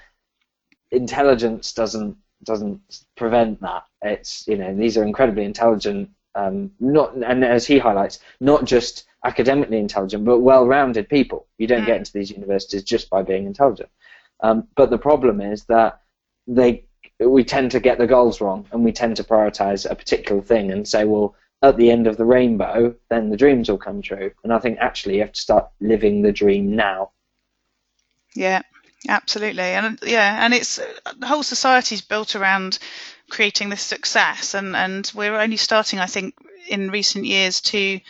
intelligence 0.91 1.72
doesn't 1.72 2.16
doesn't 2.45 2.80
prevent 3.16 3.61
that. 3.61 3.84
It's 4.03 4.47
you 4.47 4.57
know 4.57 4.74
these 4.74 4.97
are 4.97 5.05
incredibly 5.05 5.45
intelligent, 5.45 6.11
um, 6.34 6.70
not 6.80 7.14
and 7.14 7.45
as 7.45 7.66
he 7.66 7.78
highlights, 7.78 8.20
not 8.41 8.64
just 8.64 9.05
academically 9.24 9.78
intelligent, 9.78 10.24
but 10.24 10.39
well-rounded 10.41 11.09
people. 11.09 11.47
You 11.59 11.66
don't 11.66 11.84
get 11.86 11.97
into 11.97 12.12
these 12.12 12.30
universities 12.30 12.84
just 12.84 13.11
by 13.11 13.22
being 13.22 13.47
intelligent. 13.47 13.91
Um, 14.41 14.68
but 14.76 14.91
the 14.91 14.99
problem 14.99 15.41
is 15.41 15.64
that 15.64 16.01
they 16.47 16.84
we 17.18 17.45
tend 17.45 17.72
to 17.72 17.80
get 17.80 17.99
the 17.99 18.07
goals 18.07 18.41
wrong, 18.41 18.66
and 18.72 18.84
we 18.84 18.93
tend 18.93 19.16
to 19.16 19.24
prioritize 19.24 19.91
a 19.91 19.95
particular 19.95 20.43
thing 20.43 20.70
and 20.70 20.86
say, 20.86 21.05
well. 21.05 21.34
At 21.61 21.76
the 21.76 21.91
end 21.91 22.07
of 22.07 22.16
the 22.16 22.24
rainbow, 22.24 22.95
then 23.11 23.30
the 23.30 23.36
dreams 23.36 23.68
will 23.68 23.78
come 23.78 24.01
true. 24.01 24.30
And 24.45 24.53
I 24.53 24.61
think 24.61 24.78
actually 24.78 25.16
you 25.16 25.22
have 25.22 25.32
to 25.32 25.41
start 25.41 25.68
living 25.80 26.22
the 26.22 26.30
dream 26.30 26.76
now. 26.76 27.11
Yeah, 28.36 28.62
absolutely, 29.07 29.62
and 29.62 29.99
yeah, 30.03 30.44
and 30.44 30.55
it's 30.55 30.80
the 31.16 31.26
whole 31.26 31.42
society's 31.42 32.01
built 32.01 32.34
around 32.34 32.78
creating 33.30 33.68
this 33.68 33.82
success, 33.82 34.55
and 34.55 34.74
and 34.74 35.11
we're 35.14 35.38
only 35.38 35.57
starting, 35.57 35.99
I 35.99 36.07
think, 36.07 36.34
in 36.68 36.90
recent 36.90 37.24
years 37.24 37.61
to 37.62 38.01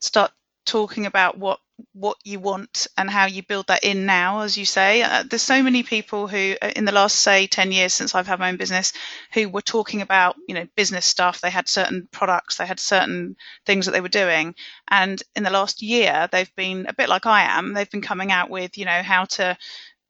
start 0.00 0.32
talking 0.64 1.06
about 1.06 1.38
what 1.38 1.60
what 1.92 2.16
you 2.24 2.40
want 2.40 2.86
and 2.96 3.10
how 3.10 3.26
you 3.26 3.42
build 3.42 3.66
that 3.66 3.84
in 3.84 4.06
now, 4.06 4.40
as 4.40 4.56
you 4.56 4.64
say. 4.64 5.02
Uh, 5.02 5.22
there's 5.28 5.42
so 5.42 5.62
many 5.62 5.82
people 5.82 6.26
who, 6.26 6.54
uh, 6.62 6.72
in 6.74 6.86
the 6.86 6.92
last 6.92 7.16
say 7.16 7.46
10 7.46 7.70
years 7.70 7.92
since 7.92 8.14
I've 8.14 8.26
had 8.26 8.38
my 8.38 8.48
own 8.48 8.56
business, 8.56 8.94
who 9.34 9.48
were 9.48 9.60
talking 9.62 10.00
about 10.00 10.36
you 10.48 10.54
know 10.54 10.66
business 10.76 11.06
stuff. 11.06 11.40
They 11.40 11.50
had 11.50 11.68
certain 11.68 12.08
products, 12.12 12.56
they 12.56 12.66
had 12.66 12.80
certain 12.80 13.36
things 13.64 13.86
that 13.86 13.92
they 13.92 14.00
were 14.00 14.08
doing, 14.08 14.54
and 14.88 15.22
in 15.34 15.42
the 15.42 15.50
last 15.50 15.82
year 15.82 16.28
they've 16.30 16.54
been 16.56 16.86
a 16.86 16.94
bit 16.94 17.08
like 17.08 17.26
I 17.26 17.42
am. 17.42 17.74
They've 17.74 17.90
been 17.90 18.02
coming 18.02 18.32
out 18.32 18.50
with 18.50 18.78
you 18.78 18.84
know 18.84 19.02
how 19.02 19.24
to 19.24 19.56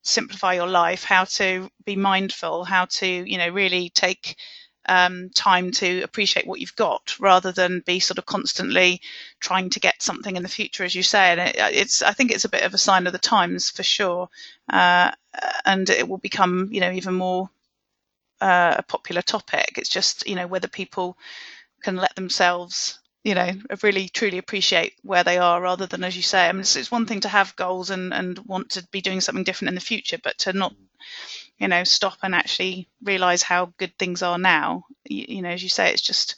simplify 0.06 0.54
your 0.54 0.68
life, 0.68 1.04
how 1.04 1.24
to 1.24 1.70
be 1.84 1.96
mindful, 1.96 2.64
how 2.64 2.86
to 2.86 3.06
you 3.06 3.38
know 3.38 3.48
really 3.48 3.90
take 3.90 4.36
um, 4.88 5.30
time 5.30 5.72
to 5.72 6.02
appreciate 6.02 6.46
what 6.46 6.60
you've 6.60 6.76
got 6.76 7.16
rather 7.18 7.52
than 7.52 7.82
be 7.84 7.98
sort 8.00 8.18
of 8.18 8.26
constantly 8.26 9.00
trying 9.40 9.70
to 9.70 9.80
get 9.80 10.02
something 10.02 10.36
in 10.36 10.42
the 10.42 10.48
future, 10.48 10.84
as 10.84 10.94
you 10.94 11.02
say. 11.02 11.32
And 11.32 11.40
it, 11.40 11.56
it's 11.58 12.02
I 12.02 12.12
think 12.12 12.30
it's 12.30 12.44
a 12.44 12.50
bit 12.50 12.62
of 12.62 12.74
a 12.74 12.78
sign 12.78 13.06
of 13.06 13.12
the 13.12 13.18
times 13.18 13.70
for 13.70 13.82
sure, 13.82 14.28
uh, 14.68 15.10
and 15.64 15.90
it 15.90 16.08
will 16.08 16.18
become 16.18 16.68
you 16.70 16.80
know 16.80 16.92
even 16.92 17.14
more 17.14 17.50
uh, 18.40 18.76
a 18.78 18.82
popular 18.82 19.22
topic. 19.22 19.74
It's 19.76 19.90
just 19.90 20.26
you 20.26 20.36
know 20.36 20.46
whether 20.46 20.68
people 20.68 21.18
can 21.82 21.96
let 21.96 22.14
themselves 22.14 22.98
you 23.26 23.34
know 23.34 23.50
really 23.82 24.08
truly 24.08 24.38
appreciate 24.38 24.94
where 25.02 25.24
they 25.24 25.36
are 25.38 25.60
rather 25.60 25.86
than 25.86 26.04
as 26.04 26.16
you 26.16 26.22
say 26.22 26.48
i 26.48 26.52
mean 26.52 26.60
it's, 26.60 26.76
it's 26.76 26.90
one 26.90 27.06
thing 27.06 27.20
to 27.20 27.28
have 27.28 27.56
goals 27.56 27.90
and 27.90 28.14
and 28.14 28.38
want 28.46 28.70
to 28.70 28.86
be 28.92 29.00
doing 29.00 29.20
something 29.20 29.44
different 29.44 29.68
in 29.68 29.74
the 29.74 29.80
future 29.80 30.18
but 30.22 30.38
to 30.38 30.52
not 30.52 30.72
you 31.58 31.68
know 31.68 31.82
stop 31.82 32.18
and 32.22 32.34
actually 32.34 32.88
realize 33.02 33.42
how 33.42 33.72
good 33.78 33.92
things 33.98 34.22
are 34.22 34.38
now 34.38 34.84
you, 35.04 35.26
you 35.28 35.42
know 35.42 35.50
as 35.50 35.62
you 35.62 35.68
say 35.68 35.90
it's 35.90 36.02
just 36.02 36.36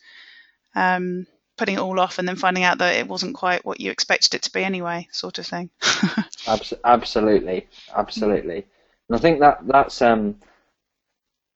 um 0.74 1.26
putting 1.58 1.74
it 1.74 1.80
all 1.80 2.00
off 2.00 2.18
and 2.18 2.26
then 2.26 2.36
finding 2.36 2.64
out 2.64 2.78
that 2.78 2.94
it 2.94 3.06
wasn't 3.06 3.34
quite 3.34 3.64
what 3.64 3.80
you 3.80 3.90
expected 3.90 4.34
it 4.34 4.42
to 4.42 4.52
be 4.52 4.64
anyway 4.64 5.06
sort 5.12 5.38
of 5.38 5.46
thing 5.46 5.68
Abs- 6.48 6.74
absolutely, 6.84 7.68
absolutely. 7.94 8.66
And 9.08 9.16
I 9.16 9.18
think 9.18 9.40
that 9.40 9.66
that's 9.66 10.00
um, 10.02 10.36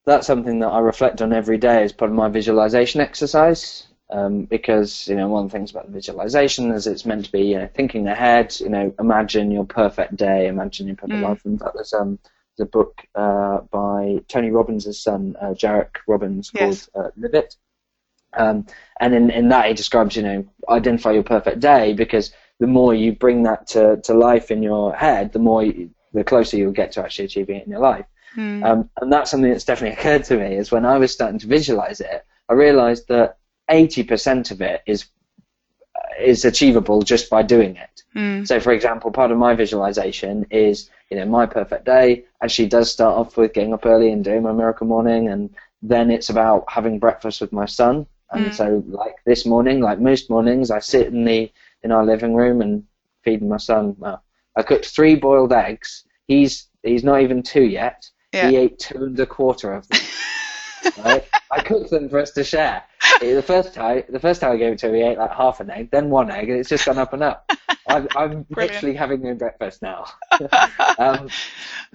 that's 0.04 0.26
something 0.26 0.60
that 0.60 0.68
I 0.68 0.80
reflect 0.80 1.22
on 1.22 1.32
every 1.32 1.58
day 1.58 1.82
as 1.82 1.92
part 1.92 2.10
of 2.10 2.16
my 2.16 2.28
visualization 2.28 3.00
exercise. 3.00 3.86
Um, 4.12 4.44
because 4.44 5.08
you 5.08 5.16
know 5.16 5.28
one 5.28 5.46
of 5.46 5.50
the 5.50 5.58
things 5.58 5.70
about 5.72 5.88
visualization 5.88 6.70
is 6.72 6.86
it's 6.86 7.06
meant 7.06 7.24
to 7.26 7.32
be 7.32 7.42
you 7.42 7.58
know 7.58 7.68
thinking 7.74 8.06
ahead. 8.08 8.54
You 8.60 8.68
know, 8.68 8.94
imagine 9.00 9.50
your 9.50 9.64
perfect 9.64 10.16
day, 10.16 10.48
imagine 10.48 10.86
your 10.88 10.96
perfect 10.96 11.20
Mm. 11.20 11.22
life. 11.22 11.44
In 11.46 11.58
fact, 11.58 11.74
there's 11.74 11.94
um 11.94 12.18
there's 12.56 12.68
a 12.68 12.70
book 12.70 13.00
uh, 13.14 13.60
by 13.70 14.20
Tony 14.28 14.50
Robbins' 14.50 15.00
son, 15.02 15.36
uh, 15.40 15.54
Jairek 15.54 15.96
Robbins, 16.06 16.50
called 16.50 16.82
Yes. 16.82 16.90
uh, 16.94 17.10
Live 17.16 17.34
It. 17.34 17.56
Um, 18.36 18.66
and 19.00 19.14
in, 19.14 19.30
in 19.30 19.48
that 19.48 19.66
he 19.66 19.74
describes, 19.74 20.16
you 20.16 20.22
know, 20.22 20.44
identify 20.68 21.12
your 21.12 21.22
perfect 21.22 21.60
day 21.60 21.92
because 21.94 22.32
the 22.60 22.66
more 22.66 22.94
you 22.94 23.12
bring 23.14 23.42
that 23.44 23.66
to, 23.68 24.00
to 24.02 24.14
life 24.14 24.50
in 24.50 24.62
your 24.62 24.94
head, 24.94 25.32
the 25.32 25.38
more 25.38 25.62
you, 25.62 25.90
the 26.12 26.24
closer 26.24 26.56
you'll 26.56 26.72
get 26.72 26.92
to 26.92 27.02
actually 27.04 27.26
achieving 27.26 27.56
it 27.56 27.66
in 27.66 27.72
your 27.72 27.80
life. 27.80 28.06
Hmm. 28.34 28.62
Um, 28.62 28.90
and 29.00 29.12
that's 29.12 29.30
something 29.30 29.50
that's 29.50 29.64
definitely 29.64 29.98
occurred 29.98 30.24
to 30.24 30.38
me 30.38 30.56
is 30.56 30.70
when 30.72 30.84
I 30.86 30.98
was 30.98 31.12
starting 31.12 31.38
to 31.40 31.46
visualize 31.46 32.00
it, 32.00 32.24
I 32.48 32.54
realized 32.54 33.08
that 33.08 33.38
80% 33.72 34.50
of 34.50 34.60
it 34.60 34.82
is 34.86 35.06
is 36.20 36.44
achievable 36.44 37.02
just 37.02 37.30
by 37.30 37.42
doing 37.42 37.76
it. 37.76 38.02
Hmm. 38.12 38.44
So, 38.44 38.60
for 38.60 38.72
example, 38.72 39.10
part 39.10 39.30
of 39.30 39.38
my 39.38 39.54
visualization 39.54 40.46
is, 40.50 40.90
you 41.10 41.16
know, 41.16 41.24
my 41.24 41.46
perfect 41.46 41.84
day 41.84 42.24
actually 42.42 42.68
does 42.68 42.90
start 42.90 43.16
off 43.16 43.36
with 43.36 43.54
getting 43.54 43.72
up 43.72 43.86
early 43.86 44.12
and 44.12 44.22
doing 44.24 44.42
my 44.42 44.52
miracle 44.52 44.86
morning, 44.86 45.28
and 45.28 45.50
then 45.82 46.10
it's 46.10 46.30
about 46.30 46.64
having 46.68 46.98
breakfast 46.98 47.40
with 47.40 47.52
my 47.52 47.66
son. 47.66 48.06
And 48.30 48.46
Mm. 48.46 48.54
so, 48.54 48.82
like 48.86 49.16
this 49.24 49.44
morning, 49.46 49.80
like 49.80 49.98
most 50.00 50.30
mornings, 50.30 50.70
I 50.70 50.78
sit 50.80 51.06
in 51.08 51.24
the 51.24 51.50
in 51.82 51.92
our 51.92 52.04
living 52.04 52.34
room 52.34 52.60
and 52.62 52.84
feed 53.24 53.42
my 53.42 53.56
son. 53.56 53.96
Well, 53.98 54.22
I 54.56 54.62
cooked 54.62 54.86
three 54.86 55.16
boiled 55.16 55.52
eggs. 55.52 56.04
He's 56.26 56.68
he's 56.82 57.04
not 57.04 57.20
even 57.22 57.42
two 57.42 57.64
yet. 57.64 58.08
Yeah. 58.32 58.48
He 58.48 58.56
ate 58.56 58.78
two 58.78 59.04
and 59.04 59.20
a 59.20 59.26
quarter 59.26 59.72
of 59.74 59.88
them. 59.88 60.00
right? 61.04 61.24
I 61.50 61.60
cooked 61.60 61.90
them 61.90 62.08
for 62.08 62.18
us 62.18 62.30
to 62.32 62.44
share. 62.44 62.82
The 63.20 63.42
first 63.42 63.74
time, 63.74 64.02
the 64.08 64.20
first 64.20 64.40
time 64.40 64.52
I 64.52 64.56
gave 64.56 64.72
it 64.72 64.78
to 64.80 64.88
him, 64.88 64.94
he 64.94 65.02
ate 65.02 65.18
like 65.18 65.32
half 65.32 65.60
an 65.60 65.70
egg, 65.70 65.90
then 65.90 66.10
one 66.10 66.30
egg, 66.30 66.48
and 66.48 66.58
it's 66.58 66.68
just 66.68 66.84
gone 66.84 66.98
up 66.98 67.12
and 67.12 67.22
up. 67.22 67.46
I'm, 67.86 68.08
I'm 68.14 68.46
literally 68.56 68.94
having 68.94 69.22
no 69.22 69.34
breakfast 69.34 69.82
now. 69.82 70.06
um, 70.98 71.32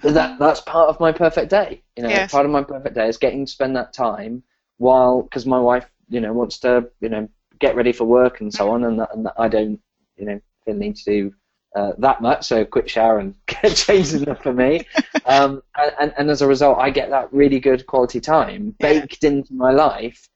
that 0.02 0.38
that's 0.38 0.60
part 0.62 0.88
of 0.88 1.00
my 1.00 1.12
perfect 1.12 1.50
day. 1.50 1.82
You 1.96 2.02
know, 2.02 2.20
Yes. 2.20 2.30
part 2.30 2.46
of 2.46 2.52
my 2.52 2.62
perfect 2.62 2.94
day 2.94 3.08
is 3.08 3.16
getting 3.18 3.46
to 3.46 3.50
spend 3.50 3.76
that 3.76 3.92
time 3.92 4.42
while 4.78 5.22
because 5.22 5.46
my 5.46 5.58
wife, 5.60 5.86
you 6.08 6.20
know, 6.20 6.32
wants 6.32 6.58
to, 6.60 6.88
you 7.00 7.08
know, 7.08 7.28
get 7.60 7.76
ready 7.76 7.92
for 7.92 8.04
work 8.04 8.40
and 8.40 8.52
so 8.52 8.70
on, 8.70 8.84
and, 8.84 9.00
that, 9.00 9.14
and 9.14 9.26
that 9.26 9.34
I 9.38 9.48
don't, 9.48 9.80
you 10.16 10.26
know, 10.26 10.40
feel 10.64 10.74
the 10.74 10.80
need 10.80 10.96
to 10.96 11.04
do 11.04 11.34
uh, 11.76 11.92
that 11.98 12.20
much. 12.20 12.44
So 12.46 12.64
quick 12.64 12.88
shower 12.88 13.18
and 13.18 13.34
get 13.46 13.74
changed 13.76 14.14
enough 14.14 14.42
for 14.42 14.52
me. 14.52 14.86
Um, 15.24 15.62
and, 15.76 15.92
and, 16.00 16.14
and 16.18 16.30
as 16.30 16.42
a 16.42 16.46
result, 16.46 16.78
I 16.78 16.90
get 16.90 17.10
that 17.10 17.32
really 17.32 17.60
good 17.60 17.86
quality 17.86 18.20
time 18.20 18.76
Yeah. 18.78 19.04
baked 19.04 19.24
into 19.24 19.54
my 19.54 19.72
life 19.72 20.28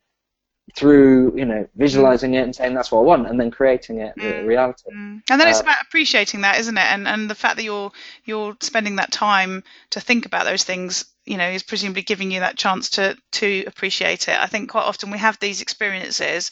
through, 0.74 1.36
you 1.36 1.44
know, 1.44 1.68
visualizing 1.76 2.34
it 2.34 2.42
and 2.42 2.54
saying 2.54 2.74
that's 2.74 2.90
what 2.90 3.00
I 3.00 3.02
want, 3.02 3.28
and 3.28 3.38
then 3.38 3.50
creating 3.50 3.98
it 3.98 4.16
Mm. 4.16 4.46
reality. 4.46 4.90
Mm. 4.90 5.22
And 5.30 5.40
then 5.40 5.48
it's 5.48 5.60
Uh, 5.60 5.62
about 5.62 5.82
appreciating 5.82 6.42
that, 6.42 6.58
isn't 6.60 6.76
it? 6.78 6.92
And 6.92 7.06
and 7.08 7.28
the 7.30 7.34
fact 7.34 7.56
that 7.56 7.64
you're 7.64 7.92
you're 8.24 8.56
spending 8.60 8.96
that 8.96 9.12
time 9.12 9.64
to 9.90 10.00
think 10.00 10.26
about 10.26 10.44
those 10.44 10.64
things, 10.64 11.04
you 11.24 11.36
know, 11.36 11.48
is 11.48 11.62
presumably 11.62 12.02
giving 12.02 12.30
you 12.30 12.40
that 12.40 12.56
chance 12.58 12.90
to 12.90 13.16
to 13.32 13.64
appreciate 13.66 14.28
it. 14.28 14.38
I 14.38 14.46
think 14.46 14.70
quite 14.70 14.84
often 14.84 15.10
we 15.10 15.18
have 15.18 15.38
these 15.38 15.62
experiences 15.62 16.50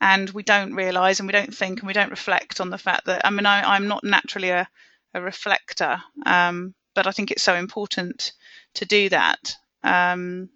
and 0.00 0.30
we 0.30 0.42
don't 0.42 0.74
realise 0.74 1.20
and 1.20 1.26
we 1.28 1.32
don't 1.32 1.54
think 1.54 1.80
and 1.80 1.86
we 1.86 1.92
don't 1.92 2.10
reflect 2.10 2.60
on 2.60 2.70
the 2.70 2.78
fact 2.78 3.06
that 3.06 3.22
I 3.24 3.30
mean 3.30 3.46
I, 3.46 3.74
I'm 3.74 3.88
not 3.88 4.04
naturally 4.04 4.50
a, 4.50 4.68
a 5.14 5.20
reflector, 5.20 6.02
um, 6.26 6.74
but 6.94 7.06
I 7.06 7.12
think 7.12 7.30
it's 7.30 7.42
so 7.42 7.54
important 7.54 8.32
to 8.74 8.84
do 8.84 9.08
that. 9.10 9.56
Um, 9.82 10.50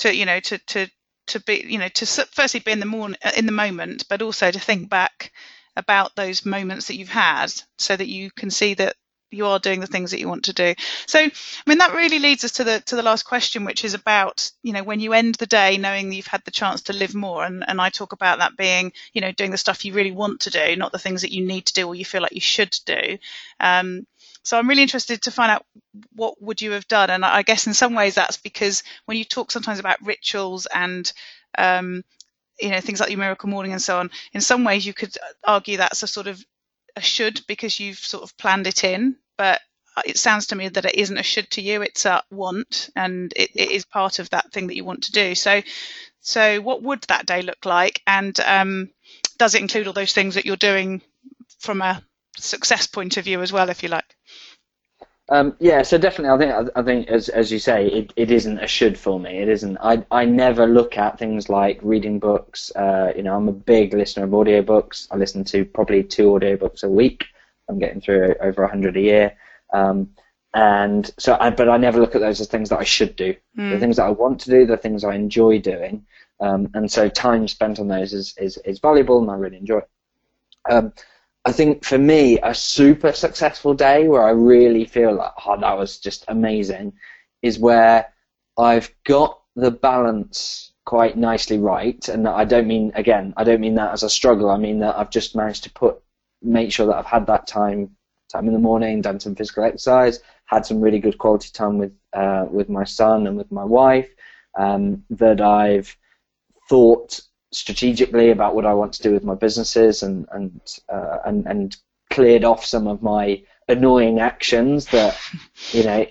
to 0.00 0.14
you 0.14 0.26
know 0.26 0.40
to 0.40 0.58
to 0.58 0.88
to 1.32 1.40
be 1.40 1.64
you 1.66 1.78
know 1.78 1.88
to 1.88 2.06
firstly 2.06 2.60
be 2.60 2.72
in 2.72 2.80
the 2.80 2.86
morning 2.86 3.18
uh, 3.24 3.32
in 3.36 3.46
the 3.46 3.52
moment, 3.52 4.04
but 4.08 4.22
also 4.22 4.50
to 4.50 4.60
think 4.60 4.88
back 4.88 5.32
about 5.76 6.14
those 6.16 6.44
moments 6.46 6.86
that 6.86 6.96
you've 6.96 7.08
had 7.08 7.52
so 7.78 7.96
that 7.96 8.08
you 8.08 8.30
can 8.30 8.50
see 8.50 8.74
that 8.74 8.96
you 9.32 9.46
are 9.46 9.58
doing 9.58 9.80
the 9.80 9.86
things 9.86 10.10
that 10.10 10.20
you 10.20 10.28
want 10.28 10.44
to 10.44 10.52
do. 10.52 10.74
So, 11.06 11.18
I 11.18 11.30
mean, 11.66 11.78
that 11.78 11.94
really 11.94 12.18
leads 12.18 12.44
us 12.44 12.52
to 12.52 12.64
the 12.64 12.80
to 12.86 12.96
the 12.96 13.02
last 13.02 13.24
question, 13.24 13.64
which 13.64 13.84
is 13.84 13.94
about 13.94 14.50
you 14.62 14.72
know 14.72 14.82
when 14.82 15.00
you 15.00 15.12
end 15.12 15.36
the 15.36 15.46
day 15.46 15.78
knowing 15.78 16.08
that 16.08 16.16
you've 16.16 16.26
had 16.26 16.44
the 16.44 16.50
chance 16.50 16.82
to 16.82 16.92
live 16.92 17.14
more, 17.14 17.44
and 17.44 17.64
and 17.66 17.80
I 17.80 17.90
talk 17.90 18.12
about 18.12 18.38
that 18.38 18.56
being 18.56 18.92
you 19.12 19.20
know 19.20 19.32
doing 19.32 19.50
the 19.50 19.56
stuff 19.56 19.84
you 19.84 19.92
really 19.94 20.12
want 20.12 20.40
to 20.40 20.50
do, 20.50 20.76
not 20.76 20.92
the 20.92 20.98
things 20.98 21.22
that 21.22 21.32
you 21.32 21.44
need 21.44 21.66
to 21.66 21.74
do 21.74 21.86
or 21.86 21.94
you 21.94 22.04
feel 22.04 22.22
like 22.22 22.32
you 22.32 22.40
should 22.40 22.76
do. 22.84 23.18
Um, 23.60 24.06
so 24.44 24.58
I'm 24.58 24.68
really 24.68 24.82
interested 24.82 25.22
to 25.22 25.30
find 25.30 25.52
out 25.52 25.64
what 26.14 26.40
would 26.42 26.60
you 26.60 26.72
have 26.72 26.88
done, 26.88 27.10
and 27.10 27.24
I 27.24 27.42
guess 27.42 27.66
in 27.66 27.74
some 27.74 27.94
ways 27.94 28.14
that's 28.14 28.36
because 28.36 28.82
when 29.04 29.16
you 29.16 29.24
talk 29.24 29.50
sometimes 29.50 29.78
about 29.78 30.04
rituals 30.04 30.66
and 30.66 31.10
um, 31.56 32.04
you 32.60 32.70
know 32.70 32.80
things 32.80 33.00
like 33.00 33.10
your 33.10 33.18
miracle 33.18 33.48
morning 33.48 33.72
and 33.72 33.82
so 33.82 33.98
on, 33.98 34.10
in 34.32 34.40
some 34.40 34.64
ways 34.64 34.84
you 34.84 34.94
could 34.94 35.16
argue 35.44 35.76
that's 35.76 36.02
a 36.02 36.06
sort 36.08 36.26
of 36.26 36.44
a 36.96 37.00
should 37.00 37.40
because 37.46 37.78
you've 37.80 37.98
sort 37.98 38.22
of 38.22 38.36
planned 38.36 38.66
it 38.66 38.84
in, 38.84 39.16
but 39.36 39.60
it 40.06 40.16
sounds 40.16 40.46
to 40.46 40.56
me 40.56 40.68
that 40.68 40.84
it 40.84 40.94
isn't 40.94 41.18
a 41.18 41.22
should 41.22 41.50
to 41.50 41.62
you; 41.62 41.82
it's 41.82 42.04
a 42.06 42.22
want, 42.30 42.90
and 42.96 43.32
it, 43.36 43.50
it 43.54 43.70
is 43.70 43.84
part 43.84 44.18
of 44.18 44.30
that 44.30 44.52
thing 44.52 44.68
that 44.68 44.76
you 44.76 44.84
want 44.84 45.04
to 45.04 45.12
do. 45.12 45.34
So, 45.34 45.62
so 46.20 46.60
what 46.60 46.82
would 46.82 47.02
that 47.02 47.26
day 47.26 47.42
look 47.42 47.64
like, 47.64 48.02
and 48.06 48.38
um, 48.40 48.90
does 49.38 49.54
it 49.54 49.60
include 49.62 49.86
all 49.86 49.92
those 49.92 50.12
things 50.12 50.34
that 50.34 50.46
you're 50.46 50.56
doing 50.56 51.02
from 51.58 51.82
a 51.82 52.02
success 52.36 52.86
point 52.86 53.16
of 53.16 53.24
view 53.24 53.42
as 53.42 53.52
well, 53.52 53.68
if 53.68 53.82
you 53.82 53.88
like? 53.88 54.16
Um, 55.28 55.56
yeah, 55.60 55.82
so 55.82 55.98
definitely, 55.98 56.34
I 56.34 56.38
think 56.38 56.70
I 56.76 56.82
think 56.82 57.08
as 57.08 57.28
as 57.28 57.50
you 57.50 57.58
say, 57.58 57.86
it, 57.86 58.12
it 58.16 58.30
isn't 58.30 58.58
a 58.58 58.66
should 58.66 58.98
for 58.98 59.18
me. 59.18 59.38
It 59.38 59.48
isn't. 59.48 59.78
I 59.80 60.04
I 60.10 60.24
never 60.24 60.66
look 60.66 60.98
at 60.98 61.18
things 61.18 61.48
like 61.48 61.78
reading 61.82 62.18
books. 62.18 62.70
Uh, 62.74 63.12
you 63.16 63.22
know, 63.22 63.34
I'm 63.34 63.48
a 63.48 63.52
big 63.52 63.94
listener 63.94 64.24
of 64.24 64.30
audiobooks. 64.30 65.06
I 65.10 65.16
listen 65.16 65.44
to 65.44 65.64
probably 65.64 66.02
two 66.02 66.30
audiobooks 66.30 66.82
a 66.82 66.88
week. 66.88 67.24
I'm 67.72 67.78
getting 67.78 68.00
through 68.00 68.34
over 68.40 68.66
hundred 68.66 68.96
a 68.96 69.00
year. 69.00 69.36
Um, 69.72 70.10
and 70.54 71.10
so, 71.18 71.36
I, 71.40 71.50
but 71.50 71.68
I 71.68 71.78
never 71.78 71.98
look 71.98 72.14
at 72.14 72.20
those 72.20 72.40
as 72.40 72.48
things 72.48 72.68
that 72.68 72.78
I 72.78 72.84
should 72.84 73.16
do. 73.16 73.34
The 73.70 73.78
things 73.80 73.96
that 73.96 74.04
I 74.04 74.10
want 74.10 74.40
to 74.40 74.50
do, 74.50 74.66
the 74.66 74.76
things 74.76 75.02
I 75.02 75.14
enjoy 75.14 75.58
doing. 75.60 76.04
Um, 76.40 76.68
and 76.74 76.90
so, 76.90 77.08
time 77.08 77.48
spent 77.48 77.78
on 77.78 77.88
those 77.88 78.12
is 78.12 78.34
is, 78.38 78.58
is 78.64 78.78
valuable, 78.78 79.20
and 79.20 79.30
I 79.30 79.34
really 79.34 79.56
enjoy 79.56 79.78
it. 79.78 79.88
Um, 80.70 80.92
I 81.44 81.52
think 81.52 81.84
for 81.84 81.98
me, 81.98 82.38
a 82.42 82.54
super 82.54 83.12
successful 83.12 83.74
day 83.74 84.06
where 84.06 84.22
I 84.22 84.30
really 84.30 84.84
feel 84.84 85.14
like, 85.14 85.32
oh, 85.44 85.58
that 85.58 85.76
was 85.76 85.98
just 85.98 86.24
amazing, 86.28 86.92
is 87.42 87.58
where 87.58 88.12
I've 88.56 88.94
got 89.04 89.40
the 89.56 89.70
balance 89.70 90.72
quite 90.84 91.16
nicely 91.16 91.58
right. 91.58 92.08
And 92.08 92.28
I 92.28 92.44
don't 92.44 92.66
mean, 92.66 92.92
again, 92.94 93.34
I 93.36 93.44
don't 93.44 93.60
mean 93.60 93.74
that 93.76 93.92
as 93.92 94.02
a 94.02 94.10
struggle. 94.10 94.50
I 94.50 94.56
mean 94.56 94.80
that 94.80 94.96
I've 94.96 95.10
just 95.10 95.34
managed 95.34 95.64
to 95.64 95.72
put, 95.72 96.00
make 96.42 96.72
sure 96.72 96.86
that 96.86 96.96
I've 96.96 97.06
had 97.06 97.26
that 97.26 97.46
time, 97.46 97.90
time 98.30 98.46
in 98.46 98.52
the 98.52 98.58
morning, 98.58 99.00
done 99.00 99.20
some 99.20 99.34
physical 99.34 99.64
exercise, 99.64 100.20
had 100.46 100.66
some 100.66 100.80
really 100.80 100.98
good 100.98 101.18
quality 101.18 101.50
time 101.52 101.78
with, 101.78 101.92
uh, 102.12 102.46
with 102.50 102.68
my 102.68 102.84
son 102.84 103.26
and 103.26 103.36
with 103.36 103.50
my 103.50 103.64
wife, 103.64 104.08
um, 104.58 105.04
that 105.10 105.40
I've 105.40 105.96
thought 106.68 107.20
strategically 107.52 108.30
about 108.30 108.54
what 108.54 108.66
I 108.66 108.74
want 108.74 108.92
to 108.94 109.02
do 109.02 109.12
with 109.12 109.24
my 109.24 109.34
businesses 109.34 110.02
and 110.02 110.26
and 110.32 110.60
uh, 110.88 111.18
and 111.26 111.46
and 111.46 111.76
cleared 112.10 112.44
off 112.44 112.64
some 112.64 112.86
of 112.86 113.02
my 113.02 113.42
annoying 113.68 114.20
actions 114.20 114.86
that 114.86 115.18
you 115.72 115.84
know 115.84 116.06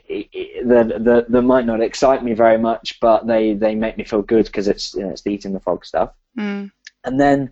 that 0.65 1.03
that, 1.03 1.25
that 1.29 1.41
might 1.41 1.65
not 1.65 1.81
excite 1.81 2.23
me 2.23 2.33
very 2.33 2.57
much, 2.57 2.99
but 2.99 3.27
they 3.27 3.53
they 3.53 3.75
make 3.75 3.97
me 3.97 4.03
feel 4.03 4.21
good 4.21 4.45
because 4.45 4.67
it's 4.67 4.93
you 4.93 5.01
know 5.01 5.09
it's 5.09 5.21
the 5.21 5.31
eating 5.31 5.53
the 5.53 5.59
frog 5.59 5.85
stuff. 5.85 6.11
Mm. 6.37 6.71
And 7.03 7.19
then 7.19 7.51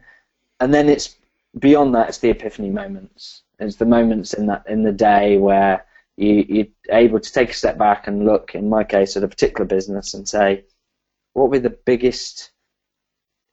and 0.59 0.73
then 0.73 0.89
it's 0.89 1.15
beyond 1.57 1.95
that. 1.95 2.09
It's 2.09 2.19
the 2.19 2.29
epiphany 2.29 2.69
moments. 2.69 3.43
It's 3.59 3.77
the 3.77 3.85
moments 3.85 4.33
in 4.33 4.45
that 4.47 4.63
in 4.67 4.83
the 4.83 4.91
day 4.91 5.37
where 5.37 5.85
you 6.17 6.45
you're 6.47 6.67
able 6.91 7.19
to 7.19 7.33
take 7.33 7.49
a 7.49 7.53
step 7.53 7.77
back 7.77 8.07
and 8.07 8.25
look. 8.25 8.55
In 8.55 8.69
my 8.69 8.83
case, 8.83 9.17
at 9.17 9.23
a 9.23 9.27
particular 9.27 9.65
business 9.65 10.13
and 10.13 10.27
say, 10.27 10.63
what 11.33 11.49
would 11.49 11.61
be 11.61 11.67
the 11.67 11.77
biggest 11.85 12.51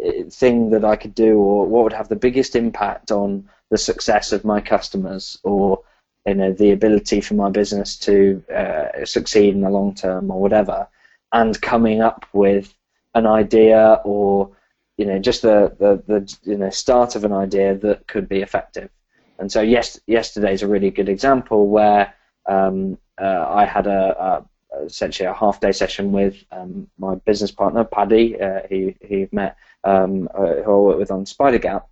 uh, 0.05 0.29
thing 0.31 0.71
that 0.71 0.85
I 0.85 0.97
could 0.97 1.15
do, 1.15 1.39
or 1.39 1.67
what 1.67 1.85
would 1.85 1.93
have 1.93 2.09
the 2.09 2.17
biggest 2.17 2.57
impact 2.57 3.11
on 3.11 3.49
the 3.71 3.79
success 3.79 4.33
of 4.33 4.45
my 4.45 4.61
customers, 4.61 5.39
or 5.43 5.83
you 6.27 6.35
know 6.35 6.53
the 6.53 6.73
ability 6.73 7.21
for 7.21 7.35
my 7.35 7.51
business 7.51 7.97
to 8.01 8.43
uh, 8.55 9.05
succeed 9.05 9.55
in 9.55 9.63
the 9.63 9.71
long 9.71 9.95
term, 9.95 10.31
or 10.31 10.41
whatever, 10.41 10.89
and 11.33 11.61
coming 11.63 12.01
up 12.03 12.27
with 12.33 12.75
an 13.15 13.27
idea 13.27 14.01
or 14.05 14.51
you 14.97 15.05
know 15.05 15.19
just 15.19 15.43
the, 15.43 15.75
the, 15.79 16.03
the 16.07 16.37
you 16.51 16.57
know 16.57 16.71
start 16.71 17.17
of 17.17 17.25
an 17.25 17.33
idea 17.33 17.75
that 17.77 18.07
could 18.07 18.29
be 18.29 18.41
effective. 18.41 18.91
And 19.39 19.53
so 19.53 19.61
yes, 19.61 20.01
yesterday's 20.07 20.63
a 20.63 20.69
really 20.69 20.91
good 20.91 21.09
example 21.09 21.69
where 21.69 22.15
um, 22.47 22.99
uh, 23.21 23.47
I 23.49 23.65
had 23.67 23.87
a, 23.87 24.17
a 24.19 24.85
essentially 24.85 25.27
a 25.27 25.35
half 25.35 25.61
day 25.61 25.73
session 25.73 26.13
with 26.13 26.43
um, 26.53 26.89
my 26.99 27.15
business 27.17 27.51
partner 27.51 27.85
Paddy, 27.85 28.41
uh, 28.41 28.61
who 28.69 28.95
who 29.07 29.17
you've 29.17 29.33
met, 29.33 29.57
um, 29.85 30.29
uh, 30.35 30.63
who 30.63 30.73
I 30.73 30.79
work 30.79 30.99
with 30.99 31.11
on 31.11 31.25
Spidergap, 31.25 31.85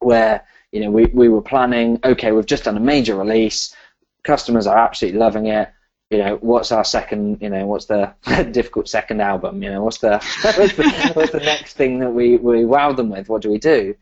where 0.00 0.44
you 0.72 0.80
know 0.80 0.90
we, 0.90 1.06
we 1.06 1.28
were 1.28 1.42
planning. 1.42 1.98
Okay, 2.04 2.32
we've 2.32 2.46
just 2.46 2.64
done 2.64 2.76
a 2.76 2.80
major 2.80 3.16
release. 3.16 3.74
Customers 4.22 4.66
are 4.66 4.78
absolutely 4.78 5.20
loving 5.20 5.46
it. 5.46 5.70
You 6.10 6.18
know, 6.18 6.38
what's 6.40 6.70
our 6.70 6.84
second? 6.84 7.38
You 7.40 7.50
know, 7.50 7.66
what's 7.66 7.86
the 7.86 8.14
difficult 8.52 8.88
second 8.88 9.20
album? 9.20 9.62
You 9.62 9.70
know, 9.70 9.82
what's 9.82 9.98
the 9.98 10.18
what's 10.56 10.76
the, 10.76 11.12
what's 11.14 11.32
the 11.32 11.40
next 11.40 11.74
thing 11.74 11.98
that 12.00 12.10
we 12.10 12.36
we 12.36 12.64
wow 12.64 12.92
them 12.92 13.10
with? 13.10 13.28
What 13.28 13.42
do 13.42 13.50
we 13.50 13.58
do? 13.58 13.94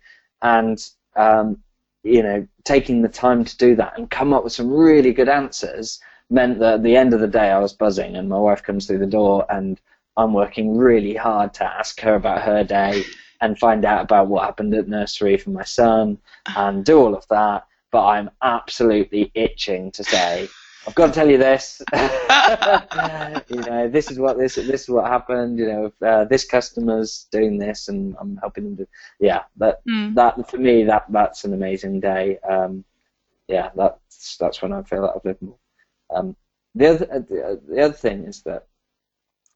And 0.43 0.85
um, 1.17 1.59
you 2.03 2.23
know, 2.23 2.47
taking 2.65 3.03
the 3.03 3.09
time 3.09 3.45
to 3.45 3.57
do 3.57 3.77
that 3.77 3.97
and 3.97 4.11
come 4.11 4.33
up 4.33 4.45
with 4.45 4.53
some 4.53 4.73
really 4.73 5.13
good 5.13 5.29
answers 5.29 6.01
meant 6.31 6.59
that 6.59 6.75
at 6.75 6.83
the 6.83 6.97
end 6.97 7.15
of 7.15 7.21
the 7.21 7.29
day 7.29 7.51
I 7.51 7.59
was 7.59 7.73
buzzing 7.73 8.17
and 8.17 8.29
my 8.29 8.39
wife 8.39 8.63
comes 8.63 8.87
through 8.87 8.99
the 8.99 9.07
door 9.07 9.47
and 9.51 9.81
I'm 10.17 10.33
working 10.33 10.77
really 10.77 11.15
hard 11.15 11.55
to 11.55 11.65
ask 11.65 12.01
her 12.01 12.15
about 12.15 12.43
her 12.43 12.65
day 12.65 13.05
and 13.41 13.59
find 13.59 13.85
out 13.85 14.03
about 14.03 14.29
what 14.29 14.45
happened 14.45 14.75
at 14.75 14.89
nursery 14.89 15.37
for 15.37 15.51
my 15.51 15.65
son 15.65 16.19
and 16.57 16.85
do 16.85 16.99
all 16.99 17.15
of 17.15 17.27
that. 17.29 17.67
But 17.91 18.07
I'm 18.07 18.31
absolutely 18.43 19.31
itching 19.35 19.91
to 19.93 20.05
say, 20.05 20.49
I've 20.87 20.95
got 20.95 21.07
to 21.09 21.12
tell 21.12 21.30
you 21.30 21.39
this. 21.39 21.80
you 23.49 23.57
know, 23.59 23.89
this 23.89 24.11
is 24.11 24.18
what 24.18 24.39
this 24.39 24.57
this 24.57 24.83
is 24.83 24.89
what 24.89 25.07
happened. 25.07 25.59
You 25.59 25.66
know, 25.66 26.07
uh, 26.07 26.24
this 26.24 26.45
customer's 26.45 27.28
doing 27.30 27.59
this, 27.59 27.89
and 27.89 28.16
I'm 28.20 28.37
helping 28.39 28.64
them 28.64 28.74
do. 28.76 28.87
Yeah, 29.20 29.43
that 29.59 29.80
Mm. 29.89 30.14
that 30.14 30.51
for 30.51 30.59
me 30.59 30.85
that 30.85 31.07
that's 31.09 31.45
an 31.45 31.55
amazing 31.55 32.01
day. 32.01 32.39
Um, 32.39 32.85
yeah, 33.49 33.70
that's 33.76 34.37
that's 34.39 34.62
when 34.62 34.72
I 34.72 34.83
feel 34.83 35.03
like 35.03 35.12
I've 35.16 35.24
lived 35.24 35.43
more. 35.43 35.59
Um, 36.14 36.37
the 36.74 36.87
other 36.89 37.12
uh, 37.12 37.18
the, 37.20 37.45
uh, 37.45 37.57
the 37.68 37.80
other 37.83 37.95
thing 37.95 38.24
is 38.24 38.43
that 38.43 38.66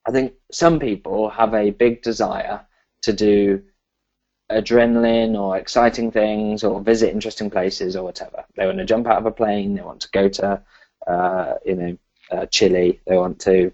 I 0.07 0.13
think 0.13 0.35
some 0.53 0.79
people 0.79 1.29
have 1.31 1.55
a 1.55 1.71
big 1.71 2.03
desire 2.03 2.67
to 3.03 3.13
do 3.13 3.63
adrenaline 4.51 5.39
or 5.39 5.57
exciting 5.57 6.11
things 6.13 6.63
or 6.63 6.81
visit 6.81 7.11
interesting 7.13 7.51
places 7.51 7.97
or 7.97 8.05
whatever. 8.05 8.45
They 8.57 8.67
want 8.67 8.79
to 8.79 8.85
jump 8.85 9.07
out 9.07 9.19
of 9.19 9.27
a 9.27 9.33
plane. 9.33 9.75
They 9.75 9.83
want 9.83 10.01
to 10.03 10.11
go 10.13 10.29
to 10.29 10.63
uh, 11.07 11.55
you 11.65 11.75
know 11.75 11.99
uh, 12.31 12.47
Chile. 12.47 13.01
They 13.07 13.17
want 13.17 13.41
to 13.41 13.73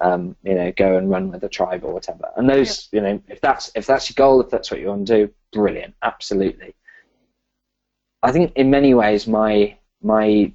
um, 0.00 0.36
you 0.42 0.54
know, 0.54 0.72
go 0.76 0.96
and 0.96 1.10
run 1.10 1.30
with 1.30 1.44
a 1.44 1.48
tribe 1.48 1.84
or 1.84 1.92
whatever. 1.92 2.30
And 2.36 2.48
those, 2.48 2.88
you 2.92 3.00
know, 3.00 3.20
if 3.28 3.40
that's 3.40 3.70
if 3.74 3.86
that's 3.86 4.10
your 4.10 4.14
goal, 4.14 4.40
if 4.40 4.50
that's 4.50 4.70
what 4.70 4.80
you 4.80 4.88
want 4.88 5.06
to 5.08 5.26
do, 5.26 5.32
brilliant, 5.52 5.94
absolutely. 6.02 6.74
I 8.22 8.32
think 8.32 8.52
in 8.56 8.70
many 8.70 8.94
ways 8.94 9.26
my 9.26 9.76
my 10.02 10.52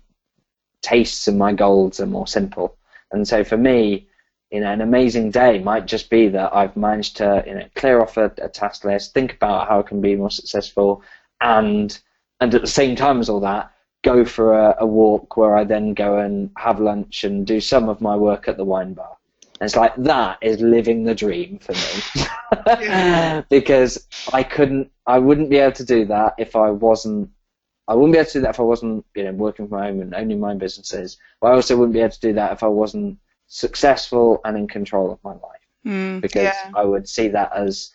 tastes 0.82 1.28
and 1.28 1.38
my 1.38 1.54
goals 1.54 2.00
are 2.00 2.06
more 2.06 2.28
simple, 2.28 2.78
and 3.12 3.28
so 3.28 3.44
for 3.44 3.58
me, 3.58 4.08
you 4.52 4.60
know, 4.60 4.72
an 4.72 4.82
amazing 4.82 5.32
day 5.32 5.60
might 5.60 5.86
just 5.86 6.10
be 6.10 6.28
that 6.30 6.56
I've 6.56 6.76
managed 6.76 7.18
to, 7.18 7.44
you 7.46 7.56
know, 7.56 7.68
clear 7.76 8.02
off 8.02 8.18
a, 8.18 8.32
a 8.42 8.50
task 8.50 8.84
list, 8.86 9.14
think 9.14 9.34
about 9.34 9.68
how 9.68 9.80
I 9.80 9.84
can 9.84 10.02
be 10.02 10.16
more 10.16 10.32
successful, 10.32 11.04
and 11.42 11.98
and 12.40 12.54
at 12.54 12.62
the 12.62 12.68
same 12.68 12.96
time 12.96 13.20
as 13.20 13.30
all 13.30 13.40
that, 13.42 13.72
go 14.06 14.24
for 14.26 14.54
a, 14.54 14.76
a 14.80 14.86
walk 14.86 15.36
where 15.38 15.56
I 15.58 15.64
then 15.66 15.94
go 15.94 16.18
and 16.20 16.52
have 16.58 16.80
lunch 16.80 17.24
and 17.26 17.46
do 17.46 17.60
some 17.60 17.90
of 17.90 18.02
my 18.02 18.16
work 18.16 18.48
at 18.48 18.58
the 18.58 18.64
wine 18.74 18.94
bar. 18.94 19.18
And 19.60 19.68
it's 19.68 19.76
like 19.76 19.96
that 19.98 20.38
is 20.42 20.60
living 20.62 21.04
the 21.06 21.16
dream 21.16 21.60
for 21.60 21.74
me, 21.74 23.44
because 23.50 24.08
I 24.34 24.44
couldn't, 24.44 24.92
I 25.08 25.18
wouldn't 25.20 25.50
be 25.50 25.58
able 25.58 25.74
to 25.82 25.86
do 25.86 26.06
that 26.06 26.36
if 26.38 26.56
I 26.56 26.70
wasn't. 26.70 27.30
I 27.88 27.94
wouldn't 27.94 28.14
be 28.14 28.18
able 28.20 28.32
to 28.32 28.40
do 28.40 28.42
that 28.42 28.56
if 28.56 28.60
I 28.60 28.64
wasn't, 28.64 29.06
you 29.16 29.24
know, 29.26 29.32
working 29.34 29.68
from 29.68 29.80
home 29.80 30.02
and 30.02 30.16
owning 30.16 30.40
my 30.40 30.52
own 30.52 30.58
businesses. 30.58 31.18
But 31.40 31.48
I 31.50 31.54
also 31.54 31.78
wouldn't 31.78 31.94
be 31.94 32.00
able 32.02 32.18
to 32.20 32.20
do 32.20 32.34
that 32.34 32.52
if 32.54 32.64
I 32.64 32.68
wasn't 32.68 33.20
successful 33.48 34.42
and 34.44 34.58
in 34.58 34.68
control 34.68 35.12
of 35.12 35.24
my 35.24 35.34
life. 35.34 35.66
Mm, 35.86 36.22
Because 36.22 36.46
yeah. 36.46 36.72
I 36.76 36.84
would 36.84 37.08
see 37.08 37.28
that 37.30 37.54
as 37.56 37.92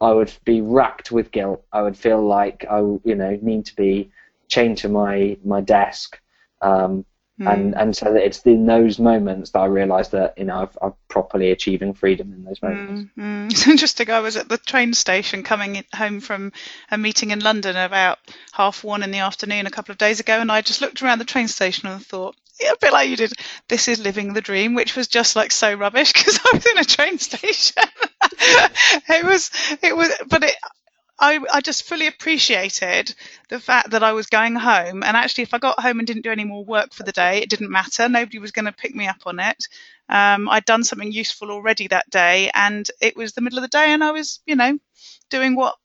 I 0.00 0.12
would 0.12 0.32
be 0.44 0.62
racked 0.62 1.12
with 1.12 1.30
guilt. 1.30 1.62
I 1.72 1.82
would 1.82 1.96
feel 1.96 2.22
like 2.26 2.64
I, 2.70 2.78
you 3.04 3.14
know, 3.20 3.38
need 3.42 3.66
to 3.66 3.76
be 3.76 4.10
chained 4.54 4.78
to 4.78 4.88
my 4.88 5.36
my 5.44 5.60
desk, 5.60 6.20
um, 6.62 7.04
Mm. 7.40 7.52
and 7.52 7.74
and 7.74 7.96
so 7.96 8.12
that 8.12 8.24
it's 8.24 8.46
in 8.46 8.64
those 8.64 9.00
moments 9.00 9.50
that 9.50 9.58
I 9.58 9.66
realise 9.66 10.06
that 10.10 10.38
you 10.38 10.44
know 10.44 10.62
I've, 10.62 10.78
I'm 10.80 10.94
properly 11.08 11.50
achieving 11.50 11.92
freedom 11.92 12.32
in 12.32 12.44
those 12.44 12.62
moments. 12.62 13.10
Mm. 13.18 13.50
It's 13.50 13.66
interesting. 13.66 14.08
I 14.08 14.20
was 14.20 14.36
at 14.36 14.48
the 14.48 14.56
train 14.56 14.94
station 14.94 15.42
coming 15.42 15.84
home 15.92 16.20
from 16.20 16.52
a 16.92 16.96
meeting 16.96 17.32
in 17.32 17.40
London 17.40 17.74
about 17.76 18.20
half 18.52 18.84
one 18.84 19.02
in 19.02 19.10
the 19.10 19.18
afternoon 19.18 19.66
a 19.66 19.70
couple 19.72 19.90
of 19.90 19.98
days 19.98 20.20
ago, 20.20 20.38
and 20.38 20.52
I 20.52 20.60
just 20.60 20.80
looked 20.80 21.02
around 21.02 21.18
the 21.18 21.24
train 21.24 21.48
station 21.48 21.88
and 21.88 22.06
thought, 22.06 22.36
yeah, 22.60 22.70
a 22.70 22.78
bit 22.80 22.92
like 22.92 23.08
you 23.08 23.16
did, 23.16 23.32
this 23.68 23.88
is 23.88 23.98
living 23.98 24.32
the 24.32 24.40
dream, 24.40 24.74
which 24.74 24.94
was 24.94 25.08
just 25.08 25.34
like 25.34 25.50
so 25.50 25.74
rubbish 25.74 26.12
because 26.14 26.38
I 26.38 26.50
was 26.56 26.66
in 26.66 26.78
a 26.78 26.84
train 26.84 27.18
station. 27.30 27.82
it 28.22 29.24
was, 29.24 29.50
it 29.82 29.96
was, 29.96 30.12
but 30.28 30.44
it. 30.44 30.54
I, 31.18 31.40
I 31.52 31.60
just 31.60 31.84
fully 31.84 32.06
appreciated 32.06 33.14
the 33.48 33.60
fact 33.60 33.90
that 33.90 34.02
I 34.02 34.12
was 34.12 34.26
going 34.26 34.56
home, 34.56 35.02
and 35.02 35.16
actually, 35.16 35.42
if 35.44 35.54
I 35.54 35.58
got 35.58 35.80
home 35.80 36.00
and 36.00 36.06
didn't 36.06 36.22
do 36.22 36.32
any 36.32 36.44
more 36.44 36.64
work 36.64 36.92
for 36.92 37.04
the 37.04 37.12
day, 37.12 37.38
it 37.38 37.48
didn't 37.50 37.70
matter. 37.70 38.08
Nobody 38.08 38.38
was 38.38 38.50
going 38.50 38.64
to 38.64 38.72
pick 38.72 38.94
me 38.94 39.06
up 39.06 39.22
on 39.26 39.38
it. 39.38 39.68
Um, 40.08 40.48
I'd 40.48 40.64
done 40.64 40.82
something 40.84 41.12
useful 41.12 41.50
already 41.50 41.86
that 41.88 42.10
day, 42.10 42.50
and 42.52 42.88
it 43.00 43.16
was 43.16 43.32
the 43.32 43.40
middle 43.40 43.58
of 43.58 43.62
the 43.62 43.68
day, 43.68 43.92
and 43.92 44.02
I 44.02 44.10
was, 44.10 44.40
you 44.44 44.56
know, 44.56 44.78
doing 45.30 45.54
what 45.54 45.76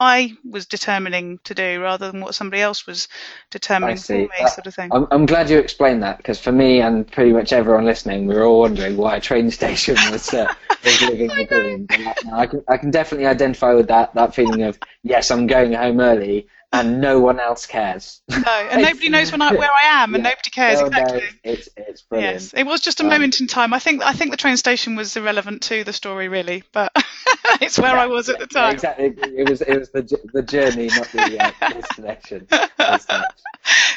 I 0.00 0.32
was 0.48 0.64
determining 0.64 1.38
to 1.44 1.54
do 1.54 1.80
rather 1.82 2.10
than 2.10 2.22
what 2.22 2.34
somebody 2.34 2.62
else 2.62 2.86
was 2.86 3.06
determining 3.50 3.98
for 3.98 4.14
me, 4.14 4.28
That- 4.40 4.48
sort 4.54 4.66
of 4.66 4.74
thing. 4.74 4.90
I'm, 4.92 5.06
I'm 5.10 5.26
glad 5.26 5.50
you 5.50 5.58
explained 5.58 6.02
that 6.02 6.16
because 6.16 6.40
for 6.40 6.52
me 6.52 6.80
and 6.80 7.06
pretty 7.10 7.32
much 7.32 7.52
everyone 7.52 7.84
listening, 7.84 8.26
we 8.26 8.34
were 8.34 8.44
all 8.44 8.60
wondering 8.60 8.96
why 8.96 9.16
a 9.16 9.20
train 9.20 9.50
station 9.60 9.96
was, 10.10 10.32
uh, 10.32 10.52
was 10.84 11.02
living 11.08 11.28
the 11.28 11.44
dream. 11.44 11.86
And 11.90 12.34
I 12.34 12.46
can 12.46 12.62
I 12.66 12.78
can 12.78 12.90
definitely 12.90 13.26
identify 13.26 13.74
with 13.74 13.88
that 13.88 14.14
that 14.14 14.34
feeling 14.34 14.62
of 14.62 14.78
yes, 15.02 15.30
I'm 15.30 15.46
going 15.46 15.74
home 15.74 16.00
early 16.00 16.46
and 16.72 17.00
no 17.00 17.20
one 17.20 17.40
else 17.40 17.66
cares. 17.66 18.22
No, 18.36 18.50
and 18.70 18.80
nobody 18.82 19.08
knows 19.08 19.32
when 19.32 19.42
I, 19.42 19.52
where 19.52 19.70
I 19.70 20.02
am, 20.02 20.14
and 20.14 20.22
Yeah. 20.22 20.24
nobody 20.24 20.50
cares 20.50 20.80
No 20.80 20.86
exactly. 20.86 21.22
knows. 21.22 21.34
It's 21.42 21.68
it's 21.76 22.02
brilliant. 22.02 22.52
Yes, 22.52 22.54
it 22.54 22.64
was 22.64 22.80
just 22.80 23.00
a 23.00 23.04
Um, 23.04 23.10
moment 23.10 23.40
in 23.40 23.46
time. 23.46 23.72
I 23.74 23.78
think 23.78 24.02
I 24.04 24.12
think 24.12 24.30
the 24.30 24.36
train 24.36 24.56
station 24.56 24.96
was 24.96 25.16
irrelevant 25.16 25.62
to 25.64 25.84
the 25.84 25.92
story, 25.92 26.28
really, 26.28 26.64
but 26.72 26.92
it's 27.60 27.78
where 27.78 27.96
I 27.96 28.06
was 28.06 28.28
at 28.28 28.38
the 28.38 28.46
Yeah, 28.54 28.68
time. 28.68 28.72
exactly. 28.72 29.12
It 29.36 29.46
was 29.46 29.60
it 29.62 29.78
was 29.78 29.90
the 29.90 30.02
the 30.32 30.42
journey, 30.42 30.90
not 30.90 31.12
the 31.12 31.38
uh, 31.38 31.52
destination. 31.68 32.48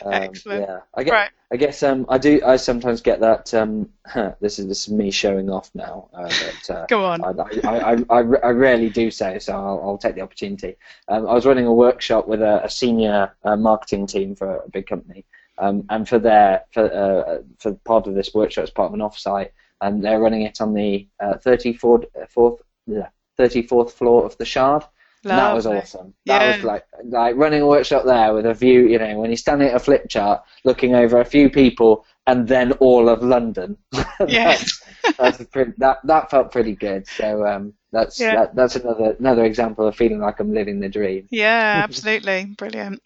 Um, 0.14 0.14
Excellent. 0.14 0.68
Yeah, 0.68 0.80
I 0.96 1.04
guess 1.04 1.12
Right. 1.12 1.32
I 1.54 1.56
guess 1.56 1.84
um, 1.84 2.06
I 2.10 2.18
do. 2.18 2.42
I 2.46 2.58
sometimes 2.58 3.00
get 3.00 3.20
that. 3.22 3.54
Um, 3.54 3.90
this 4.42 4.60
is 4.60 4.68
this 4.68 4.88
is 4.88 4.94
me 4.94 5.12
showing 5.12 5.50
off 5.50 5.70
now. 5.74 6.10
Uh, 6.14 6.28
but, 6.28 6.76
uh, 6.76 6.86
Go 6.90 7.06
on. 7.06 7.24
I, 7.24 7.30
I, 7.64 7.78
I, 7.78 7.94
I, 8.10 8.18
I 8.20 8.50
rarely 8.50 8.90
do 8.90 9.12
so, 9.12 9.38
so 9.38 9.54
I'll, 9.54 9.80
I'll 9.84 9.98
take 9.98 10.16
the 10.16 10.22
opportunity. 10.22 10.76
Um, 11.08 11.28
I 11.28 11.34
was 11.34 11.46
running 11.46 11.68
a 11.68 11.74
workshop 11.74 12.28
with 12.28 12.42
a, 12.42 12.66
a 12.66 12.70
senior 12.70 13.34
uh, 13.44 13.56
marketing 13.56 14.08
team 14.08 14.36
for 14.36 14.58
a 14.58 14.70
big 14.70 14.88
company, 14.88 15.26
um, 15.60 15.86
and 15.90 16.10
for 16.10 16.20
their 16.20 16.64
for 16.74 16.92
uh, 16.92 17.44
for 17.60 17.74
part 17.86 18.08
of 18.08 18.16
this 18.16 18.34
workshop 18.34 18.64
it's 18.64 18.72
part 18.72 18.88
of 18.88 18.94
an 18.96 19.00
offsite, 19.00 19.52
and 19.82 20.04
they're 20.04 20.20
running 20.20 20.42
it 20.42 20.60
on 20.60 20.74
the 20.74 21.08
uh, 21.20 21.36
34th, 21.36 22.06
fourth, 22.30 22.62
yeah, 22.88 23.08
34th 23.40 23.92
floor 23.92 24.26
of 24.26 24.38
the 24.38 24.46
Shard. 24.46 24.84
And 25.24 25.38
that 25.40 25.54
was 25.54 25.66
awesome. 25.66 26.14
That 26.26 26.42
Yeah. 26.42 26.48
was 26.48 26.64
like 26.64 26.86
like 27.06 27.36
running 27.36 27.62
a 27.62 27.68
workshop 27.68 28.04
there 28.06 28.34
with 28.34 28.46
a 28.46 28.54
view, 28.54 28.88
you 28.88 29.00
know, 29.00 29.18
when 29.20 29.30
you're 29.30 29.38
standing 29.38 29.70
at 29.70 29.76
a 29.76 29.80
flip 29.80 30.08
chart, 30.10 30.42
looking 30.66 30.96
over 30.96 31.20
a 31.20 31.26
few 31.26 31.50
people 31.50 32.06
and 32.28 32.48
then 32.48 32.74
all 32.74 33.10
of 33.10 33.24
London. 33.24 33.78
Yes. 34.28 34.60
that's, 34.60 34.83
that's 35.18 35.40
a 35.40 35.46
pretty, 35.46 35.74
that 35.78 35.98
that 36.06 36.30
felt 36.32 36.52
pretty 36.52 36.76
good. 36.76 37.08
So 37.08 37.46
um, 37.46 37.74
that's 37.92 38.20
Yeah. 38.20 38.36
that, 38.36 38.56
that's 38.56 38.76
another 38.76 39.16
another 39.20 39.44
example 39.46 39.88
of 39.88 39.96
feeling 39.96 40.20
like 40.20 40.40
I'm 40.40 40.54
living 40.54 40.80
the 40.80 40.90
dream. 40.90 41.28
Yeah, 41.30 41.82
absolutely. 41.84 42.46
Brilliant. 42.58 43.02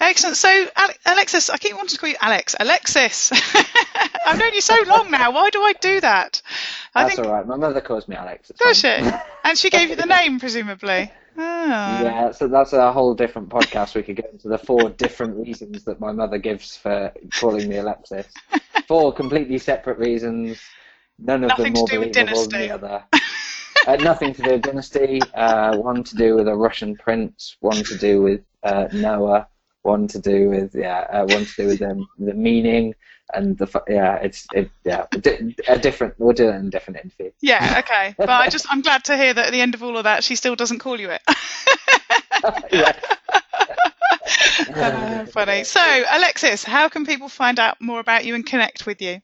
Excellent. 0.00 0.36
So, 0.36 0.66
Alexis, 1.06 1.50
I 1.50 1.56
keep 1.58 1.74
wanting 1.74 1.90
to 1.90 1.98
call 1.98 2.08
you 2.10 2.16
Alex. 2.20 2.54
Alexis. 2.58 3.32
I've 4.26 4.38
known 4.38 4.54
you 4.54 4.60
so 4.60 4.76
long 4.86 5.10
now. 5.10 5.32
Why 5.32 5.50
do 5.50 5.60
I 5.60 5.72
do 5.74 6.00
that? 6.00 6.42
I 6.94 7.04
That's 7.04 7.16
think, 7.16 7.26
all 7.26 7.32
right. 7.34 7.46
My 7.46 7.56
mother 7.56 7.80
calls 7.80 8.06
me 8.08 8.16
Alex. 8.16 8.50
Does 8.58 8.78
she? 8.78 8.88
And 9.44 9.56
she 9.58 9.70
gave 9.70 9.90
you 9.90 9.96
the 9.96 10.06
name, 10.06 10.38
presumably. 10.38 11.10
Ah. 11.38 12.02
Yeah, 12.02 12.30
so 12.32 12.48
that's 12.48 12.72
a 12.72 12.92
whole 12.92 13.14
different 13.14 13.48
podcast. 13.48 13.94
We 13.94 14.02
could 14.02 14.16
get 14.16 14.30
into 14.32 14.48
the 14.48 14.58
four 14.58 14.90
different 14.90 15.36
reasons 15.36 15.84
that 15.84 15.98
my 16.00 16.12
mother 16.12 16.38
gives 16.38 16.76
for 16.76 17.12
calling 17.32 17.68
me 17.68 17.76
Alexis. 17.78 18.26
Four 18.86 19.12
completely 19.14 19.58
separate 19.58 19.98
reasons, 19.98 20.60
none 21.20 21.44
of 21.44 21.48
Nothing 21.48 21.64
them 21.64 21.74
to 21.74 21.78
more 21.78 21.88
do 21.88 22.00
with 22.00 22.12
believable 22.12 22.46
than 22.48 22.60
the 22.60 22.74
other. 22.74 23.04
Uh, 23.86 23.96
nothing 23.96 24.34
to 24.34 24.42
do 24.42 24.50
with 24.52 24.62
dynasty. 24.62 25.20
Uh, 25.34 25.76
one 25.76 26.04
to 26.04 26.14
do 26.14 26.36
with 26.36 26.46
a 26.46 26.54
Russian 26.54 26.96
prince. 26.96 27.56
One 27.60 27.82
to 27.84 27.96
do 27.96 28.20
with 28.20 28.42
uh, 28.62 28.88
Noah. 28.92 29.48
One 29.82 30.06
to 30.08 30.18
do 30.18 30.50
with 30.50 30.74
yeah. 30.74 31.06
Uh, 31.10 31.24
one 31.26 31.46
to 31.46 31.54
do 31.56 31.66
with 31.66 31.80
um, 31.80 32.06
the 32.18 32.34
meaning 32.34 32.94
and 33.32 33.56
the 33.56 33.82
yeah. 33.88 34.16
It's 34.16 34.46
it, 34.52 34.70
yeah. 34.84 35.06
A, 35.12 35.54
a 35.68 35.78
different. 35.78 36.14
We'll 36.18 36.34
do 36.34 36.48
it 36.48 36.56
in 36.56 36.66
a 36.66 36.70
different 36.70 37.00
interview. 37.02 37.30
Yeah, 37.40 37.76
okay. 37.84 38.14
But 38.18 38.28
I 38.28 38.50
just 38.50 38.66
I'm 38.68 38.82
glad 38.82 39.04
to 39.04 39.16
hear 39.16 39.32
that 39.32 39.46
at 39.46 39.52
the 39.52 39.62
end 39.62 39.74
of 39.74 39.82
all 39.82 39.96
of 39.96 40.04
that 40.04 40.24
she 40.24 40.36
still 40.36 40.56
doesn't 40.56 40.80
call 40.80 41.00
you 41.00 41.10
it. 41.10 41.22
yeah. 42.72 42.92
Uh, 44.74 45.26
funny. 45.26 45.64
So, 45.64 45.80
Alexis, 46.10 46.64
how 46.64 46.88
can 46.88 47.06
people 47.06 47.28
find 47.28 47.58
out 47.58 47.80
more 47.80 48.00
about 48.00 48.24
you 48.24 48.34
and 48.34 48.44
connect 48.44 48.86
with 48.86 49.00
you? 49.00 49.20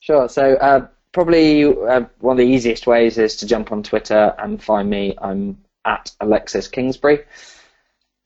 Sure. 0.00 0.28
So 0.28 0.54
uh, 0.54 0.86
probably 1.12 1.64
uh, 1.64 2.04
one 2.20 2.34
of 2.34 2.38
the 2.38 2.52
easiest 2.52 2.86
ways 2.86 3.18
is 3.18 3.36
to 3.36 3.46
jump 3.46 3.72
on 3.72 3.82
Twitter 3.82 4.34
and 4.38 4.62
find 4.62 4.88
me. 4.88 5.16
I'm 5.20 5.58
at 5.84 6.12
Alexis 6.20 6.68
Kingsbury. 6.68 7.24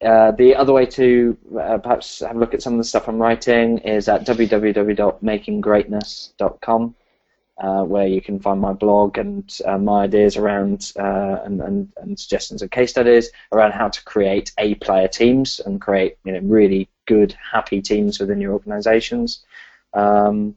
Uh, 0.05 0.31
the 0.33 0.55
other 0.55 0.75
way 0.75 0.85
to 0.85 1.39
uh, 1.59 1.79
perhaps 1.79 2.21
have 2.21 2.37
a 2.37 2.39
look 2.39 2.53
at 2.55 2.63
some 2.63 2.75
of 2.75 2.79
the 2.79 2.85
stuff 2.85 3.09
I'm 3.09 3.19
writing 3.19 3.79
is 3.79 4.09
at 4.09 4.27
www.makinggreatness.com, 4.27 6.95
uh, 7.59 7.83
where 7.83 8.07
you 8.07 8.21
can 8.21 8.39
find 8.39 8.61
my 8.61 8.75
blog 8.75 9.17
and 9.17 9.59
uh, 9.65 9.79
my 9.79 10.05
ideas 10.05 10.37
around 10.37 10.93
uh, 10.99 11.41
and, 11.45 11.63
and, 11.63 11.91
and 11.97 12.21
suggestions 12.21 12.61
and 12.61 12.71
case 12.71 12.91
studies 12.91 13.31
around 13.53 13.73
how 13.73 13.89
to 13.89 14.05
create 14.05 14.53
A-player 14.59 15.09
teams 15.09 15.61
and 15.61 15.81
create 15.81 16.19
you 16.25 16.33
know 16.33 16.41
really 16.41 16.91
good, 17.07 17.35
happy 17.51 17.81
teams 17.81 18.21
within 18.21 18.39
your 18.41 18.53
organizations. 18.53 19.47
Um, 19.95 20.57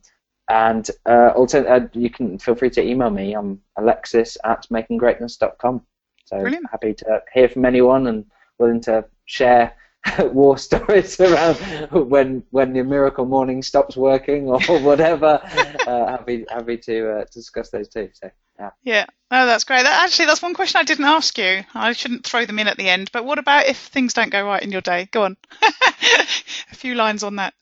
and 0.50 0.90
uh, 1.06 1.32
also, 1.36 1.64
uh, 1.64 1.88
you 1.94 2.10
can 2.10 2.40
feel 2.40 2.56
free 2.56 2.72
to 2.72 2.84
email 2.84 3.12
me. 3.12 3.34
I'm 3.34 3.62
alexis 3.78 4.38
at 4.44 4.66
makinggreatness.com. 4.72 5.84
So 6.26 6.40
Brilliant. 6.42 6.66
happy 6.72 6.94
to 6.96 7.24
hear 7.34 7.50
from 7.50 7.66
anyone 7.66 8.08
and 8.08 8.26
willing 8.58 8.82
to 8.82 9.06
share 9.26 9.74
war 10.20 10.58
stories 10.58 11.20
around 11.20 11.56
when 12.10 12.44
when 12.52 12.74
your 12.74 12.86
miracle 12.86 13.26
morning 13.26 13.62
stops 13.62 13.96
working 13.96 14.48
or 14.48 14.60
whatever. 14.82 15.40
uh, 15.88 16.08
happy 16.08 16.46
happy 16.50 16.78
to 16.78 17.20
uh, 17.20 17.26
discuss 17.32 17.70
those 17.70 17.88
too. 17.88 18.10
So 18.14 18.32
yeah. 18.60 18.70
Yeah. 18.84 19.06
Oh, 19.32 19.46
that's 19.46 19.64
great. 19.64 19.84
That, 19.84 20.04
actually, 20.04 20.26
that's 20.26 20.42
one 20.42 20.54
question 20.56 20.80
I 20.80 20.84
didn't 20.84 21.06
ask 21.06 21.38
you. 21.38 21.64
I 21.74 21.94
shouldn't 21.94 22.26
throw 22.26 22.46
them 22.46 22.60
in 22.60 22.68
at 22.68 22.78
the 22.78 22.90
end. 22.90 23.12
But 23.14 23.24
what 23.24 23.40
about 23.40 23.68
if 23.68 23.78
things 23.78 24.14
don't 24.14 24.32
go 24.32 24.44
right 24.46 24.62
in 24.62 24.72
your 24.72 24.82
day? 24.82 25.08
Go 25.12 25.24
on. 25.24 25.38
A 25.62 26.76
few 26.76 26.96
lines 26.96 27.24
on 27.24 27.38
that. 27.38 27.54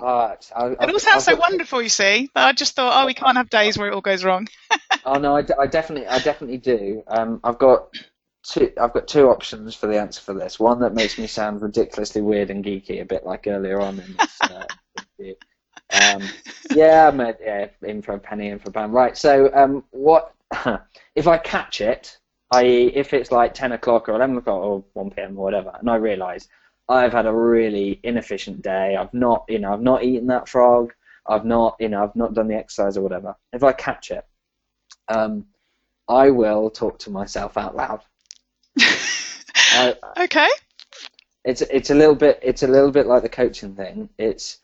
Uh, 0.00 0.36
I, 0.54 0.66
it 0.68 0.78
all 0.80 0.98
sounds 0.98 1.24
so 1.24 1.36
wonderful, 1.36 1.80
you 1.80 1.88
see. 1.88 2.30
that 2.34 2.46
I 2.46 2.52
just 2.52 2.74
thought, 2.74 3.02
oh, 3.02 3.06
we 3.06 3.14
can't 3.14 3.36
have 3.36 3.48
days 3.48 3.78
where 3.78 3.88
it 3.88 3.94
all 3.94 4.00
goes 4.00 4.24
wrong. 4.24 4.48
Oh 5.04 5.18
no, 5.20 5.36
I, 5.36 5.42
d- 5.42 5.54
I 5.56 5.68
definitely, 5.68 6.08
I 6.08 6.18
definitely 6.18 6.58
do. 6.58 7.04
Um, 7.06 7.38
I've 7.44 7.58
got 7.58 7.96
two, 8.42 8.72
I've 8.80 8.92
got 8.92 9.06
two 9.06 9.28
options 9.28 9.74
for 9.76 9.86
the 9.86 10.00
answer 10.00 10.20
for 10.20 10.34
this. 10.34 10.58
One 10.58 10.80
that 10.80 10.94
makes 10.94 11.16
me 11.16 11.28
sound 11.28 11.62
ridiculously 11.62 12.22
weird 12.22 12.50
and 12.50 12.64
geeky, 12.64 13.00
a 13.00 13.04
bit 13.04 13.24
like 13.24 13.46
earlier 13.46 13.80
on 13.80 14.00
in 14.00 14.16
this 14.16 14.40
uh, 14.42 14.64
Um, 15.92 16.28
yeah, 16.70 17.06
I'm 17.08 17.20
a, 17.20 17.34
yeah, 17.40 17.68
in 17.82 18.02
for 18.02 18.14
a 18.14 18.18
penny, 18.18 18.48
in 18.48 18.58
for 18.58 18.70
a 18.70 18.72
pound. 18.72 18.94
Right. 18.94 19.16
So, 19.16 19.48
um, 19.54 19.84
what 19.90 20.34
if 21.14 21.28
I 21.28 21.38
catch 21.38 21.80
it? 21.80 22.18
I.e., 22.52 22.92
if 22.94 23.12
it's 23.12 23.32
like 23.32 23.54
ten 23.54 23.72
o'clock 23.72 24.08
or 24.08 24.14
eleven 24.14 24.36
o'clock 24.36 24.62
or 24.62 24.84
one 24.94 25.10
p.m. 25.10 25.38
or 25.38 25.44
whatever, 25.44 25.72
and 25.78 25.88
I 25.88 25.96
realise 25.96 26.48
I've 26.88 27.12
had 27.12 27.26
a 27.26 27.32
really 27.32 28.00
inefficient 28.02 28.62
day. 28.62 28.96
I've 28.96 29.12
not, 29.12 29.44
you 29.48 29.58
know, 29.58 29.72
I've 29.72 29.82
not 29.82 30.04
eaten 30.04 30.28
that 30.28 30.48
frog. 30.48 30.92
I've 31.26 31.44
not, 31.44 31.76
you 31.80 31.88
know, 31.88 32.04
I've 32.04 32.14
not 32.14 32.34
done 32.34 32.48
the 32.48 32.54
exercise 32.54 32.96
or 32.96 33.02
whatever. 33.02 33.34
If 33.52 33.64
I 33.64 33.72
catch 33.72 34.10
it, 34.10 34.24
um, 35.08 35.46
I 36.08 36.30
will 36.30 36.70
talk 36.70 36.98
to 37.00 37.10
myself 37.10 37.56
out 37.56 37.74
loud. 37.74 38.02
I, 38.78 39.94
okay. 40.18 40.48
It's 41.44 41.62
it's 41.62 41.90
a 41.90 41.94
little 41.94 42.14
bit 42.14 42.40
it's 42.42 42.62
a 42.62 42.66
little 42.66 42.90
bit 42.90 43.06
like 43.06 43.22
the 43.22 43.28
coaching 43.28 43.74
thing. 43.74 44.08
It's 44.18 44.58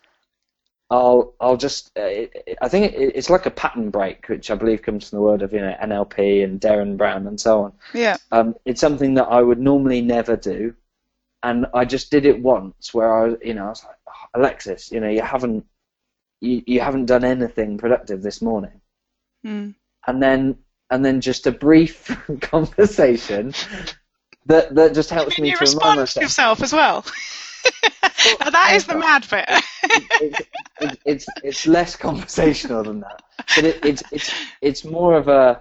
I'll 0.90 1.34
I'll 1.40 1.56
just 1.56 1.90
uh, 1.96 2.02
it, 2.02 2.58
I 2.60 2.68
think 2.68 2.92
it, 2.92 3.12
it's 3.14 3.30
like 3.30 3.46
a 3.46 3.50
pattern 3.50 3.90
break, 3.90 4.28
which 4.28 4.50
I 4.50 4.54
believe 4.54 4.82
comes 4.82 5.08
from 5.08 5.18
the 5.18 5.22
word 5.22 5.42
of 5.42 5.52
you 5.52 5.60
know 5.60 5.74
NLP 5.82 6.44
and 6.44 6.60
Derren 6.60 6.96
Brown 6.96 7.26
and 7.26 7.40
so 7.40 7.62
on. 7.62 7.72
Yeah. 7.94 8.16
Um, 8.30 8.54
it's 8.64 8.80
something 8.80 9.14
that 9.14 9.28
I 9.28 9.42
would 9.42 9.60
normally 9.60 10.02
never 10.02 10.36
do, 10.36 10.74
and 11.42 11.66
I 11.74 11.84
just 11.84 12.10
did 12.10 12.24
it 12.24 12.40
once 12.40 12.94
where 12.94 13.12
I 13.12 13.36
you 13.42 13.54
know 13.54 13.66
I 13.66 13.68
was 13.68 13.84
like 13.84 13.96
oh, 14.08 14.40
Alexis, 14.40 14.90
you 14.92 15.00
know 15.00 15.08
you 15.08 15.22
haven't 15.22 15.66
you, 16.40 16.62
you 16.66 16.80
haven't 16.80 17.06
done 17.06 17.24
anything 17.24 17.78
productive 17.78 18.22
this 18.22 18.42
morning, 18.42 18.80
mm. 19.46 19.74
and 20.06 20.22
then 20.22 20.58
and 20.90 21.04
then 21.04 21.20
just 21.20 21.46
a 21.46 21.52
brief 21.52 22.16
conversation 22.40 23.54
that 24.46 24.74
that 24.74 24.94
just 24.94 25.10
helps 25.10 25.38
me 25.38 25.52
to 25.52 25.64
remind 25.64 26.00
myself. 26.00 26.22
yourself 26.22 26.62
as 26.62 26.72
well. 26.72 27.04
now 28.40 28.50
that 28.50 28.72
is 28.74 28.86
the 28.86 28.96
mad 28.96 29.26
bit. 29.30 29.46
it's, 30.20 30.40
it's, 30.80 30.96
it's 31.04 31.26
it's 31.42 31.66
less 31.66 31.96
conversational 31.96 32.82
than 32.82 33.00
that, 33.00 33.22
but 33.54 33.64
it, 33.64 33.84
it's 33.84 34.02
it's 34.10 34.34
it's 34.60 34.84
more 34.84 35.16
of 35.16 35.28
a 35.28 35.60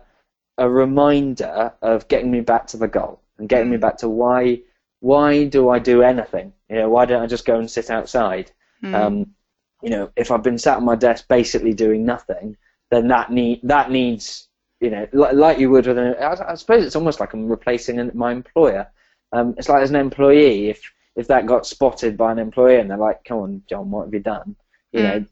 a 0.57 0.69
reminder 0.69 1.73
of 1.81 2.07
getting 2.07 2.29
me 2.29 2.41
back 2.41 2.67
to 2.67 2.77
the 2.77 2.87
goal 2.87 3.21
and 3.37 3.49
getting 3.49 3.69
me 3.69 3.77
back 3.77 3.97
to 3.97 4.09
why 4.09 4.61
why 5.01 5.45
do 5.45 5.69
I 5.69 5.79
do 5.79 6.01
anything? 6.03 6.53
You 6.69 6.77
know, 6.77 6.89
why 6.89 7.05
don't 7.05 7.21
I 7.21 7.27
just 7.27 7.45
go 7.45 7.59
and 7.59 7.69
sit 7.69 7.89
outside? 7.89 8.51
Mm. 8.83 8.95
Um, 8.95 9.35
you 9.83 9.89
know, 9.89 10.11
if 10.15 10.31
I've 10.31 10.43
been 10.43 10.57
sat 10.57 10.77
at 10.77 10.83
my 10.83 10.95
desk 10.95 11.27
basically 11.27 11.73
doing 11.73 12.05
nothing, 12.05 12.55
then 12.89 13.07
that 13.09 13.31
need 13.31 13.59
that 13.63 13.91
needs 13.91 14.47
you 14.81 14.89
know, 14.89 15.07
like, 15.13 15.33
like 15.33 15.59
you 15.59 15.69
would 15.69 15.85
with 15.85 15.97
an. 15.97 16.15
I, 16.15 16.51
I 16.51 16.55
suppose 16.55 16.83
it's 16.83 16.95
almost 16.95 17.19
like 17.19 17.33
I'm 17.33 17.47
replacing 17.47 17.99
an, 17.99 18.11
my 18.15 18.31
employer. 18.31 18.87
Um, 19.31 19.53
it's 19.57 19.69
like 19.69 19.83
as 19.83 19.91
an 19.91 19.95
employee, 19.95 20.69
if 20.69 20.81
if 21.15 21.27
that 21.27 21.45
got 21.45 21.67
spotted 21.67 22.17
by 22.17 22.31
an 22.31 22.39
employer 22.39 22.79
and 22.79 22.89
they're 22.89 22.97
like, 22.97 23.23
"Come 23.23 23.37
on, 23.39 23.63
John, 23.69 23.91
what 23.91 24.05
have 24.05 24.13
you 24.13 24.19
done?" 24.19 24.55
You 24.91 25.01
Mm. 25.01 25.03
know, 25.03 25.25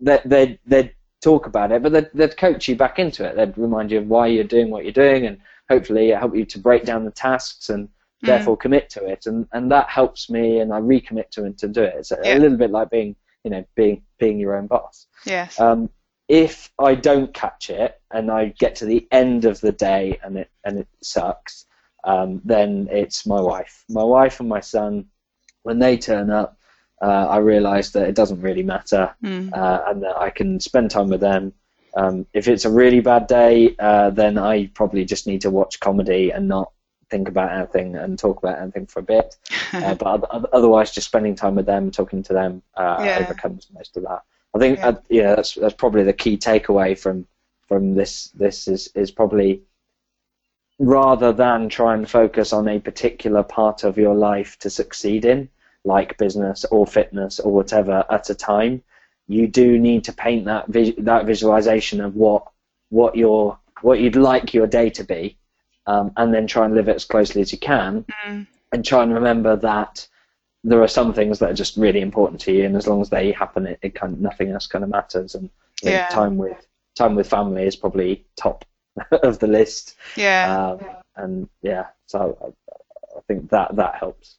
they 0.00 0.20
they 0.24 0.58
they'd 0.66 0.94
talk 1.22 1.46
about 1.46 1.70
it, 1.70 1.82
but 1.82 1.92
they'd, 1.92 2.10
they'd 2.14 2.36
coach 2.36 2.66
you 2.66 2.76
back 2.76 2.98
into 2.98 3.24
it. 3.24 3.36
They'd 3.36 3.56
remind 3.58 3.90
you 3.90 3.98
of 3.98 4.08
why 4.08 4.26
you're 4.28 4.44
doing 4.44 4.70
what 4.70 4.84
you're 4.84 4.92
doing, 4.92 5.26
and 5.26 5.38
hopefully 5.68 6.08
help 6.08 6.34
you 6.34 6.46
to 6.46 6.58
break 6.58 6.84
down 6.84 7.04
the 7.04 7.10
tasks 7.10 7.68
and. 7.70 7.88
Therefore 8.26 8.56
commit 8.56 8.90
to 8.90 9.04
it. 9.06 9.26
And 9.26 9.46
and 9.52 9.70
that 9.72 9.88
helps 9.88 10.28
me, 10.30 10.58
and 10.60 10.72
I 10.72 10.80
recommit 10.80 11.30
to 11.32 11.44
it 11.46 11.58
to 11.58 11.68
do 11.68 11.82
it. 11.82 11.94
It's 11.98 12.12
a, 12.12 12.18
Yeah. 12.22 12.36
a 12.36 12.38
little 12.38 12.58
bit 12.58 12.70
like 12.70 12.90
being 12.90 13.16
you 13.44 13.50
know 13.50 13.64
being 13.76 14.02
being 14.18 14.38
your 14.38 14.56
own 14.56 14.66
boss. 14.66 15.06
yes. 15.26 15.58
Um, 15.60 15.90
if 16.28 16.72
I 16.78 16.94
don't 16.94 17.34
catch 17.34 17.68
it 17.68 18.00
and 18.10 18.30
I 18.30 18.46
get 18.58 18.76
to 18.76 18.86
the 18.86 19.06
end 19.12 19.44
of 19.44 19.60
the 19.60 19.72
day 19.72 20.18
and 20.24 20.38
it 20.38 20.50
and 20.64 20.78
it 20.78 20.88
sucks, 21.02 21.66
um, 22.04 22.40
then 22.44 22.88
it's 22.90 23.26
my 23.26 23.40
wife. 23.40 23.84
My 23.90 24.02
wife 24.04 24.40
and 24.40 24.48
my 24.48 24.60
son, 24.60 25.06
when 25.64 25.78
they 25.78 25.98
turn 25.98 26.30
up, 26.30 26.56
uh, 27.02 27.26
I 27.28 27.38
realise 27.38 27.90
that 27.90 28.08
it 28.08 28.14
doesn't 28.14 28.40
really 28.40 28.62
matter 28.62 29.14
Mm. 29.22 29.52
uh, 29.52 29.82
and 29.88 30.02
that 30.02 30.16
I 30.16 30.30
can 30.30 30.60
spend 30.60 30.90
time 30.90 31.08
with 31.08 31.20
them. 31.20 31.52
Um, 31.96 32.26
if 32.32 32.48
it's 32.48 32.64
a 32.64 32.70
really 32.70 33.00
bad 33.00 33.26
day, 33.26 33.76
uh, 33.78 34.08
then 34.10 34.38
I 34.38 34.66
probably 34.74 35.04
just 35.04 35.26
need 35.26 35.42
to 35.42 35.50
watch 35.50 35.78
comedy 35.80 36.30
and 36.32 36.48
not 36.48 36.72
think 37.14 37.28
about 37.34 37.50
anything 37.58 37.88
and 38.02 38.18
talk 38.18 38.36
about 38.42 38.58
anything 38.62 38.86
for 38.92 39.00
a 39.00 39.08
bit. 39.14 39.28
Uh, 39.86 39.94
but 40.00 40.06
oth- 40.14 40.30
oth- 40.36 40.52
otherwise, 40.58 40.88
just 40.96 41.08
spending 41.12 41.34
time 41.42 41.54
with 41.58 41.66
them, 41.66 41.90
talking 41.90 42.22
to 42.28 42.32
them, 42.40 42.52
uh, 42.82 42.96
Yeah. 43.06 43.18
overcomes 43.22 43.62
most 43.78 43.96
of 43.96 44.02
that. 44.08 44.22
I 44.54 44.58
think 44.62 44.78
Yeah. 44.78 44.88
uh, 44.88 44.96
yeah, 45.18 45.30
that's 45.36 45.52
that's 45.62 45.74
probably 45.82 46.04
the 46.04 46.12
key 46.22 46.36
takeaway 46.50 46.90
from 47.04 47.16
from 47.68 47.82
this. 48.00 48.12
This 48.44 48.68
is 48.74 48.82
is 49.02 49.10
probably 49.20 49.50
rather 50.78 51.32
than 51.32 51.68
try 51.68 51.94
and 51.94 52.08
focus 52.20 52.52
on 52.52 52.68
a 52.68 52.78
particular 52.88 53.42
part 53.42 53.84
of 53.84 53.96
your 54.04 54.14
life 54.30 54.58
to 54.60 54.70
succeed 54.70 55.24
in, 55.24 55.48
like 55.84 56.18
business 56.18 56.64
or 56.74 56.86
fitness 56.86 57.40
or 57.40 57.50
whatever, 57.52 57.96
at 58.10 58.30
a 58.30 58.34
time. 58.34 58.82
You 59.26 59.46
do 59.60 59.78
need 59.88 60.04
to 60.04 60.12
paint 60.12 60.44
that 60.46 60.64
vis- 60.68 60.94
that 61.10 61.26
visualization 61.26 62.00
of 62.00 62.14
what 62.24 62.42
what 62.90 63.16
your 63.16 63.58
what 63.82 63.98
you'd 64.00 64.16
like 64.32 64.54
your 64.54 64.68
day 64.78 64.88
to 64.98 65.04
be, 65.14 65.36
um, 65.86 66.12
and 66.16 66.32
then 66.34 66.46
try 66.46 66.64
and 66.64 66.74
live 66.74 66.88
it 66.88 66.96
as 66.96 67.04
closely 67.04 67.40
as 67.42 67.52
you 67.52 67.58
can, 67.58 68.04
Mm. 68.26 68.46
and 68.72 68.84
try 68.84 69.02
and 69.02 69.14
remember 69.14 69.56
that 69.56 70.06
there 70.62 70.82
are 70.82 70.88
some 70.88 71.12
things 71.12 71.38
that 71.38 71.50
are 71.50 71.54
just 71.54 71.76
really 71.76 72.00
important 72.00 72.40
to 72.42 72.52
you, 72.52 72.64
and 72.64 72.76
as 72.76 72.86
long 72.86 73.00
as 73.02 73.10
they 73.10 73.32
happen, 73.32 73.66
it, 73.66 73.78
it 73.82 73.94
kind 73.94 74.12
of, 74.14 74.20
nothing 74.20 74.50
else 74.50 74.66
kind 74.66 74.82
of 74.82 74.90
matters. 74.90 75.34
And 75.34 75.50
I 75.82 75.84
think 75.84 75.94
Yeah. 75.96 76.08
time 76.08 76.36
with 76.38 76.66
time 76.96 77.14
with 77.16 77.28
family 77.28 77.64
is 77.66 77.76
probably 77.76 78.24
top 78.36 78.64
of 79.10 79.38
the 79.40 79.46
list. 79.48 79.96
Yeah. 80.16 80.76
Um, 80.78 80.86
and 81.16 81.48
yeah, 81.62 81.86
so 82.06 82.38
I, 82.42 83.18
I 83.18 83.20
think 83.28 83.50
that 83.50 83.76
that 83.76 83.96
helps. 83.96 84.36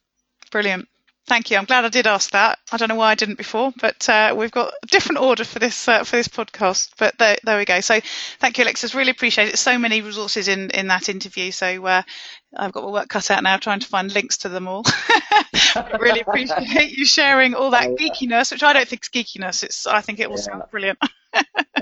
Brilliant. 0.50 0.88
Thank 1.26 1.50
you. 1.50 1.56
I'm 1.56 1.64
glad 1.64 1.84
I 1.84 1.88
did 1.88 2.06
ask 2.06 2.30
that. 2.30 2.60
I 2.70 2.76
don't 2.76 2.88
know 2.88 2.94
why 2.94 3.10
I 3.10 3.16
didn't 3.16 3.34
before, 3.36 3.72
but 3.80 4.08
uh, 4.08 4.32
we've 4.36 4.52
got 4.52 4.72
a 4.82 4.86
different 4.86 5.20
order 5.20 5.42
for 5.44 5.58
this 5.58 5.88
uh, 5.88 6.04
for 6.04 6.14
this 6.16 6.28
podcast. 6.28 6.90
But 6.98 7.18
there, 7.18 7.36
there 7.42 7.58
we 7.58 7.64
go. 7.64 7.80
So 7.80 7.98
thank 8.38 8.58
you, 8.58 8.64
Alexis. 8.64 8.94
Really 8.94 9.10
appreciate 9.10 9.48
it. 9.48 9.58
So 9.58 9.76
many 9.76 10.02
resources 10.02 10.46
in 10.46 10.70
in 10.70 10.86
that 10.86 11.08
interview. 11.08 11.50
So 11.50 11.84
uh, 11.84 12.02
I've 12.56 12.70
got 12.70 12.84
my 12.84 12.90
work 12.90 13.08
cut 13.08 13.28
out 13.32 13.42
now 13.42 13.56
trying 13.56 13.80
to 13.80 13.88
find 13.88 14.12
links 14.14 14.38
to 14.38 14.48
them 14.48 14.68
all. 14.68 14.84
Really 15.98 16.20
appreciate 16.20 16.92
you 16.96 17.04
sharing 17.04 17.54
all 17.54 17.70
that 17.70 17.90
geekiness, 17.98 18.50
which 18.50 18.62
I 18.62 18.72
don't 18.72 18.88
think 18.88 19.02
is 19.04 19.08
geekiness. 19.10 19.62
It's 19.62 19.86
I 19.86 20.00
think 20.00 20.20
it 20.20 20.26
all 20.28 20.36
Yeah. 20.36 20.42
sounds 20.42 20.64
brilliant. 20.70 20.98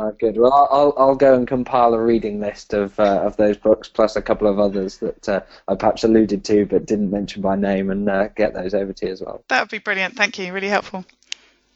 Uh, 0.01 0.11
good. 0.19 0.37
Well, 0.37 0.53
I'll 0.53 0.69
I'll- 0.73 0.95
I'll 0.99 1.15
go 1.15 1.35
and 1.35 1.47
compile 1.47 1.95
a 1.95 2.03
reading 2.03 2.41
list 2.41 2.75
of 2.75 2.99
uh, 2.99 3.21
of 3.23 3.37
those 3.37 3.57
books 3.57 3.89
plus 3.89 4.17
a 4.17 4.23
couple 4.23 4.49
of 4.49 4.59
others 4.59 4.99
that 4.99 5.29
uh, 5.29 5.41
I 5.69 5.77
perhaps 5.77 6.03
alluded 6.05 6.45
to 6.47 6.67
but 6.67 6.87
didn't 6.87 7.11
mention 7.11 7.43
by 7.43 7.55
name, 7.57 7.91
and 7.91 8.09
uh, 8.09 8.29
get 8.29 8.55
those 8.55 8.75
over 8.75 8.93
to 8.93 9.07
you 9.07 9.13
as 9.13 9.21
well. 9.23 9.45
That 9.49 9.61
would 9.61 9.71
be 9.71 9.79
brilliant. 9.79 10.17
Thank 10.17 10.39
you. 10.39 10.53
Really 10.53 10.69
helpful. 10.69 11.05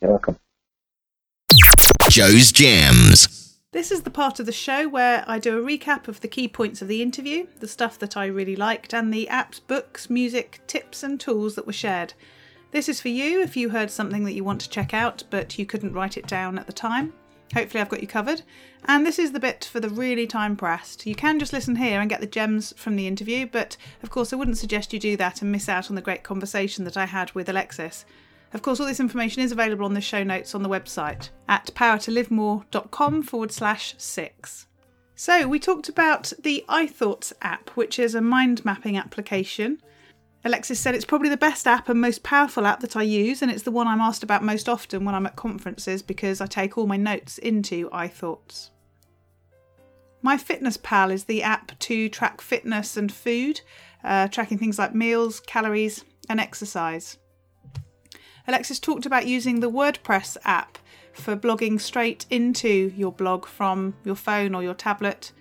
You're 0.01 0.11
welcome. 0.11 0.37
Jo's 2.09 2.51
Gems. 2.53 3.57
This 3.73 3.93
is 3.93 4.03
the 4.03 4.11
part 4.11 4.41
of 4.41 4.47
the 4.47 4.53
show 4.53 4.89
where 4.89 5.25
I 5.29 5.39
do 5.39 5.59
a 5.59 5.63
recap 5.63 6.09
of 6.09 6.21
the 6.21 6.29
key 6.29 6.49
points 6.49 6.81
of 6.81 6.89
the 6.89 7.03
interview, 7.03 7.47
the 7.61 7.69
stuff 7.69 7.99
that 7.99 8.17
I 8.17 8.27
really 8.27 8.57
liked, 8.57 8.95
and 8.95 9.13
the 9.13 9.29
apps, 9.31 9.61
books, 9.65 10.09
music, 10.09 10.61
tips, 10.67 11.03
and 11.03 11.21
tools 11.21 11.55
that 11.55 11.67
were 11.67 11.73
shared. 11.73 12.15
This 12.71 12.89
is 12.89 13.01
for 13.01 13.09
you 13.09 13.41
if 13.43 13.57
you 13.57 13.69
heard 13.71 13.91
something 13.91 14.25
that 14.25 14.33
you 14.33 14.43
want 14.43 14.61
to 14.63 14.71
check 14.71 14.93
out 14.93 15.25
but 15.31 15.59
you 15.59 15.67
couldn't 15.67 15.93
write 15.93 16.17
it 16.17 16.27
down 16.27 16.59
at 16.59 16.67
the 16.67 16.73
time. 16.73 17.13
Hopefully, 17.55 17.81
I've 17.81 17.89
got 17.89 18.01
you 18.03 18.09
covered. 18.09 18.43
And 18.85 19.05
this 19.05 19.19
is 19.19 19.33
the 19.33 19.41
bit 19.41 19.69
for 19.71 19.81
the 19.81 19.89
really 19.89 20.27
time 20.27 20.57
pressed. 20.57 21.07
You 21.07 21.15
can 21.15 21.39
just 21.39 21.53
listen 21.53 21.77
here 21.77 22.01
and 22.01 22.11
get 22.11 22.21
the 22.21 22.27
gems 22.27 22.73
from 22.77 22.97
the 22.97 23.07
interview, 23.07 23.47
but 23.47 23.77
of 24.03 24.11
course, 24.11 24.33
I 24.33 24.37
wouldn't 24.37 24.59
suggest 24.59 24.93
you 24.93 25.01
do 25.01 25.17
that 25.17 25.43
and 25.43 25.51
miss 25.51 25.69
out 25.69 25.91
on 25.91 25.97
the 25.97 26.03
great 26.03 26.23
conversation 26.23 26.85
that 26.85 26.97
I 26.97 27.07
had 27.07 27.33
with 27.33 27.49
Alexis. 27.49 28.05
Of 28.53 28.63
course, 28.63 28.81
all 28.81 28.87
this 28.87 29.01
information 29.01 29.43
is 29.43 29.53
available 29.53 29.85
on 29.85 29.95
the 29.95 30.01
show 30.01 30.23
notes 30.23 30.55
on 30.55 30.63
the 30.63 30.69
website 30.69 31.31
at 31.49 31.71
powertolivemore.com 31.75 33.23
forward 33.23 33.53
slash 33.53 33.95
six. 33.99 34.67
So, 35.15 35.49
we 35.49 35.59
talked 35.59 35.89
about 35.89 36.33
the 36.39 36.65
iThoughts 36.69 37.33
app, 37.43 37.71
which 37.71 37.99
is 37.99 38.15
a 38.15 38.21
mind 38.21 38.65
mapping 38.65 38.97
application. 38.97 39.83
Alexis 40.45 40.79
said 40.79 40.95
it's 40.95 41.05
probably 41.05 41.29
the 41.29 41.37
best 41.37 41.67
app 41.67 41.89
and 41.89 42.01
most 42.01 42.23
powerful 42.23 42.67
app 42.67 42.81
that 42.81 42.97
I 42.97 43.03
use, 43.03 43.43
and 43.43 43.51
it's 43.51 43.65
the 43.65 43.73
one 43.73 43.89
I'm 43.89 44.01
asked 44.01 44.23
about 44.23 44.45
most 44.45 44.69
often 44.69 45.05
when 45.05 45.15
I'm 45.15 45.27
at 45.27 45.37
conferences 45.37 46.01
because 46.03 46.41
I 46.41 46.47
take 46.47 46.79
all 46.79 46.87
my 46.87 46.97
notes 46.97 47.39
into 47.39 47.91
iThoughts. 47.91 48.71
My 50.23 50.37
Fitness 50.37 50.77
Pal 50.77 51.11
is 51.11 51.25
the 51.25 51.43
app 51.43 51.79
to 51.81 52.09
track 52.09 52.41
fitness 52.41 52.97
and 52.97 53.13
food, 53.13 53.61
uh, 54.05 54.29
tracking 54.29 54.59
things 54.59 54.79
like 54.79 54.95
meals, 54.95 55.41
calories, 55.41 56.05
and 56.29 56.41
exercise. 56.41 57.19
Alexis 58.47 58.81
talked 58.81 59.07
about 59.07 59.27
using 59.27 59.61
the 59.61 59.71
WordPress 59.71 60.37
app 60.45 60.79
for 61.13 61.37
blogging 61.37 61.81
straight 61.81 62.27
into 62.31 62.93
your 62.97 63.13
blog 63.13 63.45
from 63.47 63.95
your 64.05 64.15
phone 64.15 64.55
or 64.55 64.63
your 64.63 64.75
tablet. 64.75 65.33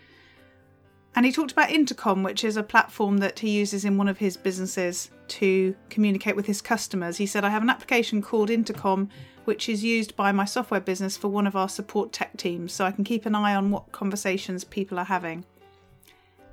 And 1.17 1.25
he 1.25 1.31
talked 1.31 1.51
about 1.51 1.71
Intercom, 1.71 2.21
which 2.21 2.43
is 2.43 2.57
a 2.57 2.63
platform 2.63 3.17
that 3.17 3.39
he 3.39 3.49
uses 3.49 3.83
in 3.83 3.97
one 3.97 4.07
of 4.07 4.19
his 4.19 4.37
businesses 4.37 5.09
to 5.29 5.75
communicate 5.89 6.35
with 6.35 6.45
his 6.45 6.61
customers. 6.61 7.17
He 7.17 7.25
said, 7.25 7.43
I 7.43 7.49
have 7.49 7.63
an 7.63 7.71
application 7.71 8.21
called 8.21 8.51
Intercom, 8.51 9.09
which 9.45 9.67
is 9.67 9.83
used 9.83 10.15
by 10.15 10.31
my 10.31 10.45
software 10.45 10.79
business 10.79 11.17
for 11.17 11.29
one 11.29 11.47
of 11.47 11.55
our 11.55 11.69
support 11.69 12.13
tech 12.13 12.37
teams, 12.37 12.71
so 12.71 12.85
I 12.85 12.91
can 12.91 13.03
keep 13.03 13.25
an 13.25 13.33
eye 13.33 13.55
on 13.55 13.71
what 13.71 13.91
conversations 13.91 14.63
people 14.63 14.99
are 14.99 15.05
having. 15.05 15.43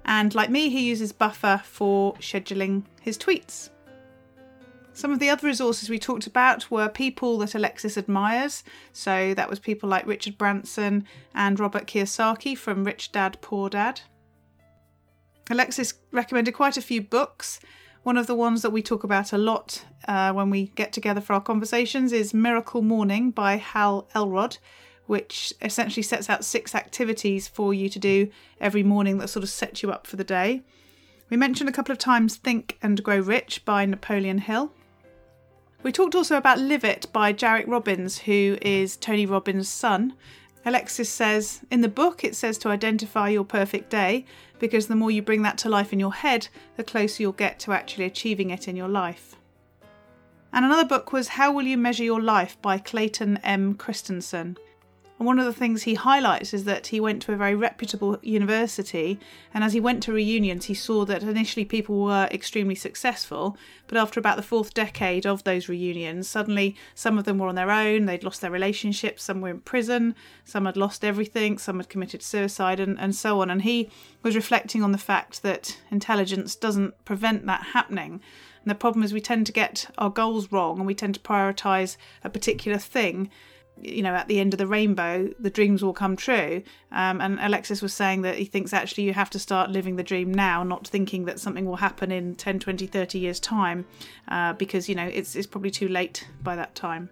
And 0.06 0.34
like 0.34 0.48
me, 0.48 0.70
he 0.70 0.88
uses 0.88 1.12
Buffer 1.12 1.60
for 1.62 2.14
scheduling 2.14 2.84
his 3.02 3.18
tweets. 3.18 3.68
Some 4.94 5.12
of 5.12 5.18
the 5.18 5.28
other 5.28 5.46
resources 5.46 5.90
we 5.90 5.98
talked 5.98 6.26
about 6.26 6.70
were 6.70 6.88
people 6.88 7.36
that 7.40 7.54
Alexis 7.54 7.98
admires. 7.98 8.64
So 8.94 9.34
that 9.34 9.50
was 9.50 9.58
people 9.58 9.90
like 9.90 10.06
Richard 10.06 10.38
Branson 10.38 11.04
and 11.34 11.60
Robert 11.60 11.86
Kiyosaki 11.86 12.56
from 12.56 12.84
Rich 12.84 13.12
Dad 13.12 13.36
Poor 13.42 13.68
Dad. 13.68 14.00
Alexis 15.50 15.94
recommended 16.10 16.52
quite 16.52 16.76
a 16.76 16.82
few 16.82 17.02
books. 17.02 17.60
One 18.02 18.16
of 18.16 18.26
the 18.26 18.34
ones 18.34 18.62
that 18.62 18.70
we 18.70 18.82
talk 18.82 19.04
about 19.04 19.32
a 19.32 19.38
lot 19.38 19.84
uh, 20.08 20.32
when 20.32 20.50
we 20.50 20.66
get 20.74 20.92
together 20.92 21.20
for 21.20 21.32
our 21.34 21.40
conversations 21.40 22.12
is 22.12 22.34
Miracle 22.34 22.82
Morning 22.82 23.30
by 23.30 23.56
Hal 23.56 24.08
Elrod, 24.14 24.58
which 25.06 25.52
essentially 25.60 26.02
sets 26.02 26.30
out 26.30 26.44
six 26.44 26.74
activities 26.74 27.48
for 27.48 27.74
you 27.74 27.88
to 27.88 27.98
do 27.98 28.30
every 28.60 28.82
morning 28.82 29.18
that 29.18 29.28
sort 29.28 29.42
of 29.42 29.50
set 29.50 29.82
you 29.82 29.90
up 29.90 30.06
for 30.06 30.16
the 30.16 30.24
day. 30.24 30.62
We 31.30 31.36
mentioned 31.36 31.68
a 31.68 31.72
couple 31.72 31.92
of 31.92 31.98
times 31.98 32.36
Think 32.36 32.78
and 32.82 33.02
Grow 33.02 33.18
Rich 33.18 33.64
by 33.64 33.86
Napoleon 33.86 34.38
Hill. 34.38 34.72
We 35.82 35.92
talked 35.92 36.14
also 36.14 36.36
about 36.36 36.58
Live 36.58 36.84
It 36.84 37.06
by 37.12 37.34
Jairek 37.34 37.66
Robbins, 37.66 38.20
who 38.20 38.56
is 38.62 38.96
Tony 38.96 39.26
Robbins' 39.26 39.68
son. 39.68 40.14
Alexis 40.66 41.10
says, 41.10 41.60
in 41.70 41.82
the 41.82 41.88
book, 41.88 42.24
it 42.24 42.34
says 42.34 42.56
to 42.58 42.70
identify 42.70 43.28
your 43.28 43.44
perfect 43.44 43.90
day 43.90 44.24
because 44.58 44.86
the 44.86 44.96
more 44.96 45.10
you 45.10 45.20
bring 45.20 45.42
that 45.42 45.58
to 45.58 45.68
life 45.68 45.92
in 45.92 46.00
your 46.00 46.14
head, 46.14 46.48
the 46.76 46.84
closer 46.84 47.22
you'll 47.22 47.32
get 47.32 47.58
to 47.60 47.72
actually 47.72 48.04
achieving 48.04 48.50
it 48.50 48.66
in 48.66 48.76
your 48.76 48.88
life. 48.88 49.36
And 50.52 50.64
another 50.64 50.86
book 50.86 51.12
was 51.12 51.28
How 51.28 51.52
Will 51.52 51.64
You 51.64 51.76
Measure 51.76 52.04
Your 52.04 52.22
Life 52.22 52.56
by 52.62 52.78
Clayton 52.78 53.38
M. 53.38 53.74
Christensen. 53.74 54.56
And 55.18 55.26
one 55.26 55.38
of 55.38 55.44
the 55.44 55.52
things 55.52 55.84
he 55.84 55.94
highlights 55.94 56.52
is 56.52 56.64
that 56.64 56.88
he 56.88 56.98
went 56.98 57.22
to 57.22 57.32
a 57.32 57.36
very 57.36 57.54
reputable 57.54 58.18
university, 58.20 59.20
and 59.52 59.62
as 59.62 59.72
he 59.72 59.78
went 59.78 60.02
to 60.02 60.12
reunions, 60.12 60.64
he 60.64 60.74
saw 60.74 61.04
that 61.04 61.22
initially 61.22 61.64
people 61.64 62.02
were 62.02 62.28
extremely 62.32 62.74
successful, 62.74 63.56
but 63.86 63.96
after 63.96 64.18
about 64.18 64.36
the 64.36 64.42
fourth 64.42 64.74
decade 64.74 65.24
of 65.24 65.44
those 65.44 65.68
reunions, 65.68 66.28
suddenly 66.28 66.74
some 66.96 67.16
of 67.16 67.26
them 67.26 67.38
were 67.38 67.46
on 67.46 67.54
their 67.54 67.70
own, 67.70 68.06
they'd 68.06 68.24
lost 68.24 68.40
their 68.40 68.50
relationships, 68.50 69.22
some 69.22 69.40
were 69.40 69.50
in 69.50 69.60
prison, 69.60 70.16
some 70.44 70.64
had 70.64 70.76
lost 70.76 71.04
everything, 71.04 71.58
some 71.58 71.76
had 71.76 71.88
committed 71.88 72.20
suicide, 72.20 72.80
and, 72.80 72.98
and 72.98 73.14
so 73.14 73.40
on. 73.40 73.50
And 73.50 73.62
he 73.62 73.90
was 74.24 74.34
reflecting 74.34 74.82
on 74.82 74.90
the 74.90 74.98
fact 74.98 75.44
that 75.44 75.78
intelligence 75.92 76.56
doesn't 76.56 77.04
prevent 77.04 77.46
that 77.46 77.66
happening. 77.66 78.20
And 78.64 78.70
the 78.70 78.74
problem 78.74 79.04
is 79.04 79.12
we 79.12 79.20
tend 79.20 79.46
to 79.46 79.52
get 79.52 79.86
our 79.96 80.10
goals 80.10 80.50
wrong 80.50 80.78
and 80.78 80.86
we 80.86 80.94
tend 80.94 81.14
to 81.14 81.20
prioritize 81.20 81.96
a 82.24 82.30
particular 82.30 82.78
thing 82.78 83.30
you 83.82 84.02
know, 84.02 84.14
at 84.14 84.28
the 84.28 84.40
end 84.40 84.54
of 84.54 84.58
the 84.58 84.66
rainbow, 84.66 85.30
the 85.38 85.50
dreams 85.50 85.82
will 85.82 85.92
come 85.92 86.16
true. 86.16 86.62
Um, 86.92 87.20
and 87.20 87.38
Alexis 87.40 87.82
was 87.82 87.92
saying 87.92 88.22
that 88.22 88.36
he 88.36 88.44
thinks 88.44 88.72
actually 88.72 89.04
you 89.04 89.12
have 89.12 89.30
to 89.30 89.38
start 89.38 89.70
living 89.70 89.96
the 89.96 90.02
dream 90.02 90.32
now, 90.32 90.62
not 90.62 90.86
thinking 90.86 91.24
that 91.24 91.40
something 91.40 91.66
will 91.66 91.76
happen 91.76 92.10
in 92.12 92.34
10, 92.34 92.60
20, 92.60 92.86
30 92.86 93.18
years' 93.18 93.40
time, 93.40 93.84
uh, 94.28 94.52
because, 94.54 94.88
you 94.88 94.94
know, 94.94 95.06
it's, 95.06 95.36
it's 95.36 95.46
probably 95.46 95.70
too 95.70 95.88
late 95.88 96.26
by 96.42 96.56
that 96.56 96.74
time. 96.74 97.10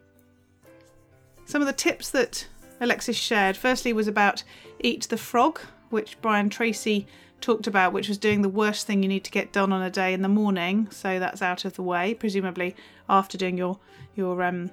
Some 1.44 1.60
of 1.60 1.66
the 1.66 1.72
tips 1.72 2.10
that 2.10 2.46
Alexis 2.80 3.16
shared, 3.16 3.56
firstly, 3.56 3.92
was 3.92 4.08
about 4.08 4.44
Eat 4.80 5.08
the 5.08 5.18
Frog, 5.18 5.60
which 5.90 6.20
Brian 6.22 6.48
Tracy 6.48 7.06
talked 7.40 7.66
about, 7.66 7.92
which 7.92 8.08
was 8.08 8.18
doing 8.18 8.42
the 8.42 8.48
worst 8.48 8.86
thing 8.86 9.02
you 9.02 9.08
need 9.08 9.24
to 9.24 9.30
get 9.30 9.52
done 9.52 9.72
on 9.72 9.82
a 9.82 9.90
day 9.90 10.14
in 10.14 10.22
the 10.22 10.28
morning. 10.28 10.88
So 10.90 11.18
that's 11.18 11.42
out 11.42 11.64
of 11.64 11.74
the 11.74 11.82
way, 11.82 12.14
presumably 12.14 12.74
after 13.08 13.36
doing 13.36 13.58
your 13.58 13.78
your 14.14 14.42
um, 14.42 14.70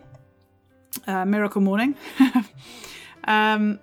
uh, 1.07 1.25
Miracle 1.25 1.61
Morning. 1.61 1.95
um, 3.25 3.79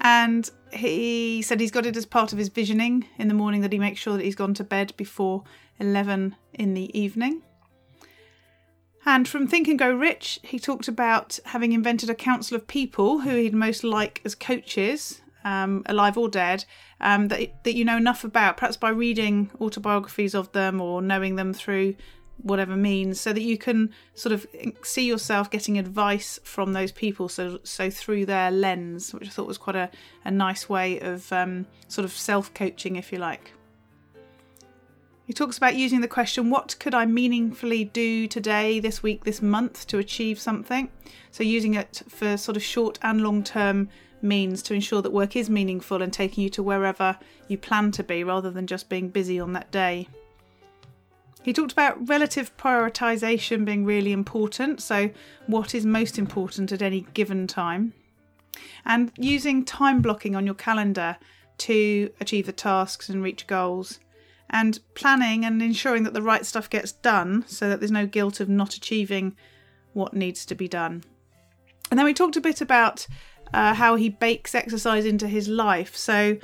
and 0.00 0.50
he 0.72 1.42
said 1.42 1.60
he's 1.60 1.70
got 1.70 1.86
it 1.86 1.96
as 1.96 2.06
part 2.06 2.32
of 2.32 2.38
his 2.38 2.48
visioning 2.48 3.06
in 3.18 3.28
the 3.28 3.34
morning 3.34 3.60
that 3.60 3.72
he 3.72 3.78
makes 3.78 4.00
sure 4.00 4.16
that 4.16 4.24
he's 4.24 4.34
gone 4.34 4.54
to 4.54 4.64
bed 4.64 4.94
before 4.96 5.44
11 5.78 6.36
in 6.54 6.74
the 6.74 6.98
evening. 6.98 7.42
And 9.06 9.26
from 9.26 9.46
Think 9.46 9.66
and 9.66 9.78
Go 9.78 9.90
Rich, 9.90 10.40
he 10.42 10.58
talked 10.58 10.86
about 10.86 11.38
having 11.46 11.72
invented 11.72 12.10
a 12.10 12.14
council 12.14 12.56
of 12.56 12.66
people 12.66 13.20
who 13.20 13.34
he'd 13.36 13.54
most 13.54 13.82
like 13.82 14.20
as 14.24 14.34
coaches, 14.34 15.22
um, 15.42 15.82
alive 15.86 16.18
or 16.18 16.28
dead, 16.28 16.66
um, 17.00 17.28
that, 17.28 17.64
that 17.64 17.74
you 17.74 17.84
know 17.84 17.96
enough 17.96 18.24
about, 18.24 18.58
perhaps 18.58 18.76
by 18.76 18.90
reading 18.90 19.50
autobiographies 19.58 20.34
of 20.34 20.52
them 20.52 20.80
or 20.80 21.00
knowing 21.00 21.36
them 21.36 21.54
through 21.54 21.94
whatever 22.42 22.76
means 22.76 23.20
so 23.20 23.32
that 23.32 23.42
you 23.42 23.58
can 23.58 23.90
sort 24.14 24.32
of 24.32 24.46
see 24.82 25.06
yourself 25.06 25.50
getting 25.50 25.78
advice 25.78 26.38
from 26.42 26.72
those 26.72 26.92
people 26.92 27.28
so 27.28 27.58
so 27.64 27.90
through 27.90 28.26
their 28.26 28.50
lens 28.50 29.12
which 29.12 29.26
i 29.26 29.30
thought 29.30 29.46
was 29.46 29.58
quite 29.58 29.76
a, 29.76 29.90
a 30.24 30.30
nice 30.30 30.68
way 30.68 30.98
of 31.00 31.32
um, 31.32 31.66
sort 31.88 32.04
of 32.04 32.12
self-coaching 32.12 32.96
if 32.96 33.12
you 33.12 33.18
like. 33.18 33.52
He 35.26 35.32
talks 35.32 35.56
about 35.58 35.76
using 35.76 36.00
the 36.00 36.08
question 36.08 36.50
what 36.50 36.76
could 36.80 36.94
i 36.94 37.06
meaningfully 37.06 37.84
do 37.84 38.26
today 38.26 38.80
this 38.80 39.02
week 39.02 39.24
this 39.24 39.40
month 39.40 39.86
to 39.88 39.98
achieve 39.98 40.40
something? 40.40 40.90
So 41.30 41.44
using 41.44 41.74
it 41.74 42.02
for 42.08 42.36
sort 42.36 42.56
of 42.56 42.62
short 42.62 42.98
and 43.02 43.22
long 43.22 43.44
term 43.44 43.88
means 44.22 44.62
to 44.62 44.74
ensure 44.74 45.02
that 45.02 45.12
work 45.12 45.36
is 45.36 45.48
meaningful 45.48 46.02
and 46.02 46.12
taking 46.12 46.44
you 46.44 46.50
to 46.50 46.62
wherever 46.62 47.18
you 47.48 47.56
plan 47.56 47.90
to 47.92 48.02
be 48.02 48.24
rather 48.24 48.50
than 48.50 48.66
just 48.66 48.88
being 48.88 49.08
busy 49.08 49.40
on 49.40 49.52
that 49.52 49.70
day 49.70 50.08
he 51.42 51.52
talked 51.52 51.72
about 51.72 52.08
relative 52.08 52.56
prioritization 52.56 53.64
being 53.64 53.84
really 53.84 54.12
important, 54.12 54.80
so 54.80 55.10
what 55.46 55.74
is 55.74 55.86
most 55.86 56.18
important 56.18 56.72
at 56.72 56.82
any 56.82 57.06
given 57.14 57.46
time, 57.46 57.92
and 58.84 59.12
using 59.16 59.64
time 59.64 60.02
blocking 60.02 60.36
on 60.36 60.46
your 60.46 60.54
calendar 60.54 61.16
to 61.58 62.10
achieve 62.20 62.46
the 62.46 62.52
tasks 62.52 63.08
and 63.08 63.22
reach 63.22 63.46
goals, 63.46 64.00
and 64.50 64.80
planning 64.94 65.44
and 65.44 65.62
ensuring 65.62 66.02
that 66.02 66.12
the 66.12 66.22
right 66.22 66.44
stuff 66.44 66.68
gets 66.68 66.92
done 66.92 67.44
so 67.46 67.68
that 67.68 67.80
there's 67.80 67.90
no 67.90 68.06
guilt 68.06 68.40
of 68.40 68.48
not 68.48 68.74
achieving 68.74 69.36
what 69.92 70.14
needs 70.14 70.44
to 70.44 70.54
be 70.54 70.68
done. 70.68 71.04
And 71.90 71.98
then 71.98 72.06
we 72.06 72.14
talked 72.14 72.36
a 72.36 72.40
bit 72.40 72.60
about 72.60 73.06
uh, 73.52 73.74
how 73.74 73.96
he 73.96 74.08
bakes 74.08 74.54
exercise 74.54 75.04
into 75.04 75.26
his 75.26 75.48
life. 75.48 75.96
So 75.96 76.38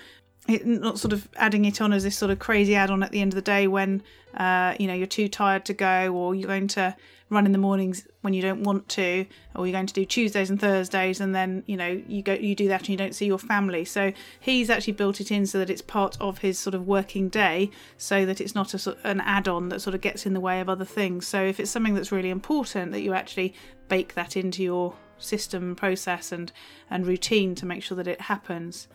it, 0.48 0.66
not 0.66 0.98
sort 0.98 1.12
of 1.12 1.28
adding 1.36 1.64
it 1.64 1.80
on 1.80 1.92
as 1.92 2.04
this 2.04 2.16
sort 2.16 2.30
of 2.30 2.38
crazy 2.38 2.74
add-on 2.74 3.02
at 3.02 3.10
the 3.10 3.20
end 3.20 3.32
of 3.32 3.34
the 3.34 3.42
day 3.42 3.66
when 3.66 4.02
uh, 4.36 4.74
you 4.78 4.86
know 4.86 4.94
you're 4.94 5.06
too 5.06 5.28
tired 5.28 5.64
to 5.64 5.74
go 5.74 6.14
or 6.14 6.34
you're 6.34 6.48
going 6.48 6.68
to 6.68 6.94
run 7.28 7.44
in 7.44 7.50
the 7.50 7.58
mornings 7.58 8.06
when 8.20 8.32
you 8.32 8.40
don't 8.40 8.62
want 8.62 8.88
to 8.88 9.26
or 9.56 9.66
you're 9.66 9.72
going 9.72 9.86
to 9.86 9.94
do 9.94 10.04
tuesdays 10.04 10.48
and 10.48 10.60
thursdays 10.60 11.20
and 11.20 11.34
then 11.34 11.64
you 11.66 11.76
know 11.76 12.00
you 12.06 12.22
go 12.22 12.34
you 12.34 12.54
do 12.54 12.68
that 12.68 12.82
and 12.82 12.90
you 12.90 12.96
don't 12.96 13.14
see 13.14 13.26
your 13.26 13.38
family. 13.38 13.84
So 13.84 14.12
he's 14.38 14.70
actually 14.70 14.92
built 14.92 15.20
it 15.20 15.30
in 15.32 15.46
so 15.46 15.58
that 15.58 15.70
it's 15.70 15.82
part 15.82 16.16
of 16.20 16.38
his 16.38 16.58
sort 16.58 16.74
of 16.74 16.86
working 16.86 17.28
day 17.28 17.70
so 17.96 18.24
that 18.26 18.40
it's 18.40 18.54
not 18.54 18.74
a, 18.74 18.96
an 19.04 19.20
add-on 19.22 19.70
that 19.70 19.80
sort 19.80 19.94
of 19.94 20.00
gets 20.00 20.26
in 20.26 20.34
the 20.34 20.40
way 20.40 20.60
of 20.60 20.68
other 20.68 20.84
things. 20.84 21.26
So 21.26 21.42
if 21.42 21.58
it's 21.58 21.70
something 21.70 21.94
that's 21.94 22.12
really 22.12 22.30
important 22.30 22.92
that 22.92 23.00
you 23.00 23.14
actually 23.14 23.54
bake 23.88 24.14
that 24.14 24.36
into 24.36 24.62
your 24.62 24.94
system 25.18 25.74
process 25.74 26.30
and 26.30 26.52
and 26.90 27.06
routine 27.06 27.54
to 27.56 27.66
make 27.66 27.82
sure 27.82 27.96
that 27.96 28.06
it 28.06 28.20
happens 28.22 28.86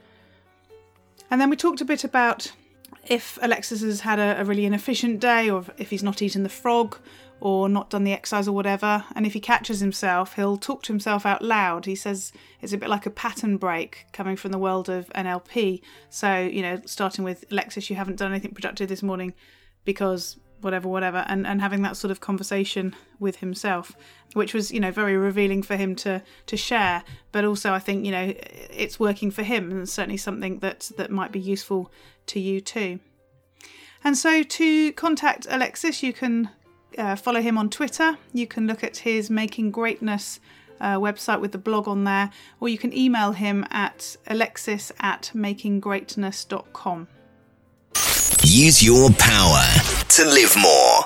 and 1.31 1.41
then 1.41 1.49
we 1.49 1.55
talked 1.55 1.81
a 1.81 1.85
bit 1.85 2.03
about 2.03 2.51
if 3.07 3.39
Alexis 3.41 3.81
has 3.81 4.01
had 4.01 4.19
a, 4.19 4.41
a, 4.41 4.45
really 4.45 4.65
inefficient 4.65 5.19
day, 5.19 5.49
or 5.49 5.65
if 5.77 5.89
he's 5.89 6.03
not 6.03 6.21
eaten 6.21 6.43
the 6.43 6.49
frog, 6.49 6.97
or 7.39 7.67
not 7.67 7.89
done 7.89 8.03
the 8.03 8.11
exercise, 8.11 8.47
or 8.47 8.51
whatever. 8.51 9.03
And 9.15 9.25
if 9.25 9.33
he 9.33 9.39
catches 9.39 9.79
himself, 9.79 10.35
he'll 10.35 10.57
talk 10.57 10.83
to 10.83 10.93
himself 10.93 11.25
out 11.25 11.41
loud. 11.41 11.85
He 11.85 11.95
says 11.95 12.31
it's 12.61 12.73
a 12.73 12.77
bit 12.77 12.89
like 12.89 13.05
a 13.05 13.09
pattern 13.09 13.57
break 13.57 14.05
coming 14.13 14.35
from 14.35 14.51
the 14.51 14.59
world 14.59 14.89
of 14.89 15.07
NLP. 15.15 15.81
So, 16.09 16.37
you 16.37 16.61
know, 16.61 16.81
starting 16.85 17.23
with 17.23 17.45
Alexis, 17.49 17.89
you 17.89 17.95
haven't 17.95 18.17
done 18.17 18.31
anything 18.31 18.53
productive 18.53 18.89
this 18.89 19.01
morning 19.01 19.33
because 19.83 20.37
whatever, 20.61 20.87
whatever, 20.87 21.25
and, 21.27 21.45
and 21.45 21.61
having 21.61 21.81
that 21.81 21.97
sort 21.97 22.11
of 22.11 22.19
conversation 22.19 22.95
with 23.19 23.37
himself, 23.37 23.95
which 24.33 24.53
was, 24.53 24.71
you 24.71 24.79
know, 24.79 24.91
very 24.91 25.17
revealing 25.17 25.63
for 25.63 25.75
him 25.75 25.95
to 25.97 26.21
to 26.45 26.57
share. 26.57 27.03
But 27.31 27.45
also, 27.45 27.73
I 27.73 27.79
think, 27.79 28.05
you 28.05 28.11
know, 28.11 28.33
it's 28.69 28.99
working 28.99 29.31
for 29.31 29.43
him, 29.43 29.71
and 29.71 29.87
certainly 29.87 30.17
something 30.17 30.59
that 30.59 30.91
that 30.97 31.11
might 31.11 31.31
be 31.31 31.39
useful 31.39 31.91
to 32.27 32.39
you 32.39 32.61
too. 32.61 32.99
And 34.03 34.17
so, 34.17 34.43
to 34.43 34.93
contact 34.93 35.47
Alexis, 35.49 36.01
you 36.01 36.13
can 36.13 36.49
uh, 36.97 37.15
follow 37.15 37.41
him 37.41 37.57
on 37.57 37.69
Twitter. 37.69 38.17
You 38.33 38.47
can 38.47 38.67
look 38.67 38.83
at 38.83 38.97
his 38.97 39.29
Making 39.29 39.71
Greatness 39.71 40.39
uh, 40.79 40.97
website 40.97 41.39
with 41.39 41.51
the 41.51 41.57
blog 41.57 41.87
on 41.87 42.03
there, 42.03 42.31
or 42.59 42.67
you 42.67 42.77
can 42.77 42.95
email 42.97 43.31
him 43.31 43.65
at 43.69 44.17
alexis 44.27 44.91
at 44.99 45.31
makinggreatness.com. 45.35 47.07
Use 48.43 48.83
your 48.83 49.09
power 49.11 49.63
to 50.09 50.25
live 50.25 50.55
more. 50.59 51.05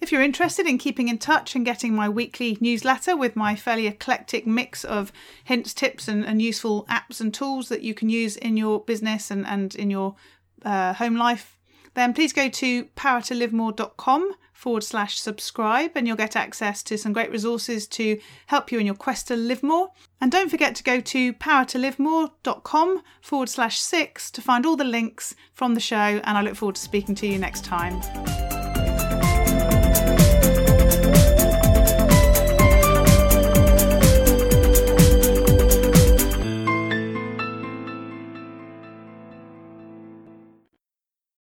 If 0.00 0.12
you're 0.12 0.22
interested 0.22 0.66
in 0.66 0.76
keeping 0.76 1.08
in 1.08 1.16
touch 1.16 1.54
and 1.54 1.64
getting 1.64 1.94
my 1.94 2.08
weekly 2.08 2.58
newsletter 2.60 3.16
with 3.16 3.36
my 3.36 3.56
fairly 3.56 3.86
eclectic 3.86 4.46
mix 4.46 4.84
of 4.84 5.12
hints, 5.44 5.72
tips, 5.72 6.08
and, 6.08 6.24
and 6.24 6.42
useful 6.42 6.84
apps 6.90 7.20
and 7.20 7.32
tools 7.32 7.70
that 7.70 7.82
you 7.82 7.94
can 7.94 8.10
use 8.10 8.36
in 8.36 8.56
your 8.56 8.80
business 8.80 9.30
and, 9.30 9.46
and 9.46 9.74
in 9.74 9.90
your 9.90 10.14
uh, 10.62 10.92
home 10.92 11.16
life, 11.16 11.58
then 11.94 12.12
please 12.12 12.32
go 12.32 12.48
to 12.50 12.84
powertolivemore.com 12.96 14.34
forward 14.52 14.84
slash 14.84 15.18
subscribe 15.18 15.92
and 15.94 16.06
you'll 16.06 16.16
get 16.16 16.36
access 16.36 16.82
to 16.82 16.98
some 16.98 17.12
great 17.12 17.30
resources 17.30 17.86
to 17.86 18.20
help 18.46 18.70
you 18.70 18.78
in 18.78 18.86
your 18.86 18.94
quest 18.94 19.28
to 19.28 19.36
live 19.36 19.62
more. 19.62 19.90
And 20.24 20.32
don't 20.32 20.48
forget 20.48 20.74
to 20.76 20.82
go 20.82 21.00
to 21.00 21.34
powertolivemore.com 21.34 23.02
forward 23.20 23.50
slash 23.50 23.78
six 23.78 24.30
to 24.30 24.40
find 24.40 24.64
all 24.64 24.74
the 24.74 24.82
links 24.82 25.34
from 25.52 25.74
the 25.74 25.80
show. 25.80 25.96
And 25.98 26.38
I 26.38 26.40
look 26.40 26.54
forward 26.56 26.76
to 26.76 26.80
speaking 26.80 27.14
to 27.16 27.26
you 27.26 27.38
next 27.38 27.62
time. 27.62 28.00